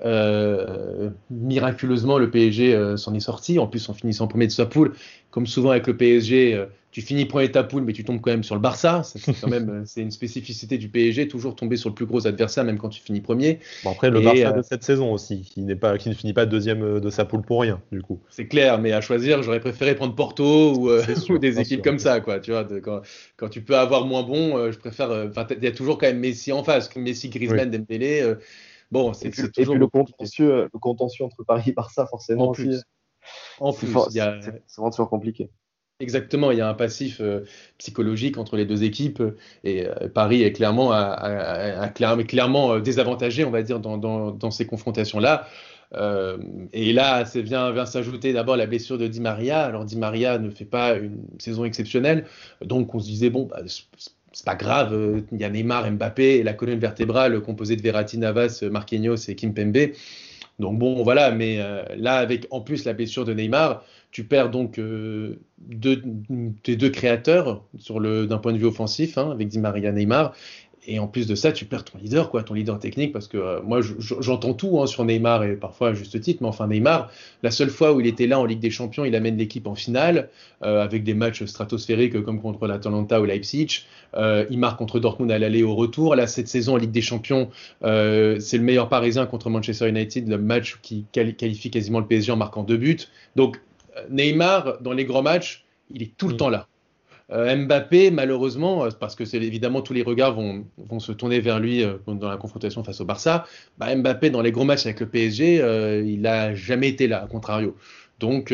Euh, 0.06 1.10
miraculeusement, 1.30 2.18
le 2.18 2.30
PSG 2.30 2.96
s'en 2.96 3.14
est 3.14 3.20
sorti. 3.20 3.60
En 3.60 3.68
plus, 3.68 3.90
en 3.90 3.94
finissant 3.94 4.28
premier 4.28 4.48
de 4.48 4.52
sa 4.52 4.66
poule, 4.66 4.94
comme 5.32 5.46
souvent 5.46 5.72
avec 5.72 5.88
le 5.88 5.98
PSG, 5.98 6.66
tu 6.92 7.02
finis 7.02 7.26
premier 7.26 7.52
ta 7.52 7.64
poule, 7.64 7.84
mais 7.84 7.94
tu 7.94 8.04
tombes 8.04 8.20
quand 8.20 8.32
même 8.32 8.44
sur 8.44 8.56
le 8.56 8.62
Barça. 8.62 9.04
C'est 9.04 9.34
quand 9.40 9.48
même 9.48 9.70
euh, 9.70 9.82
c'est 9.86 10.02
une 10.02 10.12
spécificité 10.12 10.78
du 10.78 10.90
PSG, 10.90 11.28
toujours 11.28 11.56
tomber 11.56 11.78
sur 11.78 11.90
le 11.90 11.96
plus 11.96 12.06
gros 12.06 12.26
adversaire, 12.26 12.64
même 12.64 12.80
quand 12.80 12.90
tu 12.90 13.02
finis 13.02 13.22
premier. 13.22 13.60
Bon 13.84 13.92
après 13.92 14.10
le 14.10 14.22
Barça 14.22 14.52
de 14.52 14.60
euh, 14.60 14.64
cette 14.64 14.84
saison 14.84 15.14
aussi, 15.14 15.42
qui 15.42 15.62
n'est 15.62 15.76
pas, 15.76 15.98
qui 15.98 16.10
ne 16.10 16.16
finit 16.16 16.34
pas 16.34 16.46
deuxième 16.46 16.82
euh, 16.84 17.00
de 17.00 17.10
sa 17.10 17.26
poule 17.26 17.44
pour 17.44 17.62
rien, 17.62 17.80
du 17.92 18.02
coup. 18.02 18.20
C'est 18.30 18.48
clair, 18.48 18.80
mais 18.80 18.92
à 18.92 19.02
choisir, 19.02 19.44
j'aurais 19.44 19.60
préféré 19.60 19.94
prendre 19.94 20.16
Porto 20.16 20.74
ou, 20.74 21.38
des 21.40 21.60
équipes 21.60 21.84
comme 21.84 22.00
ça, 22.00 22.22
quoi. 22.22 22.40
Tu 22.40 22.52
vois, 22.52 22.68
quand, 23.38 23.50
tu 23.50 23.62
peux 23.62 23.78
avoir 23.78 24.06
moins 24.06 24.24
bon, 24.24 24.72
je 24.72 24.78
préfère. 24.78 25.30
Il 25.52 25.64
y 25.64 25.68
a 25.68 25.72
toujours 25.72 25.98
quand 25.98 26.08
même 26.08 26.20
Messi 26.20 26.52
en 26.52 26.64
face, 26.64 26.94
Messi, 26.96 27.30
Griezmann, 27.30 27.70
Dembélé. 27.70 28.34
bon, 28.92 29.14
c'est 29.14 29.30
toujours. 29.30 29.50
Et 29.58 29.64
puis 29.64 29.80
le 29.80 29.88
contentieux, 29.88 30.70
le 30.74 30.80
contentieux 30.80 31.26
entre 31.26 31.44
Paris 31.44 31.70
et 31.70 31.74
Barça, 31.74 32.08
forcément 32.08 32.50
en 32.50 32.52
plus. 32.52 32.82
En 33.60 33.74
plus, 33.74 33.88
c'est 34.10 34.20
vraiment 34.78 34.90
toujours 34.90 35.10
compliqué. 35.10 35.52
Exactement, 36.02 36.52
il 36.52 36.58
y 36.58 36.62
a 36.62 36.70
un 36.70 36.74
passif 36.76 37.20
euh, 37.20 37.42
psychologique 37.78 38.38
entre 38.38 38.56
les 38.56 38.66
deux 38.66 38.86
équipes 38.86 39.22
et 39.66 39.86
euh, 39.86 40.08
Paris 40.08 40.44
est 40.44 40.54
clairement, 40.54 40.94
euh, 40.94 42.80
désavantagé, 42.80 43.44
on 43.44 43.52
va 43.52 43.64
dire, 43.64 43.82
dans, 43.82 44.52
ces 44.52 44.66
confrontations-là. 44.66 45.46
et 46.72 46.94
là, 46.94 47.24
vient, 47.36 47.72
vient 47.74 47.86
s'ajouter 47.86 48.32
d'abord 48.32 48.56
la 48.56 48.66
blessure 48.66 48.98
de 48.98 49.08
Di 49.08 49.20
Maria. 49.20 49.66
Alors 49.66 49.84
Di 49.84 49.98
Maria 49.98 50.38
ne 50.38 50.50
fait 50.50 50.64
pas 50.64 50.94
une 50.94 51.20
saison 51.38 51.66
exceptionnelle, 51.66 52.24
donc 52.64 52.96
on 52.96 53.00
se 53.00 53.06
disait 53.06 53.30
bon, 53.30 53.48
bah, 53.48 53.60
c'est 53.68 54.46
pas 54.46 54.56
grave, 54.56 54.98
il 55.34 55.42
y 55.42 55.44
a 55.44 55.50
Neymar, 55.50 55.92
Mbappé 55.92 56.38
et 56.38 56.44
la 56.44 56.54
colonne 56.54 56.80
vertébrale 56.80 57.42
composée 57.42 57.76
de 57.76 57.82
Verratti, 57.82 58.18
Navas, 58.18 58.64
Marquinhos 58.72 59.28
et 59.28 59.36
Kimpembe 59.36 59.92
Donc 60.60 60.80
bon, 60.80 61.04
voilà, 61.04 61.32
mais 61.32 61.58
là, 61.98 62.20
avec 62.20 62.48
en 62.52 62.62
plus 62.62 62.86
la 62.86 62.94
blessure 62.94 63.26
de 63.26 63.34
Neymar, 63.34 63.84
tu 64.12 64.24
perds 64.24 64.50
donc 64.50 64.80
deux, 64.80 66.04
tes 66.64 66.76
deux 66.76 66.90
créateurs 66.90 67.64
d'un 67.74 68.38
point 68.38 68.54
de 68.54 68.58
vue 68.58 68.66
offensif, 68.66 69.18
hein, 69.18 69.32
avec 69.32 69.48
Di 69.48 69.60
Maria 69.60 69.92
Neymar, 69.92 70.34
et 70.88 70.98
en 70.98 71.08
plus 71.08 71.28
de 71.28 71.36
ça, 71.36 71.52
tu 71.52 71.66
perds 71.66 71.86
ton 71.86 71.98
leader, 72.00 72.32
quoi, 72.32 72.42
ton 72.42 72.54
leader 72.54 72.80
technique, 72.80 73.12
parce 73.12 73.28
que 73.28 73.38
euh, 73.38 73.62
moi, 73.62 73.82
j'entends 74.00 74.54
tout 74.54 74.80
hein, 74.80 74.88
sur 74.88 75.06
Neymar 75.06 75.44
et 75.44 75.56
parfois 75.56 75.90
à 75.90 75.94
juste 75.94 76.20
titre, 76.20 76.40
mais 76.42 76.48
enfin 76.48 76.68
Neymar, 76.68 77.12
la 77.44 77.52
seule 77.52 77.70
fois 77.70 77.94
où 77.94 78.00
il 78.00 78.08
était 78.08 78.28
là 78.28 78.40
en 78.40 78.46
Ligue 78.46 78.60
des 78.60 78.72
Champions, 78.72 79.06
il 79.06 79.14
amène 79.16 79.38
l'équipe 79.38 79.68
en 79.68 79.76
finale 79.76 80.30
euh, 80.64 80.82
avec 80.82 81.04
des 81.04 81.14
matchs 81.14 81.44
stratosphériques 81.46 82.22
comme 82.24 82.42
contre 82.42 82.66
l'Atalanta 82.66 83.22
ou 83.22 83.26
Leipzig. 83.26 83.84
Euh, 84.16 84.46
il 84.50 84.58
marque 84.58 84.80
contre 84.80 85.00
Dortmund 85.00 85.32
à 85.32 85.38
l'aller 85.38 85.64
au 85.64 85.76
retour. 85.76 86.16
Là, 86.16 86.26
cette 86.26 86.48
saison 86.48 86.74
en 86.74 86.78
Ligue 86.78 86.92
des 86.92 87.02
Champions, 87.02 87.50
c'est 87.82 88.58
le 88.58 88.64
meilleur 88.64 88.90
Parisien 88.90 89.26
contre 89.26 89.50
Manchester 89.50 89.90
United, 89.90 90.28
le 90.28 90.38
match 90.38 90.80
qui 90.82 91.06
qualifie 91.12 91.70
quasiment 91.70 92.00
le 92.00 92.08
PSG 92.08 92.32
en 92.32 92.38
marquant 92.38 92.64
deux 92.64 92.78
buts. 92.78 92.98
Donc 93.36 93.60
Neymar, 94.10 94.82
dans 94.82 94.94
les 94.94 95.06
grands 95.06 95.24
matchs, 95.24 95.66
il 95.92 96.04
est 96.04 96.18
tout 96.18 96.28
le 96.28 96.36
mm. 96.36 96.38
temps 96.38 96.50
là. 96.50 96.68
Euh, 97.32 97.56
Mbappé, 97.56 98.10
malheureusement, 98.10 98.86
euh, 98.86 98.90
parce 99.00 99.16
que 99.16 99.24
c'est 99.24 99.38
évidemment 99.38 99.82
tous 99.82 99.94
les 99.94 100.02
regards 100.02 100.34
vont, 100.34 100.66
vont, 100.78 101.00
se 101.00 101.12
tourner 101.12 101.40
vers 101.40 101.60
lui 101.60 101.84
euh, 101.84 101.98
dans 102.08 102.30
la 102.30 102.38
confrontation 102.38 102.84
face 102.84 103.02
au 103.02 103.06
Barça. 103.06 103.46
Bah, 103.78 103.96
Mbappé, 103.96 104.32
dans 104.32 104.42
les 104.42 104.52
gros 104.52 104.64
matchs 104.64 104.86
avec 104.88 105.00
le 105.00 105.08
PSG, 105.08 105.58
il 106.06 106.22
n'a 106.22 106.56
jamais 106.56 106.90
été 106.90 107.08
là, 107.08 107.24
à 107.24 107.28
contrario. 107.28 107.76
Donc 108.20 108.54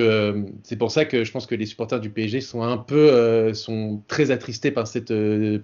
c'est 0.62 0.76
pour 0.76 0.92
ça 0.92 1.06
que 1.06 1.24
je 1.24 1.32
pense 1.32 1.48
que 1.48 1.56
les 1.56 1.66
supporters 1.66 2.00
du 2.00 2.12
PSG 2.12 2.40
sont 2.40 2.62
un 2.62 2.78
peu, 2.78 3.52
sont 3.56 4.00
très 4.08 4.30
attristés 4.30 4.70
par 4.70 4.86
cette, 4.86 5.12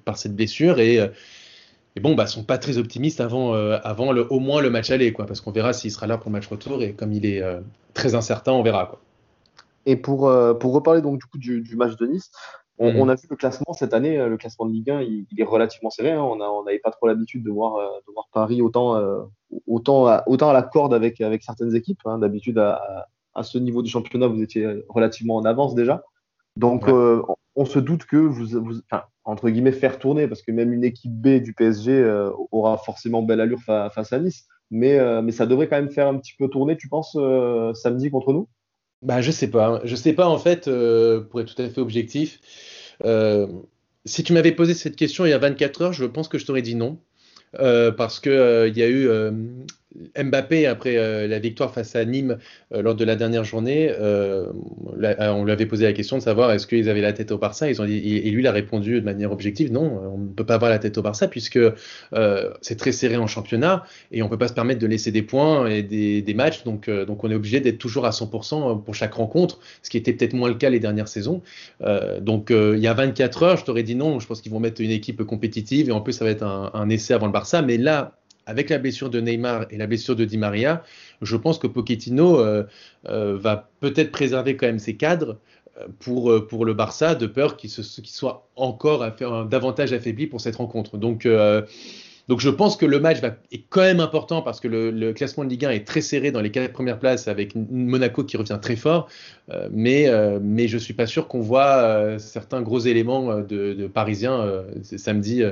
par 0.03 0.17
cette 0.17 0.35
blessure 0.35 0.79
et, 0.79 0.95
et 0.95 1.99
bon, 1.99 2.15
bah, 2.15 2.25
sont 2.25 2.43
pas 2.43 2.57
très 2.57 2.79
optimistes 2.79 3.21
avant, 3.21 3.53
avant 3.53 4.11
le, 4.11 4.25
au 4.33 4.39
moins 4.39 4.59
le 4.59 4.71
match 4.71 4.89
aller, 4.89 5.13
quoi, 5.13 5.27
parce 5.27 5.39
qu'on 5.39 5.51
verra 5.51 5.71
s'il 5.73 5.91
sera 5.91 6.07
là 6.07 6.17
pour 6.17 6.31
le 6.31 6.33
match 6.33 6.47
retour 6.47 6.81
et 6.81 6.93
comme 6.93 7.13
il 7.13 7.27
est 7.27 7.43
très 7.93 8.15
incertain, 8.15 8.53
on 8.53 8.63
verra, 8.63 8.87
quoi. 8.87 8.99
Et 9.85 9.95
pour, 9.95 10.31
pour 10.59 10.73
reparler 10.73 11.01
donc 11.01 11.19
du 11.19 11.25
coup 11.25 11.37
du, 11.37 11.61
du 11.61 11.75
match 11.75 11.95
de 11.95 12.07
Nice, 12.07 12.31
on, 12.83 13.05
mm. 13.05 13.09
a 13.09 13.15
vu 13.15 13.27
le 13.29 13.35
classement 13.35 13.73
cette 13.73 13.93
année, 13.93 14.17
euh, 14.17 14.27
le 14.27 14.37
classement 14.37 14.65
de 14.65 14.71
Ligue 14.71 14.89
1, 14.89 15.01
il, 15.01 15.27
est 15.37 15.43
relativement 15.43 15.91
serré. 15.91 16.11
Hein. 16.11 16.21
On 16.21 16.63
n'avait 16.63 16.79
pas 16.79 16.89
trop 16.89 17.05
l'habitude 17.07 17.43
de 17.43 17.51
voir, 17.51 17.75
euh, 17.75 17.87
de 18.07 18.11
voir 18.11 18.27
Paris 18.33 18.63
autant, 18.63 18.95
euh, 18.95 19.21
autant, 19.67 20.07
à, 20.07 20.23
autant 20.25 20.49
à 20.49 20.53
la 20.53 20.63
corde 20.63 20.93
avec, 20.93 21.21
avec 21.21 21.43
certaines 21.43 21.75
équipes. 21.75 21.99
Hein. 22.05 22.17
D'habitude, 22.17 22.57
à, 22.57 23.07
à, 23.35 23.43
ce 23.43 23.59
niveau 23.59 23.83
du 23.83 23.89
championnat, 23.91 24.25
vous 24.27 24.41
étiez 24.41 24.83
relativement 24.89 25.35
en 25.35 25.45
avance 25.45 25.75
déjà. 25.75 26.03
Donc, 26.57 26.87
on, 26.87 27.65
se 27.65 27.79
doute 27.79 28.05
que 28.05 28.17
vous, 28.17 28.59
vous 28.59 28.79
enfin, 28.91 29.03
entre 29.23 29.49
guillemets, 29.49 29.71
faire 29.71 29.99
tourner, 29.99 30.27
parce 30.27 30.41
que 30.41 30.51
même 30.51 30.73
une 30.73 30.83
équipe 30.83 31.13
B 31.13 31.41
du 31.41 31.53
PSG 31.53 32.29
aura 32.51 32.77
forcément 32.77 33.21
belle 33.21 33.39
allure 33.41 33.61
face 33.61 34.11
à 34.11 34.19
Nice. 34.19 34.47
Mais, 34.69 34.99
mais 35.21 35.31
ça 35.31 35.45
devrait 35.45 35.69
quand 35.69 35.77
même 35.77 35.91
faire 35.91 36.07
un 36.07 36.17
petit 36.17 36.33
peu 36.37 36.49
tourner, 36.49 36.75
tu 36.75 36.89
penses, 36.89 37.15
samedi 37.75 38.09
contre 38.09 38.33
nous? 38.33 38.49
Bah, 39.01 39.21
je 39.21 39.31
sais 39.31 39.49
pas. 39.49 39.81
Je 39.83 39.95
sais 39.95 40.13
pas, 40.13 40.27
en 40.27 40.37
fait, 40.37 40.69
pour 41.29 41.41
être 41.41 41.55
tout 41.55 41.61
à 41.61 41.69
fait 41.69 41.81
objectif. 41.81 42.39
Euh, 43.05 43.47
si 44.05 44.23
tu 44.23 44.33
m'avais 44.33 44.51
posé 44.51 44.73
cette 44.73 44.95
question 44.95 45.25
il 45.25 45.29
y 45.29 45.33
a 45.33 45.37
24 45.37 45.81
heures, 45.81 45.93
je 45.93 46.05
pense 46.05 46.27
que 46.27 46.37
je 46.37 46.45
t'aurais 46.45 46.61
dit 46.61 46.75
non. 46.75 46.99
Euh, 47.59 47.91
parce 47.91 48.19
qu'il 48.19 48.31
euh, 48.31 48.67
il 48.69 48.77
y 48.77 48.83
a 48.83 48.89
eu 48.89 49.09
Mbappé, 50.17 50.67
après 50.67 50.97
euh, 50.97 51.27
la 51.27 51.39
victoire 51.39 51.73
face 51.73 51.95
à 51.95 52.05
Nîmes 52.05 52.37
euh, 52.73 52.81
lors 52.81 52.95
de 52.95 53.03
la 53.03 53.15
dernière 53.15 53.43
journée, 53.43 53.91
euh, 53.91 54.45
on 55.19 55.43
lui 55.43 55.51
avait 55.51 55.65
posé 55.65 55.85
la 55.85 55.93
question 55.93 56.17
de 56.17 56.21
savoir 56.21 56.51
est-ce 56.51 56.65
qu'ils 56.65 56.89
avaient 56.89 57.01
la 57.01 57.13
tête 57.13 57.31
au 57.31 57.37
Barça. 57.37 57.69
Ils 57.69 57.81
ont 57.81 57.85
dit, 57.85 57.97
et 57.97 58.29
lui, 58.31 58.41
il 58.41 58.47
a 58.47 58.51
répondu 58.51 58.99
de 59.01 59.05
manière 59.05 59.31
objective 59.31 59.71
non, 59.71 60.01
on 60.13 60.17
ne 60.17 60.27
peut 60.29 60.45
pas 60.45 60.55
avoir 60.55 60.71
la 60.71 60.79
tête 60.79 60.97
au 60.97 61.01
Barça 61.01 61.27
puisque 61.27 61.59
c'est 62.61 62.75
très 62.77 62.91
serré 62.91 63.17
en 63.17 63.27
championnat 63.27 63.83
et 64.11 64.21
on 64.21 64.25
ne 64.25 64.29
peut 64.29 64.37
pas 64.37 64.47
se 64.47 64.53
permettre 64.53 64.79
de 64.79 64.87
laisser 64.87 65.11
des 65.11 65.21
points 65.21 65.67
et 65.67 65.83
des, 65.83 66.33
matchs. 66.33 66.63
Donc, 66.63 66.89
on 66.89 67.31
est 67.31 67.35
obligé 67.35 67.59
d'être 67.59 67.77
toujours 67.77 68.05
à 68.05 68.11
100% 68.11 68.83
pour 68.83 68.95
chaque 68.95 69.13
rencontre, 69.13 69.59
ce 69.83 69.89
qui 69.89 69.97
était 69.97 70.13
peut-être 70.13 70.33
moins 70.33 70.49
le 70.49 70.55
cas 70.55 70.69
les 70.69 70.79
dernières 70.79 71.07
saisons. 71.07 71.41
donc 72.21 72.51
il 72.51 72.79
y 72.79 72.87
a 72.87 72.93
24 72.93 73.43
heures, 73.43 73.57
je 73.57 73.65
t'aurais 73.65 73.83
dit 73.83 73.95
non. 73.95 74.19
Je 74.19 74.27
pense 74.27 74.41
qu'ils 74.41 74.51
vont 74.51 74.59
mettre 74.59 74.81
une 74.81 74.91
équipe 74.91 75.23
compétitive 75.23 75.89
et 75.89 75.91
en 75.91 76.01
plus, 76.01 76.13
ça 76.13 76.25
va 76.25 76.31
être 76.31 76.43
un 76.43 76.89
essai 76.89 77.13
avant 77.13 77.27
le 77.27 77.31
Barça. 77.31 77.61
Mais 77.61 77.77
là, 77.77 78.13
avec 78.45 78.69
la 78.69 78.77
blessure 78.77 79.09
de 79.09 79.19
Neymar 79.19 79.65
et 79.69 79.77
la 79.77 79.87
blessure 79.87 80.15
de 80.15 80.25
Di 80.25 80.37
Maria, 80.37 80.83
je 81.21 81.35
pense 81.35 81.59
que 81.59 81.67
Pochettino 81.67 82.39
euh, 82.39 82.63
euh, 83.07 83.37
va 83.37 83.69
peut-être 83.79 84.11
préserver 84.11 84.55
quand 84.57 84.67
même 84.67 84.79
ses 84.79 84.95
cadres 84.95 85.37
euh, 85.79 85.87
pour, 85.99 86.47
pour 86.47 86.65
le 86.65 86.73
Barça, 86.73 87.15
de 87.15 87.27
peur 87.27 87.57
qu'il 87.57 87.69
soit 87.69 88.47
encore 88.55 89.05
davantage 89.47 89.93
affaibli 89.93 90.27
pour 90.27 90.41
cette 90.41 90.55
rencontre. 90.55 90.97
Donc, 90.97 91.27
donc 92.27 92.39
je 92.39 92.49
pense 92.49 92.77
que 92.77 92.85
le 92.85 92.99
match 92.99 93.17
est 93.51 93.63
quand 93.69 93.81
même 93.81 93.99
important 93.99 94.41
parce 94.41 94.59
que 94.59 94.67
le, 94.67 95.13
classement 95.13 95.43
de 95.43 95.49
Ligue 95.49 95.65
1 95.65 95.71
est 95.71 95.87
très 95.87 96.01
serré 96.01 96.31
dans 96.31 96.41
les 96.41 96.51
quatre 96.51 96.71
premières 96.71 96.99
places 96.99 97.27
avec 97.27 97.55
Monaco 97.55 98.23
qui 98.23 98.37
revient 98.37 98.59
très 98.61 98.75
fort, 98.75 99.07
mais, 99.71 100.07
mais 100.41 100.67
je 100.67 100.75
ne 100.75 100.79
suis 100.79 100.93
pas 100.93 101.07
sûr 101.07 101.27
qu'on 101.27 101.41
voit 101.41 102.17
certains 102.19 102.61
gros 102.61 102.79
éléments 102.79 103.39
de, 103.39 103.73
de 103.73 103.87
Parisiens 103.87 104.63
samedi 104.83 105.43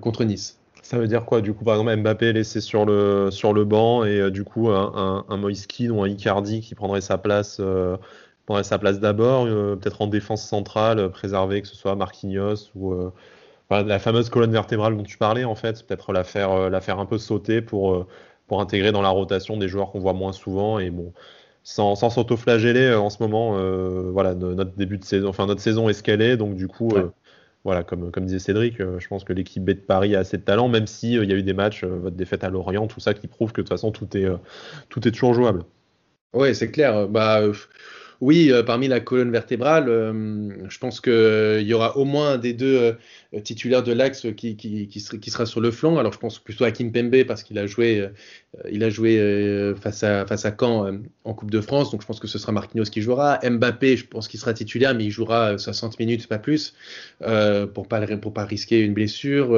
contre 0.00 0.24
Nice. 0.24 0.61
Ça 0.82 0.98
veut 0.98 1.06
dire 1.06 1.24
quoi 1.24 1.40
Du 1.40 1.54
coup, 1.54 1.64
par 1.64 1.74
exemple, 1.76 1.96
Mbappé 1.96 2.32
laissé 2.32 2.60
sur 2.60 2.84
le, 2.84 3.30
sur 3.30 3.52
le 3.52 3.64
banc 3.64 4.04
et 4.04 4.18
euh, 4.20 4.30
du 4.30 4.42
coup, 4.42 4.68
un, 4.70 5.24
un, 5.28 5.42
ou 5.42 6.02
un 6.02 6.08
Icardi 6.08 6.60
qui 6.60 6.74
prendrait 6.74 7.00
sa 7.00 7.18
place, 7.18 7.58
euh, 7.60 7.96
prendrait 8.46 8.64
sa 8.64 8.78
place 8.78 8.98
d'abord, 8.98 9.46
euh, 9.46 9.76
peut-être 9.76 10.02
en 10.02 10.08
défense 10.08 10.44
centrale, 10.44 11.08
préserver 11.10 11.62
que 11.62 11.68
ce 11.68 11.76
soit 11.76 11.94
Marquinhos 11.94 12.70
ou 12.74 12.94
la 13.70 13.98
fameuse 13.98 14.28
colonne 14.28 14.52
vertébrale 14.52 14.96
dont 14.96 15.04
tu 15.04 15.16
parlais, 15.16 15.44
en 15.44 15.54
fait, 15.54 15.86
peut-être 15.86 16.12
la 16.12 16.24
faire, 16.24 16.68
la 16.68 16.80
faire 16.82 16.98
un 16.98 17.06
peu 17.06 17.16
sauter 17.16 17.62
pour, 17.62 18.06
pour 18.46 18.60
intégrer 18.60 18.92
dans 18.92 19.00
la 19.00 19.08
rotation 19.08 19.56
des 19.56 19.68
joueurs 19.68 19.92
qu'on 19.92 20.00
voit 20.00 20.12
moins 20.12 20.32
souvent 20.32 20.78
et 20.78 20.90
bon. 20.90 21.12
Sans 21.62 21.94
s'auto-flageller 21.94 22.92
en 22.92 23.08
ce 23.08 23.22
moment, 23.22 23.52
voilà, 24.10 24.34
notre 24.34 24.76
début 24.76 24.98
de 24.98 25.04
saison, 25.04 25.28
enfin 25.28 25.46
notre 25.46 25.62
saison 25.62 25.88
est 25.88 25.94
ce 25.94 26.02
qu'elle 26.02 26.20
est, 26.20 26.36
donc 26.36 26.54
du 26.56 26.68
coup, 26.68 26.92
voilà, 27.64 27.84
comme, 27.84 28.10
disait 28.26 28.40
Cédric, 28.40 28.80
euh, 28.80 28.98
je 28.98 29.06
pense 29.06 29.22
que 29.22 29.32
l'équipe 29.32 29.64
B 29.64 29.70
de 29.70 29.74
Paris 29.74 30.16
a 30.16 30.20
assez 30.20 30.36
de 30.36 30.42
talent, 30.42 30.68
même 30.68 30.88
s'il 30.88 31.18
euh, 31.18 31.24
y 31.24 31.32
a 31.32 31.36
eu 31.36 31.44
des 31.44 31.52
matchs, 31.52 31.84
euh, 31.84 31.98
votre 31.98 32.16
défaite 32.16 32.42
à 32.42 32.50
Lorient, 32.50 32.88
tout 32.88 32.98
ça 32.98 33.14
qui 33.14 33.28
prouve 33.28 33.52
que 33.52 33.60
de 33.60 33.66
toute 33.66 33.68
façon 33.68 33.92
tout 33.92 34.16
est, 34.16 34.26
tout 34.88 35.06
est 35.06 35.12
toujours 35.12 35.34
jouable. 35.34 35.64
Oui, 36.34 36.54
c'est 36.54 36.70
clair. 36.70 37.08
Bah, 37.08 37.42
oui, 38.22 38.52
euh, 38.52 38.62
parmi 38.62 38.86
la 38.86 39.00
colonne 39.00 39.32
vertébrale, 39.32 39.88
euh, 39.88 40.68
je 40.68 40.78
pense 40.78 41.00
qu'il 41.00 41.12
euh, 41.12 41.60
y 41.60 41.74
aura 41.74 41.96
au 41.96 42.04
moins 42.04 42.38
des 42.38 42.52
deux 42.52 42.96
titulaires 43.42 43.82
de 43.82 43.92
l'axe 43.92 44.28
qui, 44.36 45.00
sera 45.00 45.44
sur 45.44 45.60
le 45.60 45.72
flanc. 45.72 45.98
Alors 45.98 46.12
je 46.12 46.20
pense 46.20 46.38
plutôt 46.38 46.62
à 46.62 46.70
Kim 46.70 46.92
Pembe 46.92 47.24
parce 47.24 47.42
qu'il 47.42 47.58
a 47.58 47.66
joué, 47.66 48.08
face, 49.80 50.04
à, 50.04 50.56
Caen 50.56 51.00
en 51.24 51.34
Coupe 51.34 51.50
de 51.50 51.60
France. 51.60 51.90
Donc 51.90 52.02
je 52.02 52.06
pense 52.06 52.20
que 52.20 52.28
ce 52.28 52.38
sera 52.38 52.52
Marquinhos 52.52 52.84
qui 52.84 53.02
jouera. 53.02 53.40
Mbappé, 53.42 53.96
je 53.96 54.06
pense 54.06 54.28
qu'il 54.28 54.38
sera 54.38 54.54
titulaire, 54.54 54.94
mais 54.94 55.06
il 55.06 55.10
jouera 55.10 55.58
60 55.58 55.98
minutes, 55.98 56.28
pas 56.28 56.38
plus, 56.38 56.74
pour 57.74 57.88
pas 57.88 58.06
pas 58.06 58.44
risquer 58.44 58.82
une 58.82 58.94
blessure. 58.94 59.48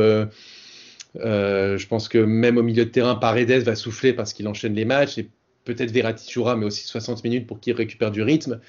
je 1.15 1.87
pense 1.87 2.09
que 2.09 2.17
même 2.17 2.57
au 2.57 2.63
milieu 2.63 2.87
de 2.87 2.91
terrain, 2.91 3.15
Paredes 3.15 3.63
va 3.63 3.75
souffler 3.75 4.15
parce 4.15 4.33
qu'il 4.33 4.49
enchaîne 4.49 4.75
les 4.75 4.87
matchs. 4.87 5.19
Peut-être 5.65 5.91
Verratti 5.91 6.31
jouera, 6.31 6.57
mais 6.57 6.67
aussi 6.67 6.87
60 6.87 7.25
minutes 7.25 7.47
pour 7.47 7.61
qu'il 7.61 7.75
récupère 7.75 8.11
du 8.11 8.23
rythme. 8.23 8.61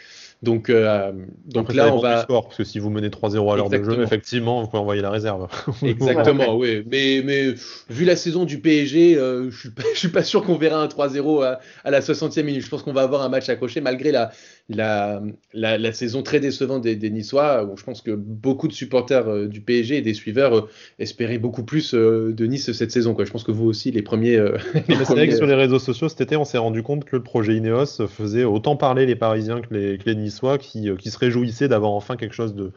Donc, 0.43 0.69
euh, 0.69 1.12
donc 1.45 1.73
là, 1.73 1.93
on 1.93 1.99
va. 1.99 2.23
Sport, 2.23 2.45
parce 2.45 2.58
que 2.58 2.63
si 2.63 2.79
vous 2.79 2.89
menez 2.89 3.10
3-0 3.10 3.51
à 3.51 3.55
l'heure 3.55 3.69
de 3.69 3.84
jeu, 3.84 4.03
effectivement, 4.03 4.62
vous 4.62 4.67
pouvez 4.67 4.81
envoyer 4.81 5.01
la 5.01 5.10
réserve. 5.10 5.47
Exactement, 5.81 6.55
oui. 6.58 6.84
Mais, 6.91 7.21
mais 7.23 7.55
vu 7.89 8.05
la 8.05 8.15
saison 8.15 8.43
du 8.43 8.60
PSG, 8.60 9.17
euh, 9.17 9.49
je 9.49 9.69
ne 9.69 9.84
suis, 9.95 10.10
pas 10.10 10.23
sûr 10.23 10.43
qu'on 10.43 10.58
verra 10.58 10.81
un 10.81 10.88
3-0 10.88 11.43
à, 11.43 11.60
à, 11.84 11.91
la 11.91 12.01
60e 12.01 12.43
minute. 12.43 12.62
Je 12.62 12.69
pense 12.69 12.84
qu'on 12.84 12.93
va 12.93 13.01
avoir 13.01 13.21
un 13.21 13.29
match 13.29 13.49
accroché, 13.49 13.81
malgré 13.81 14.12
la, 14.12 14.31
la, 14.67 15.21
la, 15.54 15.91
saison 15.91 16.23
très 16.23 16.39
décevante 16.39 16.82
des, 16.82 16.95
des, 16.95 17.12
Niçois, 17.12 17.63
où 17.65 17.78
je 17.78 17.84
pense 17.84 18.01
que 18.01 18.12
beaucoup 18.12 18.67
de 18.67 18.73
supporters 18.73 19.28
euh, 19.28 19.47
du 19.47 19.62
PSG 19.62 19.97
et 19.97 20.01
des 20.01 20.15
suiveurs 20.15 20.58
euh, 20.58 20.69
espéraient 20.97 21.38
beaucoup 21.38 21.63
plus 21.63 21.93
euh, 21.93 22.34
de 22.34 22.45
Nice 22.47 22.71
cette 22.71 22.91
saison. 22.91 23.13
Quoi. 23.13 23.25
Je 23.25 23.32
pense 23.32 23.43
que 23.43 23.51
vous 23.51 23.65
aussi, 23.65 23.91
les 23.91 24.01
premiers. 24.01 24.38
c'est 24.88 25.10
vrai 25.10 25.28
que 25.28 25.36
sur 25.36 25.45
les 25.45 25.54
réseaux 25.54 25.78
sociaux 25.78 26.10
cet 26.10 26.21
été, 26.21 26.36
on 26.36 26.45
s'est 26.45 26.58
rendu 26.58 26.82
compte 26.82 27.06
que 27.06 27.15
le 27.15 27.23
projet 27.23 27.56
Ineos 27.56 28.08
faisait 28.08 28.43
autant 28.43 28.75
parler 28.75 29.06
les 29.06 29.15
Parisiens 29.15 29.62
que 29.62 29.73
les, 29.73 29.97
que 29.99 30.06
les 30.06 30.15
Niçois, 30.15 30.58
qui, 30.58 30.89
qui, 30.97 31.12
se 31.12 31.17
réjouissaient 31.19 31.67
d'avoir 31.67 31.91
enfin 31.91 32.15
quelque 32.15 32.36
chose 32.36 32.56
de 32.56 32.71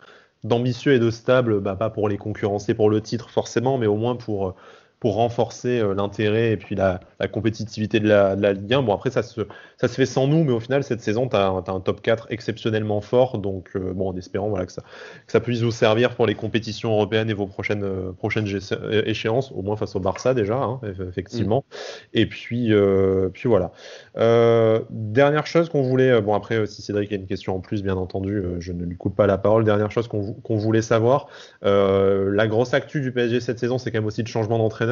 d'ambitieux 0.44 0.92
et 0.92 0.98
de 1.00 1.10
stable, 1.10 1.58
bah, 1.58 1.74
pas 1.74 1.90
pour 1.90 2.08
les 2.08 2.16
concurrencer 2.16 2.72
pour 2.72 2.90
le 2.90 3.00
titre 3.00 3.28
forcément, 3.28 3.76
mais 3.76 3.88
au 3.88 3.96
moins 3.96 4.14
pour 4.14 4.54
pour 5.00 5.14
renforcer 5.14 5.78
euh, 5.78 5.94
l'intérêt 5.94 6.50
et 6.52 6.56
puis 6.56 6.74
la, 6.74 7.00
compétitivité 7.30 8.00
de 8.00 8.08
la, 8.08 8.34
Ligue 8.34 8.74
1. 8.74 8.82
Bon, 8.82 8.94
après, 8.94 9.10
ça 9.10 9.22
se, 9.22 9.42
ça 9.76 9.86
se 9.86 9.94
fait 9.94 10.06
sans 10.06 10.26
nous, 10.26 10.42
mais 10.42 10.52
au 10.52 10.60
final, 10.60 10.82
cette 10.82 11.00
saison, 11.00 11.28
tu 11.28 11.36
as, 11.36 11.46
un 11.46 11.80
top 11.80 12.00
4 12.00 12.26
exceptionnellement 12.30 13.00
fort. 13.00 13.38
Donc, 13.38 13.70
euh, 13.76 13.92
bon, 13.92 14.08
en 14.08 14.16
espérant 14.16 14.48
voilà, 14.48 14.66
que, 14.66 14.72
ça, 14.72 14.82
que 14.82 15.32
ça 15.32 15.40
puisse 15.40 15.60
vous 15.60 15.70
servir 15.70 16.16
pour 16.16 16.26
les 16.26 16.34
compétitions 16.34 16.92
européennes 16.92 17.30
et 17.30 17.34
vos 17.34 17.46
prochaines, 17.46 17.84
euh, 17.84 18.12
prochaines 18.12 18.48
échéances, 19.04 19.52
au 19.52 19.62
moins 19.62 19.76
face 19.76 19.94
au 19.94 20.00
Barça 20.00 20.34
déjà, 20.34 20.56
hein, 20.56 20.80
effectivement. 21.08 21.64
Et 22.12 22.26
puis, 22.26 22.72
puis 23.32 23.48
voilà. 23.48 23.72
dernière 24.90 25.46
chose 25.46 25.68
qu'on 25.68 25.82
voulait, 25.82 26.20
bon, 26.20 26.34
après, 26.34 26.66
si 26.66 26.82
Cédric 26.82 27.12
a 27.12 27.16
une 27.16 27.26
question 27.26 27.54
en 27.54 27.60
plus, 27.60 27.82
bien 27.82 27.96
entendu, 27.96 28.42
je 28.58 28.72
ne 28.72 28.84
lui 28.84 28.96
coupe 28.96 29.14
pas 29.14 29.26
la 29.26 29.38
parole. 29.38 29.64
Dernière 29.64 29.90
chose 29.90 30.08
qu'on 30.08 30.56
voulait 30.56 30.82
savoir, 30.82 31.28
la 31.62 32.46
grosse 32.48 32.74
actu 32.74 33.00
du 33.00 33.12
PSG 33.12 33.40
cette 33.40 33.58
saison, 33.58 33.78
c'est 33.78 33.90
quand 33.90 33.98
même 33.98 34.06
aussi 34.06 34.22
le 34.22 34.28
changement 34.28 34.58
d'entraîneur. 34.58 34.87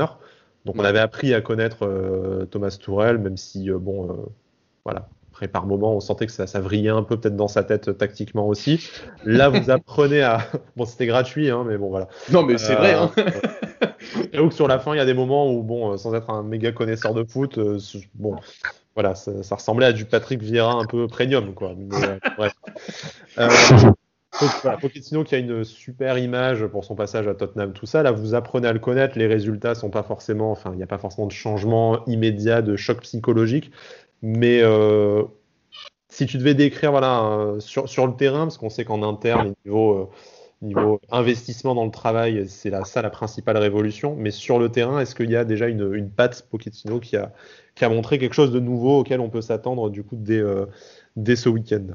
Donc 0.65 0.77
on 0.79 0.85
avait 0.85 0.99
appris 0.99 1.33
à 1.33 1.41
connaître 1.41 2.47
Thomas 2.51 2.77
Tourel, 2.81 3.19
même 3.19 3.37
si 3.37 3.71
bon, 3.71 4.29
voilà, 4.85 5.09
après, 5.37 5.49
par 5.49 5.67
moment, 5.67 5.95
on 5.95 6.01
sentait 6.01 6.25
que 6.25 6.33
ça, 6.33 6.47
ça 6.47 6.61
vrillait 6.61 6.89
un 6.89 7.03
peu 7.03 7.21
peut-être 7.21 7.37
dans 7.37 7.47
sa 7.47 7.63
tête 7.63 7.99
tactiquement 7.99 8.49
aussi. 8.49 8.89
Là, 9.27 9.51
vous 9.51 9.69
apprenez 9.71 10.23
à. 10.23 10.39
Bon, 10.77 10.87
c'était 10.87 11.05
gratuit, 11.05 11.51
hein, 11.51 11.63
mais 11.69 11.77
bon, 11.77 11.91
voilà. 11.91 12.09
Non, 12.33 12.43
mais 12.43 12.57
c'est 12.57 12.75
vrai. 12.75 12.95
Hein. 12.95 13.11
J'avoue 14.33 14.49
que 14.49 14.55
sur 14.55 14.67
la 14.67 14.79
fin, 14.79 14.95
il 14.95 14.97
y 14.97 15.01
a 15.01 15.05
des 15.05 15.13
moments 15.13 15.53
où, 15.53 15.63
bon, 15.63 15.95
sans 15.99 16.15
être 16.15 16.31
un 16.31 16.43
méga 16.43 16.73
connaisseur 16.73 17.13
de 17.13 17.23
foot, 17.23 17.61
bon, 18.15 18.37
voilà, 18.95 19.15
ça, 19.15 19.55
ressemblait 19.55 19.85
à 19.85 19.93
du 19.93 20.07
Patrick 20.07 20.43
Vieira 20.43 20.73
un 20.73 20.87
peu 20.87 21.07
premium, 21.07 21.53
quoi. 21.53 21.75
Mais, 21.77 22.19
bref. 22.39 22.55
Euh, 24.43 24.77
Pochettino 24.81 25.25
qui 25.25 25.35
a 25.35 25.39
une 25.39 25.65
super 25.65 26.19
image 26.19 26.67
pour 26.67 26.85
son 26.85 26.95
passage 26.95 27.27
à 27.27 27.35
Tottenham, 27.35 27.73
tout 27.73 27.87
ça. 27.87 28.03
Là, 28.03 28.13
vous 28.13 28.35
apprenez 28.35 28.69
à 28.69 28.73
le 28.73 28.79
connaître. 28.79 29.19
Les 29.19 29.27
résultats 29.27 29.75
sont 29.75 29.91
pas 29.91 30.03
forcément, 30.03 30.51
enfin, 30.51 30.71
il 30.73 30.77
n'y 30.77 30.83
a 30.83 30.87
pas 30.87 30.99
forcément 30.99 31.27
de 31.27 31.33
changement 31.33 32.05
immédiat, 32.07 32.63
de 32.63 32.77
choc 32.77 33.01
psychologique. 33.01 33.71
Mais 34.23 34.61
euh, 34.63 35.23
si 36.09 36.27
tu 36.27 36.39
devais 36.39 36.55
décrire, 36.55 36.91
voilà, 36.91 37.55
sur, 37.61 38.07
le 38.07 38.17
terrain, 38.17 38.45
parce 38.45 38.59
qu'on 38.59 38.71
sait 38.71 38.85
qu'en 38.85 39.03
interne, 39.03 39.55
niveau, 39.65 39.95
euh, 39.95 40.09
niveau 40.63 41.01
investissement 41.11 41.75
dans 41.75 41.85
le 41.85 41.91
travail, 41.91 42.47
c'est 42.49 42.71
là, 42.71 42.85
ça 42.85 43.03
la 43.03 43.11
principale 43.11 43.57
révolution. 43.57 44.17
Mais 44.17 44.31
sur 44.31 44.59
le 44.59 44.69
terrain, 44.71 45.01
est-ce 45.01 45.15
qu'il 45.15 45.31
y 45.31 45.37
a 45.37 45.45
déjà 45.45 45.69
une, 45.69 45.95
une 45.95 46.11
patte 46.11 46.47
Pochettino 46.51 47.01
qui 47.01 47.17
a, 47.17 47.33
qui 47.75 47.85
a 47.85 47.89
montré 47.89 48.19
quelque 48.19 48.35
chose 48.35 48.53
de 48.53 48.61
nouveau 48.61 49.01
auquel 49.01 49.21
on 49.21 49.31
peut 49.31 49.43
s'attendre 49.43 49.91
du 49.91 50.03
coup 50.03 50.17
dès, 50.17 50.39
euh, 50.39 50.67
dès 51.17 51.37
ce 51.37 51.49
week-end? 51.49 51.87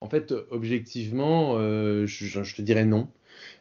En 0.00 0.08
fait, 0.08 0.32
objectivement, 0.50 1.58
je, 1.58 2.54
te 2.56 2.62
dirais 2.62 2.84
non. 2.84 3.08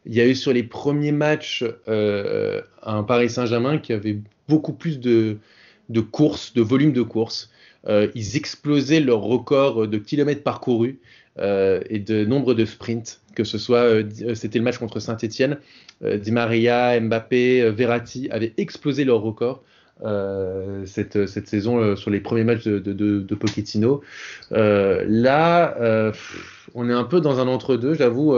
Il 0.05 0.13
y 0.13 0.21
a 0.21 0.27
eu 0.27 0.35
sur 0.35 0.53
les 0.53 0.63
premiers 0.63 1.11
matchs 1.11 1.65
un 1.87 3.03
Paris 3.03 3.29
Saint-Germain 3.29 3.77
qui 3.77 3.93
avait 3.93 4.19
beaucoup 4.49 4.73
plus 4.73 4.99
de, 4.99 5.37
courses, 6.11 6.53
de 6.53 6.61
volume 6.61 6.91
de 6.91 7.03
courses. 7.03 7.49
Euh, 7.87 8.09
ils 8.15 8.35
explosaient 8.35 8.99
leur 8.99 9.21
record 9.21 9.87
de 9.87 9.97
kilomètres 9.97 10.43
parcourus 10.43 10.99
euh, 11.37 11.79
et 11.89 11.99
de 11.99 12.25
nombre 12.25 12.53
de 12.53 12.65
sprints, 12.65 13.21
que 13.35 13.45
ce 13.45 13.57
soit, 13.57 13.83
euh, 13.83 14.35
c'était 14.35 14.57
le 14.57 14.65
match 14.65 14.77
contre 14.77 14.99
Saint-Etienne, 14.99 15.59
Di 16.01 16.31
Maria, 16.31 16.99
Mbappé, 16.99 17.71
Verratti 17.71 18.29
avaient 18.31 18.53
explosé 18.57 19.05
leur 19.05 19.21
record. 19.21 19.63
Cette, 20.85 21.27
cette, 21.27 21.47
saison 21.47 21.95
sur 21.95 22.09
les 22.09 22.19
premiers 22.19 22.43
matchs 22.43 22.63
de, 22.63 22.79
de, 22.79 22.93
de, 22.93 23.35
Pochettino. 23.35 24.01
là, 24.51 26.11
on 26.75 26.89
est 26.89 26.93
un 26.93 27.03
peu 27.03 27.21
dans 27.21 27.39
un 27.39 27.47
entre-deux, 27.47 27.93
j'avoue. 27.93 28.35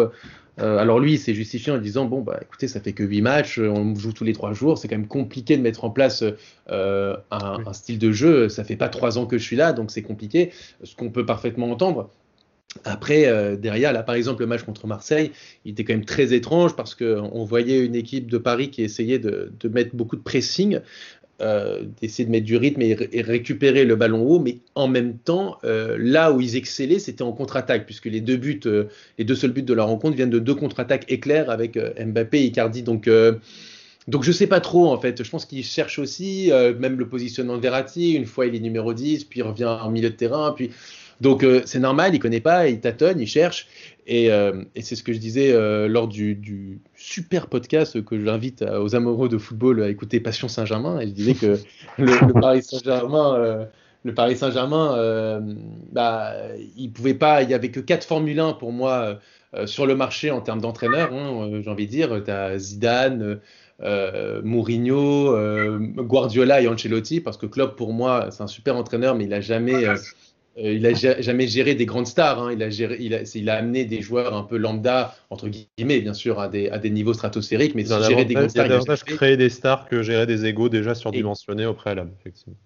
Euh, 0.59 0.77
alors 0.77 0.99
lui, 0.99 1.13
il 1.13 1.19
s'est 1.19 1.33
justifié 1.33 1.71
en 1.71 1.77
disant 1.77 2.05
bon 2.05 2.21
bah 2.21 2.39
écoutez, 2.41 2.67
ça 2.67 2.79
fait 2.79 2.93
que 2.93 3.03
8 3.03 3.21
matchs, 3.21 3.59
on 3.59 3.95
joue 3.95 4.11
tous 4.11 4.23
les 4.23 4.33
3 4.33 4.53
jours, 4.53 4.77
c'est 4.77 4.87
quand 4.87 4.97
même 4.97 5.07
compliqué 5.07 5.57
de 5.57 5.61
mettre 5.61 5.85
en 5.85 5.89
place 5.89 6.23
euh, 6.69 7.17
un, 7.31 7.73
style 7.73 7.99
de 7.99 8.11
jeu. 8.11 8.49
Ça 8.49 8.63
fait 8.63 8.75
pas 8.75 8.89
3 8.89 9.17
ans 9.17 9.25
que 9.25 9.37
je 9.37 9.43
suis 9.43 9.55
là, 9.55 9.73
donc 9.73 9.91
c'est 9.91 10.01
compliqué. 10.01 10.51
Ce 10.83 10.95
qu'on 10.95 11.09
peut 11.09 11.25
parfaitement 11.25 11.71
entendre. 11.71 12.09
Après, 12.85 13.27
euh, 13.27 13.57
derrière, 13.57 13.91
là, 13.91 14.01
par 14.01 14.15
exemple, 14.15 14.41
le 14.41 14.47
match 14.47 14.63
contre 14.63 14.87
Marseille, 14.87 15.31
il 15.65 15.71
était 15.71 15.83
quand 15.83 15.93
même 15.93 16.05
très 16.05 16.33
étrange 16.33 16.73
parce 16.75 16.95
qu'on 16.95 17.43
voyait 17.43 17.83
une 17.83 17.95
équipe 17.95 18.31
de 18.31 18.37
Paris 18.37 18.69
qui 18.69 18.81
essayait 18.81 19.19
de, 19.19 19.51
de 19.59 19.67
mettre 19.67 19.93
beaucoup 19.93 20.15
de 20.15 20.21
pressing, 20.21 20.79
euh, 21.41 21.83
d'essayer 21.99 22.25
de 22.25 22.31
mettre 22.31 22.45
du 22.45 22.55
rythme 22.55 22.81
et, 22.81 22.93
récupérer 23.21 23.83
le 23.83 23.95
ballon 23.95 24.21
haut, 24.23 24.39
mais 24.39 24.59
en 24.75 24.87
même 24.87 25.17
temps, 25.17 25.57
euh, 25.63 25.97
là 25.99 26.31
où 26.31 26.39
ils 26.39 26.55
excellaient, 26.55 26.99
c'était 26.99 27.23
en 27.23 27.31
contre-attaque, 27.31 27.85
puisque 27.85 28.05
les 28.05 28.21
deux 28.21 28.37
buts, 28.37 28.59
euh, 28.65 28.85
les 29.17 29.25
deux 29.25 29.35
seuls 29.35 29.51
buts 29.51 29.63
de 29.63 29.73
la 29.73 29.83
rencontre 29.83 30.15
viennent 30.15 30.29
de 30.29 30.39
deux 30.39 30.55
contre-attaques 30.55 31.11
éclairs 31.11 31.49
avec 31.49 31.77
Mbappé 31.77 32.39
et 32.39 32.45
Icardi. 32.45 32.83
Donc, 32.83 33.09
donc 34.07 34.23
je 34.23 34.31
sais 34.31 34.47
pas 34.47 34.59
trop 34.59 34.91
en 34.91 34.99
fait. 34.99 35.23
Je 35.23 35.29
pense 35.29 35.45
qu'ils 35.45 35.63
cherchent 35.63 35.99
aussi, 35.99 36.51
même 36.79 36.97
le 36.97 37.07
positionnement 37.07 37.57
de 37.57 37.61
Verratti. 37.61 38.13
Une 38.13 38.25
fois 38.25 38.45
il 38.45 38.55
est 38.55 38.59
numéro 38.59 38.93
10, 38.93 39.25
puis 39.25 39.39
il 39.39 39.43
revient 39.43 39.65
en 39.65 39.89
milieu 39.89 40.09
de 40.09 40.15
terrain, 40.15 40.53
puis 40.55 40.69
donc 41.21 41.45
c'est 41.65 41.79
normal, 41.79 42.13
il 42.13 42.19
connaît 42.19 42.41
pas, 42.41 42.67
il 42.67 42.79
tâtonne, 42.81 43.19
il 43.19 43.27
cherche. 43.27 43.67
Euh, 44.09 44.63
et, 44.75 44.81
c'est 44.81 44.95
ce 44.95 45.03
que 45.03 45.13
je 45.13 45.19
disais 45.19 45.53
euh, 45.53 45.87
lors 45.87 46.07
du, 46.07 46.81
super 46.95 47.47
podcast 47.47 48.03
que 48.03 48.19
j'invite 48.19 48.63
aux 48.63 48.95
amoureux 48.95 49.29
de 49.29 49.37
football 49.37 49.83
à 49.83 49.89
écouter 49.89 50.19
Passion 50.19 50.47
Saint-Germain. 50.47 50.99
Et 50.99 51.07
je 51.07 51.13
disais 51.13 51.33
que 51.33 51.57
le, 51.97 52.33
Paris 52.41 52.63
Saint-Germain, 52.63 53.35
euh, 53.35 53.65
le 54.03 54.13
Paris 54.13 54.35
Saint-Germain, 54.35 55.41
bah, 55.91 56.33
il 56.75 56.91
pouvait 56.91 57.13
pas, 57.13 57.43
il 57.43 57.49
y 57.49 57.53
avait 57.53 57.71
que 57.71 57.79
quatre 57.79 58.05
Formule 58.05 58.39
1 58.39 58.53
pour 58.53 58.71
moi 58.71 59.19
sur 59.65 59.85
le 59.85 59.95
marché 59.95 60.31
en 60.31 60.41
termes 60.41 60.61
d'entraîneurs. 60.61 61.13
Hein, 61.13 61.61
j'ai 61.63 61.69
envie 61.69 61.85
de 61.85 61.91
dire, 61.91 62.21
tu 62.23 62.31
as 62.31 62.57
Zidane. 62.57 63.39
Mourinho, 64.43 65.35
Guardiola 65.97 66.61
et 66.61 66.67
Ancelotti, 66.67 67.19
parce 67.19 67.37
que 67.37 67.47
Klopp 67.47 67.75
pour 67.75 67.93
moi 67.93 68.27
c'est 68.29 68.43
un 68.43 68.47
super 68.47 68.75
entraîneur, 68.75 69.15
mais 69.15 69.23
il 69.23 69.33
a 69.33 69.41
jamais 69.41 69.85
euh, 69.85 69.95
il 70.57 70.85
a 70.85 70.93
jamais 70.93 71.47
géré 71.47 71.75
des 71.75 71.85
grandes 71.85 72.07
stars. 72.07 72.43
Hein. 72.43 72.53
Il, 72.53 72.61
a 72.63 72.69
géré, 72.69 72.97
il, 72.99 73.13
a, 73.13 73.21
il, 73.35 73.49
a, 73.49 73.55
amené 73.55 73.85
des 73.85 74.01
joueurs 74.01 74.35
un 74.35 74.43
peu 74.43 74.57
lambda, 74.57 75.15
entre 75.29 75.49
guillemets, 75.49 76.01
bien 76.01 76.13
sûr, 76.13 76.39
à 76.39 76.49
des, 76.49 76.69
à 76.69 76.77
des 76.77 76.89
niveaux 76.89 77.13
stratosphériques, 77.13 77.75
mais 77.75 77.83
il 77.83 77.87
gérer 77.87 78.25
des 78.25 78.33
grandes 78.33 78.49
stars. 78.49 78.65
Il 78.65 78.71
a 78.71 78.73
davantage 78.75 79.03
créer 79.03 79.37
des 79.37 79.49
stars 79.49 79.87
que 79.87 80.03
gérer 80.03 80.25
des 80.25 80.45
égaux 80.45 80.69
déjà 80.69 80.95
surdimensionnés 80.95 81.65
au 81.65 81.73
préalable, 81.73 82.11
effectivement. 82.19 82.57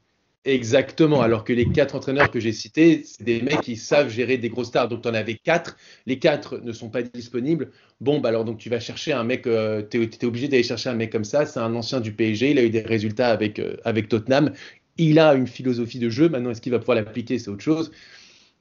Exactement, 0.46 1.22
alors 1.22 1.44
que 1.44 1.54
les 1.54 1.68
quatre 1.72 1.96
entraîneurs 1.96 2.30
que 2.30 2.40
j'ai 2.40 2.52
cités, 2.52 3.02
c'est 3.04 3.24
des 3.24 3.42
mecs 3.42 3.62
qui 3.62 3.76
savent 3.76 4.10
gérer 4.10 4.38
des 4.38 4.50
grosses 4.50 4.68
stars. 4.68 4.88
Donc 4.88 5.02
tu 5.02 5.08
en 5.08 5.16
avais 5.16 5.34
quatre, 5.34 5.76
les 6.06 6.20
quatre 6.20 6.60
ne 6.60 6.72
sont 6.72 6.90
pas 6.90 7.02
disponibles. 7.02 7.72
Bon, 8.00 8.20
bah 8.20 8.30
alors 8.30 8.46
donc 8.46 8.60
tu 8.60 8.70
vas 8.70 8.80
chercher 8.80 9.12
un 9.12 9.24
mec, 9.24 9.48
euh, 9.48 9.82
tu 9.90 10.04
es, 10.04 10.26
obligé 10.26 10.48
d'aller 10.48 10.62
chercher 10.62 10.90
un 10.90 10.94
mec 10.94 11.12
comme 11.12 11.24
ça. 11.24 11.48
C'est 11.48 11.60
un 11.60 11.74
ancien 11.74 12.00
du 12.00 12.12
PSG, 12.12 12.52
il 12.52 12.60
a 12.60 12.64
eu 12.64 12.70
des 12.70 12.82
résultats 12.82 13.30
avec, 13.30 13.58
euh, 13.58 13.78
avec 13.86 14.08
Tottenham. 14.08 14.52
Il 14.98 15.20
a 15.20 15.34
une 15.34 15.48
philosophie 15.48 16.00
de 16.00 16.10
jeu. 16.10 16.30
Maintenant, 16.30 16.52
est-ce 16.52 16.62
qu'il 16.62 16.72
va 16.72 16.80
pouvoir 16.80 16.96
l'appliquer? 16.96 17.40
C'est 17.40 17.50
autre 17.50 17.64
chose. 17.64 17.92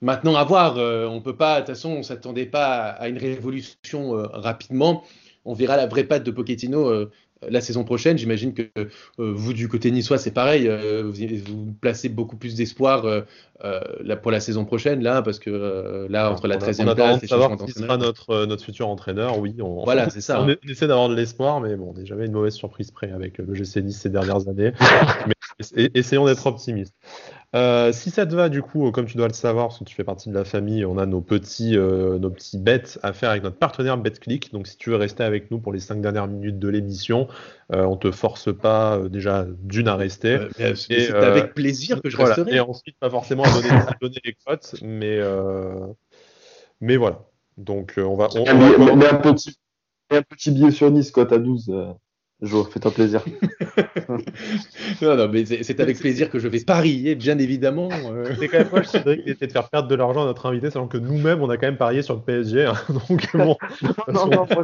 Maintenant, 0.01 0.37
à 0.37 0.45
voir. 0.45 0.79
Euh, 0.79 1.07
on 1.07 1.21
peut 1.21 1.37
pas. 1.37 1.57
De 1.57 1.67
toute 1.67 1.75
façon, 1.75 1.91
on 1.91 2.03
s'attendait 2.03 2.47
pas 2.47 2.89
à 2.89 3.09
une 3.09 3.19
révolution 3.19 4.17
euh, 4.17 4.27
rapidement. 4.33 5.05
On 5.45 5.55
verra 5.55 5.77
la 5.77 5.87
vraie 5.87 6.05
patte 6.05 6.25
de 6.25 6.31
Pochettino 6.31 7.11
euh, 7.45 7.49
la 7.51 7.61
saison 7.61 7.85
prochaine. 7.85 8.19
J'imagine 8.19 8.55
que 8.55 8.63
euh, 8.77 8.85
vous, 9.19 9.53
du 9.53 9.69
côté 9.69 9.91
niçois, 9.91 10.19
c'est 10.19 10.31
pareil. 10.31 10.69
Euh, 10.69 11.03
vous, 11.05 11.13
vous, 11.47 11.75
placez 11.81 12.09
beaucoup 12.09 12.37
plus 12.37 12.55
d'espoir 12.55 13.03
pour 14.23 14.31
la 14.31 14.41
saison 14.41 14.65
prochaine, 14.65 15.03
là, 15.03 15.23
parce 15.23 15.39
que 15.39 16.07
là, 16.09 16.31
entre 16.31 16.47
la 16.49 16.59
13e 16.59 16.95
place 16.95 17.23
et 17.23 17.27
savoir 17.27 17.57
qui 17.57 17.73
sera 17.73 17.97
notre, 17.97 18.47
notre 18.47 18.65
futur 18.65 18.89
entraîneur, 18.89 19.39
oui. 19.39 19.57
On, 19.61 19.85
voilà, 19.85 20.11
c'est 20.11 20.21
ça. 20.21 20.43
On, 20.43 20.49
essaie 20.69 20.87
d'avoir 20.87 21.09
de 21.09 21.15
l'espoir, 21.15 21.61
mais 21.61 21.77
bon, 21.77 21.93
on 21.95 21.99
n'est 21.99 22.07
jamais 22.07 22.27
une 22.27 22.33
mauvaise 22.33 22.55
surprise 22.55 22.91
près 22.91 23.11
avec 23.11 23.39
le 23.39 23.55
GC 23.55 23.83
Nice 23.83 24.01
ces 24.01 24.11
dernières 24.11 24.49
années. 24.49 24.73
mais 25.27 25.34
essayons 25.59 26.27
d'être 26.27 26.47
optimistes. 26.47 26.95
Euh, 27.55 27.93
si 27.93 28.11
ça 28.11 28.27
te 28.27 28.35
va, 28.35 28.49
du 28.49 28.63
coup, 28.63 28.91
comme 28.91 29.07
tu 29.07 29.17
dois 29.17 29.29
le 29.29 29.33
savoir, 29.33 29.69
parce 29.69 29.79
que 29.79 29.85
tu 29.85 29.95
fais 29.95 30.03
partie 30.03 30.29
de 30.29 30.35
la 30.35 30.45
famille, 30.45 30.85
on 30.85 30.99
a 30.99 31.07
nos 31.07 31.21
petits, 31.21 31.77
euh, 31.77 32.19
nos 32.19 32.31
petits 32.31 32.59
bets 32.59 32.99
à 33.05 33.13
faire 33.13 33.31
avec 33.31 33.45
notre 33.45 33.57
partenaire 33.57 33.97
BetClick. 33.97 34.53
Donc, 34.53 34.67
si 34.67 34.77
tu 34.77 34.91
veux 34.91 34.97
rester 34.97 35.23
avec 35.23 35.53
nous 35.53 35.61
pour 35.61 35.73
les 35.73 35.79
cinq 35.79 36.01
dernières 36.01 36.27
minutes 36.27 36.59
de 36.59 36.69
l'émission, 36.69 37.29
euh, 37.73 37.85
on 37.85 37.97
te 37.97 38.11
force 38.11 38.53
pas 38.53 38.97
euh, 38.97 39.09
déjà 39.09 39.47
d'une 39.63 39.87
à 39.87 39.95
rester. 39.95 40.39
c'est 40.75 41.13
avec 41.15 41.55
plaisir 41.55 42.03
que 42.03 42.11
je 42.11 42.17
resterai. 42.17 42.57
Et 42.57 42.61
ensuite, 42.61 42.97
pas 42.99 43.11
forcément 43.11 43.45
à 43.45 43.53
donner, 43.53 43.69
donner 44.01 44.21
les 44.25 44.37
cotes, 44.45 44.75
mais, 44.83 45.21
mais 46.81 46.97
voilà. 46.97 47.21
Donc, 47.57 47.95
on 47.99 48.17
va. 48.17 48.29
On, 48.35 48.43
on 48.43 49.01
un 49.01 49.15
petit, 49.15 49.57
un 50.11 50.23
petit 50.23 50.51
billet 50.51 50.73
sur 50.73 50.91
Nice, 50.91 51.13
cote 51.13 51.33
à 51.33 51.39
12. 51.39 51.73
Jo, 52.45 52.65
fais-toi 52.65 52.91
plaisir. 52.91 53.25
non, 55.03 55.17
non, 55.17 55.29
mais 55.33 55.47
c'est 55.47 55.81
avec 55.81 55.99
plaisir 55.99 56.29
que 56.29 56.39
je 56.39 56.47
vais 56.47 56.61
parier, 56.61 57.15
bien 57.15 57.39
évidemment. 57.39 57.89
Euh. 57.91 58.27
C'est 58.39 58.49
quand 58.49 58.59
même 58.59 58.71
moche, 58.71 58.87
Cédric, 58.87 59.25
d'essayer 59.25 59.47
de 59.47 59.53
faire 59.53 59.71
perdre 59.71 59.89
de 59.89 59.95
l'argent 59.95 60.23
à 60.23 60.27
notre 60.27 60.45
invité, 60.45 60.69
sachant 60.69 60.87
que 60.87 60.99
nous-mêmes, 60.99 61.41
on 61.43 61.49
a 61.49 61.57
quand 61.57 61.67
même 61.67 61.79
parié 61.79 62.03
sur 62.03 62.15
le 62.15 62.21
PSG. 62.21 62.67
Hein. 62.67 62.75
donc, 63.09 63.27
bon. 63.35 63.57
non, 64.13 64.27
non, 64.27 64.47
moi, 64.53 64.63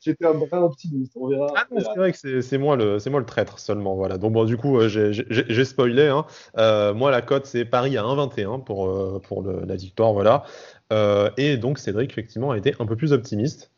j'étais 0.00 0.26
un, 0.26 0.32
vrai 0.32 0.58
optimiste. 0.58 1.12
On 1.16 1.28
verra. 1.28 1.46
Ah, 1.56 1.66
c'est 1.70 1.98
vrai 1.98 2.12
que 2.12 2.40
c'est 2.42 2.58
moi, 2.58 2.76
le, 2.76 2.98
moi 3.08 3.20
le 3.20 3.26
traître 3.26 3.58
seulement. 3.58 3.94
Voilà. 3.96 4.18
Donc, 4.18 4.34
bon, 4.34 4.44
du 4.44 4.58
coup, 4.58 4.78
euh, 4.78 4.88
j'ai 4.88 5.64
spoilé. 5.64 6.08
Hein. 6.08 6.26
Euh, 6.58 6.92
moi, 6.92 7.10
la 7.10 7.22
cote, 7.22 7.46
c'est 7.46 7.64
Paris 7.64 7.96
à 7.96 8.02
1,21 8.02 8.64
pour, 8.64 9.22
pour 9.22 9.42
le, 9.42 9.64
la 9.64 9.76
victoire. 9.76 10.12
Voilà. 10.12 10.44
et 11.38 11.56
donc, 11.56 11.78
Cédric, 11.78 12.10
effectivement, 12.10 12.50
a 12.50 12.58
été 12.58 12.74
un 12.78 12.84
peu 12.84 12.96
plus 12.96 13.14
optimiste. 13.14 13.70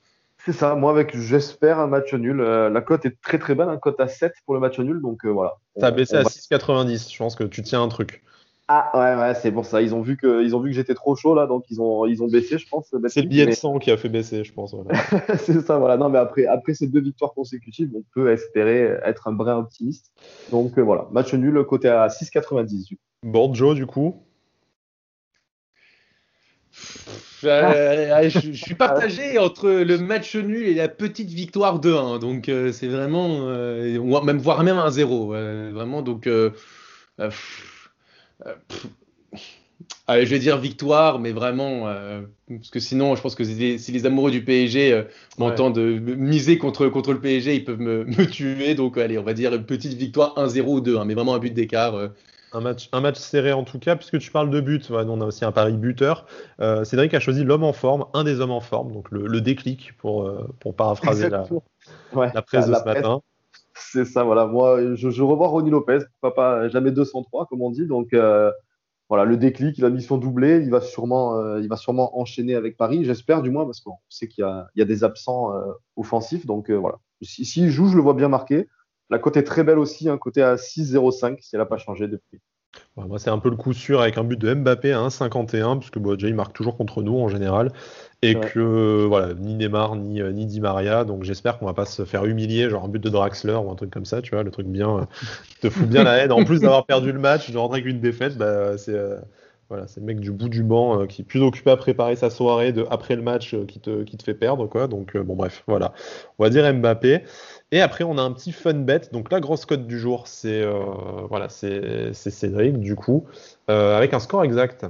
C'est 0.45 0.53
ça, 0.53 0.75
moi 0.75 0.91
avec 0.91 1.17
j'espère 1.17 1.79
un 1.79 1.87
match 1.87 2.15
nul. 2.15 2.41
Euh, 2.41 2.71
la 2.71 2.81
cote 2.81 3.05
est 3.05 3.21
très 3.21 3.39
très 3.39 3.55
belle, 3.55 3.69
un 3.69 3.73
hein, 3.73 3.79
cote 3.79 4.01
à 4.01 4.09
7 4.09 4.33
pour 4.47 4.55
le 4.55 4.61
match 4.61 4.79
nul, 4.79 5.01
donc 5.03 5.25
euh, 5.25 5.29
voilà. 5.29 5.59
Ça 5.77 5.89
a 5.89 5.91
baissé 5.91 6.17
à 6.17 6.23
6,90, 6.23 7.13
je 7.13 7.19
pense 7.19 7.37
que 7.37 7.45
tu 7.45 7.63
tiens 7.63 7.83
un 7.83 7.89
truc. 7.89 8.23
Ah 8.73 8.91
ouais, 8.95 9.21
ouais, 9.21 9.35
c'est 9.35 9.51
pour 9.51 9.67
ça. 9.67 9.83
Ils 9.83 9.95
ont 9.95 10.01
vu 10.01 10.17
que, 10.17 10.45
ils 10.45 10.55
ont 10.55 10.61
vu 10.61 10.71
que 10.71 10.77
j'étais 10.77 10.95
trop 10.95 11.17
chaud 11.17 11.35
là, 11.35 11.47
donc 11.47 11.65
ils 11.71 11.81
ont, 11.81 12.07
ils 12.07 12.23
ont 12.23 12.29
baissé, 12.29 12.57
je 12.57 12.69
pense. 12.69 12.87
C'est 13.09 13.23
le 13.23 13.29
billet 13.29 13.45
de 13.45 13.51
100 13.51 13.81
qui 13.81 13.91
a 13.91 13.97
fait 13.97 14.09
baisser, 14.09 14.45
je 14.45 14.53
pense. 14.53 14.75
c'est 15.41 15.61
ça, 15.61 15.79
voilà. 15.79 15.97
Non, 15.97 16.09
mais 16.09 16.19
après, 16.19 16.47
après 16.47 16.75
ces 16.75 16.87
deux 16.87 17.01
victoires 17.01 17.33
consécutives, 17.35 17.91
on 17.95 18.05
peut 18.15 18.31
espérer 18.31 18.99
être 19.05 19.27
un 19.27 19.33
brin 19.33 19.59
optimiste. 19.59 20.13
Donc 20.53 20.79
euh, 20.79 20.83
voilà, 20.83 21.09
match 21.11 21.35
nul, 21.35 21.63
côté 21.65 21.89
à 21.89 22.07
6,90. 22.07 22.95
Bon, 23.25 23.53
Joe, 23.53 23.75
du 23.75 23.87
coup 23.87 24.23
je, 27.43 28.53
suis 28.53 28.75
partagé 28.75 29.39
entre 29.39 29.71
le 29.71 29.99
match 29.99 30.37
nul 30.37 30.67
et 30.67 30.75
la 30.75 30.89
petite 30.89 31.31
victoire 31.31 31.81
2-1. 31.81 32.19
Donc 32.19 32.51
c'est 32.73 32.89
vraiment, 32.89 33.47
même 34.23 34.39
voire 34.39 34.63
même 34.63 34.79
un 34.79 34.91
0. 34.91 35.29
vraiment, 35.73 36.03
donc 36.03 36.29
Allez, 40.07 40.27
je 40.27 40.31
vais 40.31 40.39
dire 40.39 40.59
victoire, 40.59 41.21
mais 41.21 41.33
vraiment, 41.33 41.87
euh, 41.87 42.23
parce 42.49 42.71
que 42.71 42.81
sinon, 42.81 43.15
je 43.15 43.23
pense 43.23 43.35
que 43.35 43.45
si 43.45 43.93
les, 43.93 44.07
amoureux 44.07 44.31
du 44.31 44.45
PSG 44.45 44.93
euh, 44.93 45.03
m'entendent 45.39 45.79
miser 45.79 46.59
contre, 46.59 46.89
contre 46.89 47.13
le 47.13 47.21
PSG, 47.21 47.55
ils 47.55 47.65
peuvent 47.65 47.81
me, 47.81 48.05
me, 48.19 48.27
tuer. 48.27 48.75
Donc, 48.75 48.99
allez, 48.99 49.19
on 49.19 49.23
va 49.23 49.35
dire 49.35 49.65
petite 49.65 49.95
victoire 49.95 50.35
1-0 50.37 50.63
ou 50.63 50.81
2, 50.81 50.97
hein, 50.97 51.05
mais 51.05 51.15
vraiment 51.15 51.35
un 51.35 51.39
but 51.39 51.55
d'écart. 51.55 52.11
Euh. 52.55 52.59
Un 52.59 52.61
match, 52.61 52.89
un 52.93 53.01
match 53.01 53.17
serré 53.17 53.53
en 53.53 53.65
tout 53.65 53.79
cas, 53.79 53.97
puisque 53.97 54.19
tu 54.19 54.31
parles 54.31 54.51
de 54.51 54.61
but, 54.61 54.91
on 54.91 55.21
a 55.21 55.25
aussi 55.25 55.45
un 55.45 55.53
pari 55.53 55.77
buteur. 55.77 56.27
Cédric 56.85 57.15
a 57.15 57.21
choisi 57.21 57.45
l'homme 57.45 57.65
en 57.65 57.73
forme, 57.73 58.07
un 58.15 58.25
des 58.25 58.41
hommes 58.41 58.51
en 58.51 58.61
forme, 58.61 58.93
donc 58.93 59.11
le, 59.11 59.41
déclic 59.41 59.97
pour, 59.99 60.31
pour 60.61 60.75
paraphraser 60.75 61.29
la, 61.29 61.45
la, 62.15 62.43
presse 62.43 62.67
de 62.67 62.75
ce 62.75 62.85
matin. 62.85 63.23
C'est 63.75 64.05
ça, 64.05 64.25
voilà. 64.25 64.47
Moi, 64.47 64.95
je, 64.95 65.11
je, 65.11 65.23
revois 65.23 65.49
Ronnie 65.49 65.71
Lopez, 65.71 66.01
pas 66.21 66.69
jamais 66.69 66.91
203, 66.91 67.47
comme 67.47 67.63
on 67.63 67.71
dit. 67.71 67.87
Donc, 67.87 68.13
voilà, 69.11 69.25
le 69.25 69.37
déclic, 69.37 69.77
il 69.77 69.85
a 69.85 69.91
mis 69.91 70.03
son 70.03 70.19
doublé, 70.19 70.61
il 70.63 70.71
va 70.71 70.81
sûrement, 70.81 71.37
euh, 71.37 71.61
il 71.61 71.69
va 71.69 71.75
sûrement 71.75 72.17
enchaîner 72.17 72.55
avec 72.55 72.77
Paris, 72.77 73.05
j'espère 73.05 73.43
du 73.43 73.51
moins, 73.51 73.65
parce 73.65 73.81
qu'on 73.81 73.97
sait 74.09 74.29
qu'il 74.29 74.47
y, 74.77 74.83
a 74.83 74.85
des 74.85 75.03
absents 75.03 75.53
euh, 75.53 75.73
offensifs. 75.97 76.47
Donc 76.47 76.71
euh, 76.71 76.77
voilà, 76.77 77.01
s'il 77.21 77.45
si, 77.45 77.71
joue, 77.71 77.89
je 77.89 77.97
le 77.97 78.03
vois 78.03 78.15
bien 78.15 78.29
marqué. 78.29 78.69
La 79.11 79.19
cote 79.19 79.37
est 79.37 79.43
très 79.43 79.65
belle 79.65 79.79
aussi, 79.79 80.09
un 80.09 80.19
côté 80.19 80.43
à 80.43 80.55
6,05 80.55 81.39
si 81.41 81.51
elle 81.55 81.61
n'a 81.61 81.67
pas 81.67 81.79
changé 81.79 82.07
depuis. 82.07 82.41
moi, 82.97 83.19
c'est 83.19 83.31
un 83.31 83.39
peu 83.39 83.51
le 83.51 83.57
coup 83.57 83.73
sûr 83.73 84.01
avec 84.01 84.19
un 84.19 84.25
but 84.25 84.41
de 84.41 84.55
Mbappé 84.55 84.93
à 84.93 85.01
1,51, 85.01 85.79
puisque 85.79 85.99
bon, 85.99 86.15
déjà, 86.15 86.29
il 86.29 86.35
marque 86.35 86.53
toujours 86.53 86.77
contre 86.77 87.03
nous 87.03 87.19
en 87.19 87.29
général. 87.29 87.73
Et 88.23 88.35
que 88.35 89.07
voilà 89.07 89.33
ni 89.33 89.55
Neymar 89.55 89.97
ni 89.97 90.21
euh, 90.21 90.31
ni 90.31 90.45
Di 90.45 90.61
Maria. 90.61 91.05
Donc 91.05 91.25
j'espère 91.25 91.59
qu'on 91.59 91.65
va 91.65 91.73
pas 91.73 91.87
se 91.87 92.05
faire 92.05 92.27
humilier 92.27 92.69
genre 92.69 92.85
un 92.85 92.89
but 92.89 93.03
de 93.03 93.09
Draxler 93.09 93.55
ou 93.55 93.71
un 93.71 93.75
truc 93.77 93.91
comme 93.91 94.05
ça 94.05 94.21
tu 94.21 94.33
vois 94.33 94.43
le 94.43 94.51
truc 94.51 94.67
bien 94.67 94.99
euh, 94.99 95.05
te 95.63 95.71
fout 95.71 95.89
bien 95.89 96.05
la 96.05 96.19
haine. 96.19 96.33
En 96.33 96.45
plus 96.45 96.61
d'avoir 96.61 96.85
perdu 96.85 97.13
le 97.13 97.19
match 97.19 97.51
de 97.51 97.57
rentrer 97.57 97.79
avec 97.79 97.91
une 97.91 98.01
défaite 98.01 98.37
bah, 98.37 98.77
c'est 98.77 98.93
euh, 98.93 99.17
voilà 99.71 99.87
c'est 99.87 100.01
le 100.01 100.07
mec 100.07 100.21
du 100.21 100.33
bout 100.33 100.51
du 100.51 100.63
banc 100.63 101.07
qui 101.07 101.23
est 101.23 101.25
plus 101.25 101.41
occupé 101.41 101.71
à 101.71 101.79
préparer 101.79 102.15
sa 102.15 102.29
soirée 102.29 102.73
de 102.73 102.85
après 102.91 103.17
le 103.17 103.23
match 103.23 103.57
qui 103.67 103.81
te 103.81 104.03
qui 104.03 104.19
te 104.19 104.23
fait 104.23 104.35
perdre 104.35 104.67
quoi. 104.67 104.87
Donc 104.87 105.17
bon 105.17 105.35
bref 105.35 105.63
voilà. 105.67 105.95
On 106.39 106.45
va 106.45 106.51
dire 106.51 106.71
Mbappé 106.75 107.23
et 107.73 107.81
après 107.81 108.05
on 108.05 108.19
a 108.19 108.23
un 108.23 108.33
petit 108.33 108.53
fun 108.53 108.75
bet 108.75 109.03
donc 109.13 109.31
la 109.31 109.41
grosse 109.41 109.65
cote 109.65 109.87
du 109.87 109.99
jour 109.99 110.27
c'est 110.27 110.65
voilà 111.29 111.49
c'est 111.49 112.13
Cédric 112.13 112.79
du 112.79 112.97
coup 112.97 113.27
avec 113.69 114.15
un 114.15 114.21
score 114.21 114.45
exact 114.45 114.87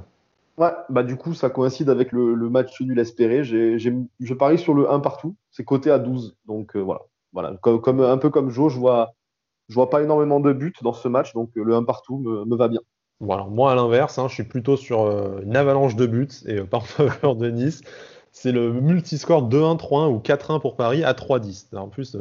Ouais, 0.61 0.69
bah 0.89 1.01
du 1.01 1.15
coup, 1.15 1.33
ça 1.33 1.49
coïncide 1.49 1.89
avec 1.89 2.11
le, 2.11 2.35
match 2.49 2.79
nul 2.81 2.99
espéré. 2.99 3.43
je 3.43 4.33
parie 4.33 4.59
sur 4.59 4.75
le 4.75 4.91
1 4.91 4.99
partout. 4.99 5.35
C'est 5.49 5.63
coté 5.63 5.89
à 5.89 5.97
12. 5.97 6.35
Donc 6.45 6.75
euh, 6.75 6.79
voilà. 6.79 7.01
voilà. 7.33 7.55
Comme, 7.61 8.01
un 8.01 8.17
peu 8.17 8.29
comme 8.29 8.51
Joe, 8.51 8.71
je 8.71 8.77
vois, 8.77 9.15
je 9.69 9.73
vois 9.75 9.89
pas 9.89 10.03
énormément 10.03 10.39
de 10.39 10.53
buts 10.53 10.73
dans 10.83 10.93
ce 10.93 11.07
match. 11.07 11.33
Donc 11.33 11.49
le 11.55 11.73
1 11.73 11.83
partout 11.83 12.17
me, 12.17 12.55
va 12.55 12.67
bien. 12.67 12.81
Bon, 13.21 13.43
moi, 13.47 13.71
à 13.71 13.75
l'inverse, 13.75 14.19
hein, 14.19 14.27
je 14.27 14.35
suis 14.35 14.43
plutôt 14.43 14.77
sur 14.77 15.01
euh, 15.01 15.41
une 15.43 15.55
avalanche 15.55 15.95
de 15.95 16.05
buts 16.05 16.27
et 16.45 16.59
euh, 16.59 16.65
pas 16.65 16.77
en 16.77 16.81
faveur 16.81 17.35
de 17.35 17.49
Nice. 17.49 17.81
C'est 18.31 18.51
le 18.51 18.71
multiscore 18.71 19.49
2-1, 19.49 19.79
3-1 19.79 20.13
ou 20.13 20.19
4-1 20.19 20.61
pour 20.61 20.75
Paris 20.75 21.03
à 21.03 21.13
3-10. 21.13 21.75
En 21.75 21.87
plus, 21.87 22.15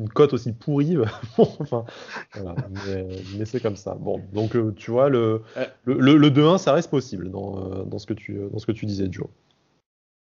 une 0.00 0.08
cote 0.08 0.32
aussi 0.32 0.52
pourrie. 0.52 0.96
enfin, 1.38 1.84
voilà. 2.34 2.56
mais, 3.36 3.44
c'est 3.44 3.60
comme 3.60 3.76
ça. 3.76 3.94
Bon, 3.94 4.20
donc 4.32 4.56
euh, 4.56 4.72
tu 4.74 4.90
vois, 4.90 5.08
le, 5.08 5.42
le, 5.84 6.16
le, 6.16 6.30
2-1, 6.30 6.58
ça 6.58 6.72
reste 6.72 6.90
possible 6.90 7.30
dans, 7.30 7.58
euh, 7.58 7.84
dans, 7.84 7.98
ce 7.98 8.06
que 8.06 8.14
tu, 8.14 8.38
dans 8.50 8.58
ce 8.58 8.66
que 8.66 8.72
tu 8.72 8.86
disais, 8.86 9.08
Joe. 9.10 9.26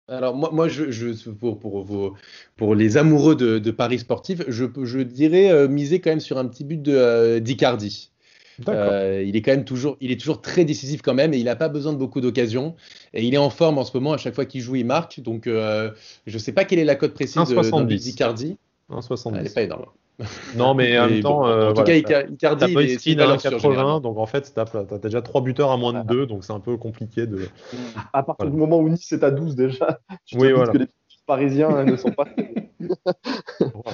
Alors 0.08 0.36
moi, 0.36 0.50
moi 0.52 0.68
je, 0.68 0.92
je 0.92 1.30
pour, 1.30 1.60
pour, 1.60 1.84
vos, 1.84 2.16
pour, 2.58 2.76
les 2.76 2.98
amoureux 2.98 3.36
de, 3.36 3.60
de 3.60 3.72
Paris 3.72 4.00
sportif, 4.00 4.42
je, 4.48 4.66
je 4.84 5.00
dirais 5.00 5.52
euh, 5.52 5.70
miser 5.70 6.02
quand 6.02 6.10
même 6.10 6.20
sur 6.20 6.38
un 6.38 6.46
petit 6.48 6.66
but 6.66 6.82
de 6.82 7.40
d'Icardi. 7.40 8.12
il 8.60 9.36
est 9.36 9.42
quand 9.42 9.52
même 9.52 9.64
toujours, 9.64 9.96
il 10.02 10.12
est 10.12 10.20
toujours 10.20 10.42
très 10.42 10.66
décisif 10.66 11.02
quand 11.02 11.14
même 11.14 11.34
et 11.34 11.38
il 11.38 11.46
n'a 11.46 11.56
pas 11.56 11.70
besoin 11.70 11.94
de 11.94 11.98
beaucoup 11.98 12.20
d'occasions 12.20 12.76
et 13.14 13.24
il 13.24 13.34
est 13.34 13.38
en 13.38 13.50
forme 13.50 13.78
en 13.78 13.86
ce 13.86 13.96
moment. 13.96 14.12
À 14.12 14.18
chaque 14.18 14.36
fois 14.36 14.46
qu'il 14.46 14.60
joue, 14.60 14.76
il 14.76 14.86
marque. 14.86 15.22
Donc 15.22 15.44
je 15.46 15.92
ne 16.26 16.38
sais 16.40 16.52
pas 16.52 16.66
quelle 16.66 16.80
est 16.80 16.84
la 16.84 16.96
cote 16.96 17.14
précise 17.14 17.56
d'Icardi. 17.88 18.58
1,70. 18.92 19.34
Elle 19.36 19.44
n'est 19.44 19.50
pas 19.50 19.62
énorme. 19.62 19.86
Non, 20.56 20.74
mais 20.74 21.00
en 21.00 21.10
même 21.10 21.22
temps, 21.22 21.44
en 21.44 21.74
tout 21.74 21.84
cas, 21.84 21.96
Icardi, 21.96 22.66
il 22.72 22.80
est 22.80 22.98
skin 23.00 23.20
à 23.20 23.38
80, 23.38 24.02
donc 24.02 24.18
en 24.18 24.26
fait, 24.26 24.54
tu 24.54 24.60
as, 24.60 24.98
déjà 25.00 25.22
3 25.22 25.42
buteurs 25.42 25.72
à 25.72 25.78
moins 25.78 25.94
de 25.94 26.08
2, 26.08 26.28
donc 26.28 26.44
c'est 26.44 26.54
un 26.54 26.60
peu 26.60 26.78
compliqué 26.78 27.26
de. 27.26 27.48
À 28.14 28.24
partir 28.24 28.50
du 28.50 28.58
moment 28.58 28.78
où 28.78 28.90
Nice 28.90 29.12
est 29.12 29.24
à 29.24 29.32
12 29.32 29.56
déjà, 29.56 30.00
tu 30.26 30.36
te 30.36 30.42
oui, 30.42 30.52
voilà. 30.52 30.72
que 30.72 30.78
les 30.80 30.88
Parisiens 31.26 31.70
hein, 31.70 31.86
ne 31.86 31.96
sont 31.96 32.12
pas. 32.12 32.26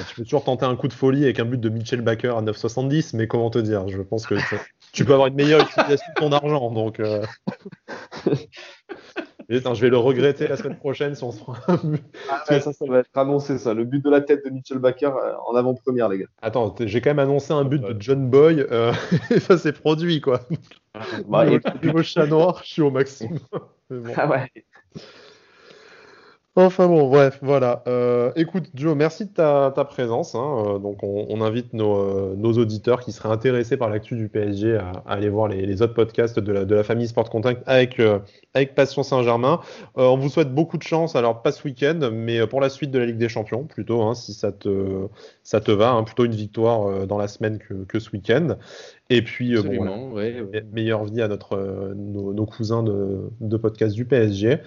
tu 0.08 0.16
peux 0.16 0.24
toujours 0.24 0.44
tenter 0.44 0.66
un 0.66 0.76
coup 0.76 0.88
de 0.88 0.94
folie 0.94 1.24
avec 1.24 1.40
un 1.40 1.46
but 1.46 1.60
de 1.60 1.70
Mitchell 1.70 2.02
Baker 2.02 2.30
à 2.38 2.42
9,70, 2.42 3.16
mais 3.16 3.28
comment 3.28 3.50
te 3.50 3.60
dire 3.60 3.88
Je 3.88 4.02
pense 4.02 4.26
que 4.26 4.36
tu 4.92 5.06
peux 5.06 5.14
avoir 5.14 5.28
une 5.28 5.36
meilleure 5.36 5.62
utilisation 5.62 6.08
de 6.16 6.20
ton 6.20 6.32
argent, 6.32 6.72
donc. 6.72 7.00
Euh... 7.00 7.24
je 9.50 9.82
vais 9.82 9.90
le 9.90 9.98
regretter 9.98 10.48
la 10.48 10.58
semaine 10.58 10.78
prochaine 10.78 11.16
si 11.16 11.24
on 11.24 11.32
se 11.32 11.40
prend 11.40 11.54
un 11.68 11.80
ah 12.30 12.44
ça, 12.46 12.74
ça 12.74 12.86
va 12.88 13.00
être 13.00 13.10
annoncé, 13.16 13.58
ça. 13.58 13.74
Le 13.74 13.86
but 13.86 14.04
de 14.04 14.10
la 14.10 14.22
tête 14.22 14.44
de 14.46 14.50
Mitchell 14.50 14.80
Baker 14.80 15.06
euh, 15.08 15.34
en 15.46 15.56
avant-première, 15.56 16.10
les 16.10 16.20
gars. 16.20 16.26
Attends, 16.42 16.76
j'ai 16.80 17.02
quand 17.02 17.12
même 17.12 17.20
annoncé 17.20 17.54
un 17.54 17.64
but 17.64 17.82
de 17.82 17.96
John 18.00 18.30
Boy. 18.30 18.66
Euh, 18.72 18.92
et 19.32 19.40
ça 19.40 19.58
s'est 19.58 19.74
produit, 19.74 20.22
quoi. 20.22 20.42
Bah, 21.28 21.46
niveau, 21.84 22.04
chat 22.04 22.26
noir, 22.26 22.62
je 22.64 22.74
suis 22.74 22.82
au 22.82 22.92
maximum. 22.92 23.40
Ah 24.18 24.28
ouais. 24.28 24.52
Enfin 26.60 26.88
bon, 26.88 27.08
bref, 27.08 27.38
voilà. 27.44 27.84
Euh, 27.86 28.32
écoute, 28.36 28.72
Joe, 28.74 28.96
merci 28.96 29.26
de 29.26 29.30
ta, 29.30 29.70
présence. 29.88 30.34
Hein. 30.34 30.66
Euh, 30.66 30.80
donc, 30.80 31.04
on, 31.04 31.40
invite 31.42 31.68
euh, 31.76 32.36
nos, 32.36 32.54
auditeurs 32.54 33.02
qui 33.02 33.12
seraient 33.12 33.30
intéressés 33.30 33.78
par 33.78 33.90
l'actu 33.90 34.16
du 34.16 34.28
PSG 34.28 34.76
à, 34.76 35.04
aller 35.06 35.30
voir 35.30 35.50
les, 35.50 35.84
autres 35.84 35.94
podcasts 35.94 36.40
de 36.40 36.74
la, 36.74 36.84
famille 36.84 37.08
Sport 37.08 37.30
Contact 37.30 37.62
avec, 37.68 38.02
avec 38.56 38.74
Passion 38.74 39.04
Saint-Germain. 39.04 39.60
on 39.94 40.18
vous 40.18 40.30
souhaite 40.30 40.52
beaucoup 40.52 40.80
de 40.80 40.84
chance. 40.84 41.16
Alors, 41.16 41.44
pas 41.44 41.52
ce 41.52 41.64
week-end, 41.64 42.10
mais 42.12 42.48
pour 42.48 42.60
la 42.60 42.70
suite 42.70 42.90
de 42.90 42.98
la 42.98 43.06
Ligue 43.06 43.20
des 43.20 43.30
Champions, 43.30 43.66
plutôt, 43.66 44.02
hein, 44.02 44.16
si 44.16 44.34
ça 44.34 44.52
te, 44.52 45.10
ça 45.44 45.62
te 45.62 45.70
va. 45.70 45.92
Hein. 45.92 46.02
plutôt 46.06 46.26
une 46.26 46.34
victoire 46.34 47.06
dans 47.06 47.20
la 47.20 47.28
semaine 47.28 47.60
que, 47.60 47.76
que 47.84 48.00
ce 48.00 48.10
week-end. 48.10 48.58
Et 49.10 49.22
puis, 49.22 49.56
euh, 49.56 49.62
bon, 49.64 50.16
meilleure 50.74 51.06
vie 51.06 51.22
à 51.22 51.30
notre, 51.30 51.56
euh, 51.56 51.94
nos, 51.96 52.46
cousins 52.46 52.84
de, 52.84 53.30
de, 53.40 53.58
podcast 53.58 53.96
du 53.96 54.04
PSG. 54.04 54.58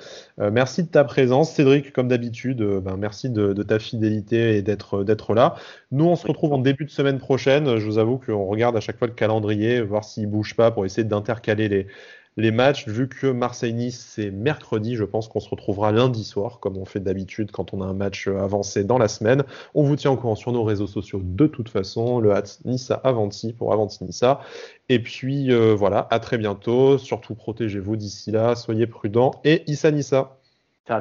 Euh, 0.40 0.50
merci 0.50 0.82
de 0.82 0.88
ta 0.88 1.04
présence, 1.04 1.52
Cédric, 1.52 1.92
comme 1.92 2.08
d'habitude. 2.08 2.62
Ben, 2.62 2.96
merci 2.96 3.28
de, 3.28 3.52
ta 3.62 3.78
fidélité 3.78 4.56
et 4.56 4.62
d'être 4.62 5.34
là. 5.34 5.56
Nous, 5.92 6.06
on 6.06 6.16
se 6.16 6.26
retrouve 6.26 6.54
en 6.54 6.58
début 6.58 6.86
de 6.86 6.90
semaine 6.90 7.18
prochaine. 7.18 7.76
Je 7.76 7.84
vous 7.84 7.98
avoue 7.98 8.18
qu'on 8.18 8.46
regarde 8.46 8.76
à 8.76 8.80
chaque 8.80 8.98
fois 8.98 9.08
le 9.08 9.14
calendrier, 9.14 9.82
voir 9.82 10.04
s'il 10.04 10.26
bouge 10.26 10.56
pas 10.56 10.70
pour 10.70 10.86
essayer 10.86 11.04
d'intercaler 11.04 11.68
les, 11.68 11.86
les 12.36 12.50
matchs, 12.50 12.86
vu 12.88 13.08
que 13.08 13.26
Marseille-Nice, 13.26 14.12
c'est 14.14 14.30
mercredi, 14.30 14.96
je 14.96 15.04
pense 15.04 15.28
qu'on 15.28 15.40
se 15.40 15.48
retrouvera 15.48 15.92
lundi 15.92 16.24
soir, 16.24 16.60
comme 16.60 16.76
on 16.76 16.84
fait 16.84 17.00
d'habitude 17.00 17.50
quand 17.50 17.74
on 17.74 17.82
a 17.82 17.84
un 17.84 17.92
match 17.92 18.28
avancé 18.28 18.84
dans 18.84 18.98
la 18.98 19.08
semaine. 19.08 19.44
On 19.74 19.82
vous 19.82 19.96
tient 19.96 20.10
au 20.10 20.16
courant 20.16 20.36
sur 20.36 20.52
nos 20.52 20.64
réseaux 20.64 20.86
sociaux 20.86 21.20
de 21.22 21.46
toute 21.46 21.68
façon, 21.68 22.20
le 22.20 22.32
hat 22.32 22.44
Nissa 22.64 22.94
Avanti 22.94 23.52
pour 23.52 23.72
Avanti 23.72 24.04
Nissa. 24.04 24.40
Et 24.88 25.02
puis 25.02 25.52
euh, 25.52 25.74
voilà, 25.74 26.06
à 26.10 26.20
très 26.20 26.38
bientôt. 26.38 26.98
Surtout 26.98 27.34
protégez-vous 27.34 27.96
d'ici 27.96 28.30
là, 28.30 28.54
soyez 28.54 28.86
prudents 28.86 29.32
et 29.44 29.62
Issa 29.70 29.90
Nissa. 29.90 30.38
Ciao. 30.86 31.00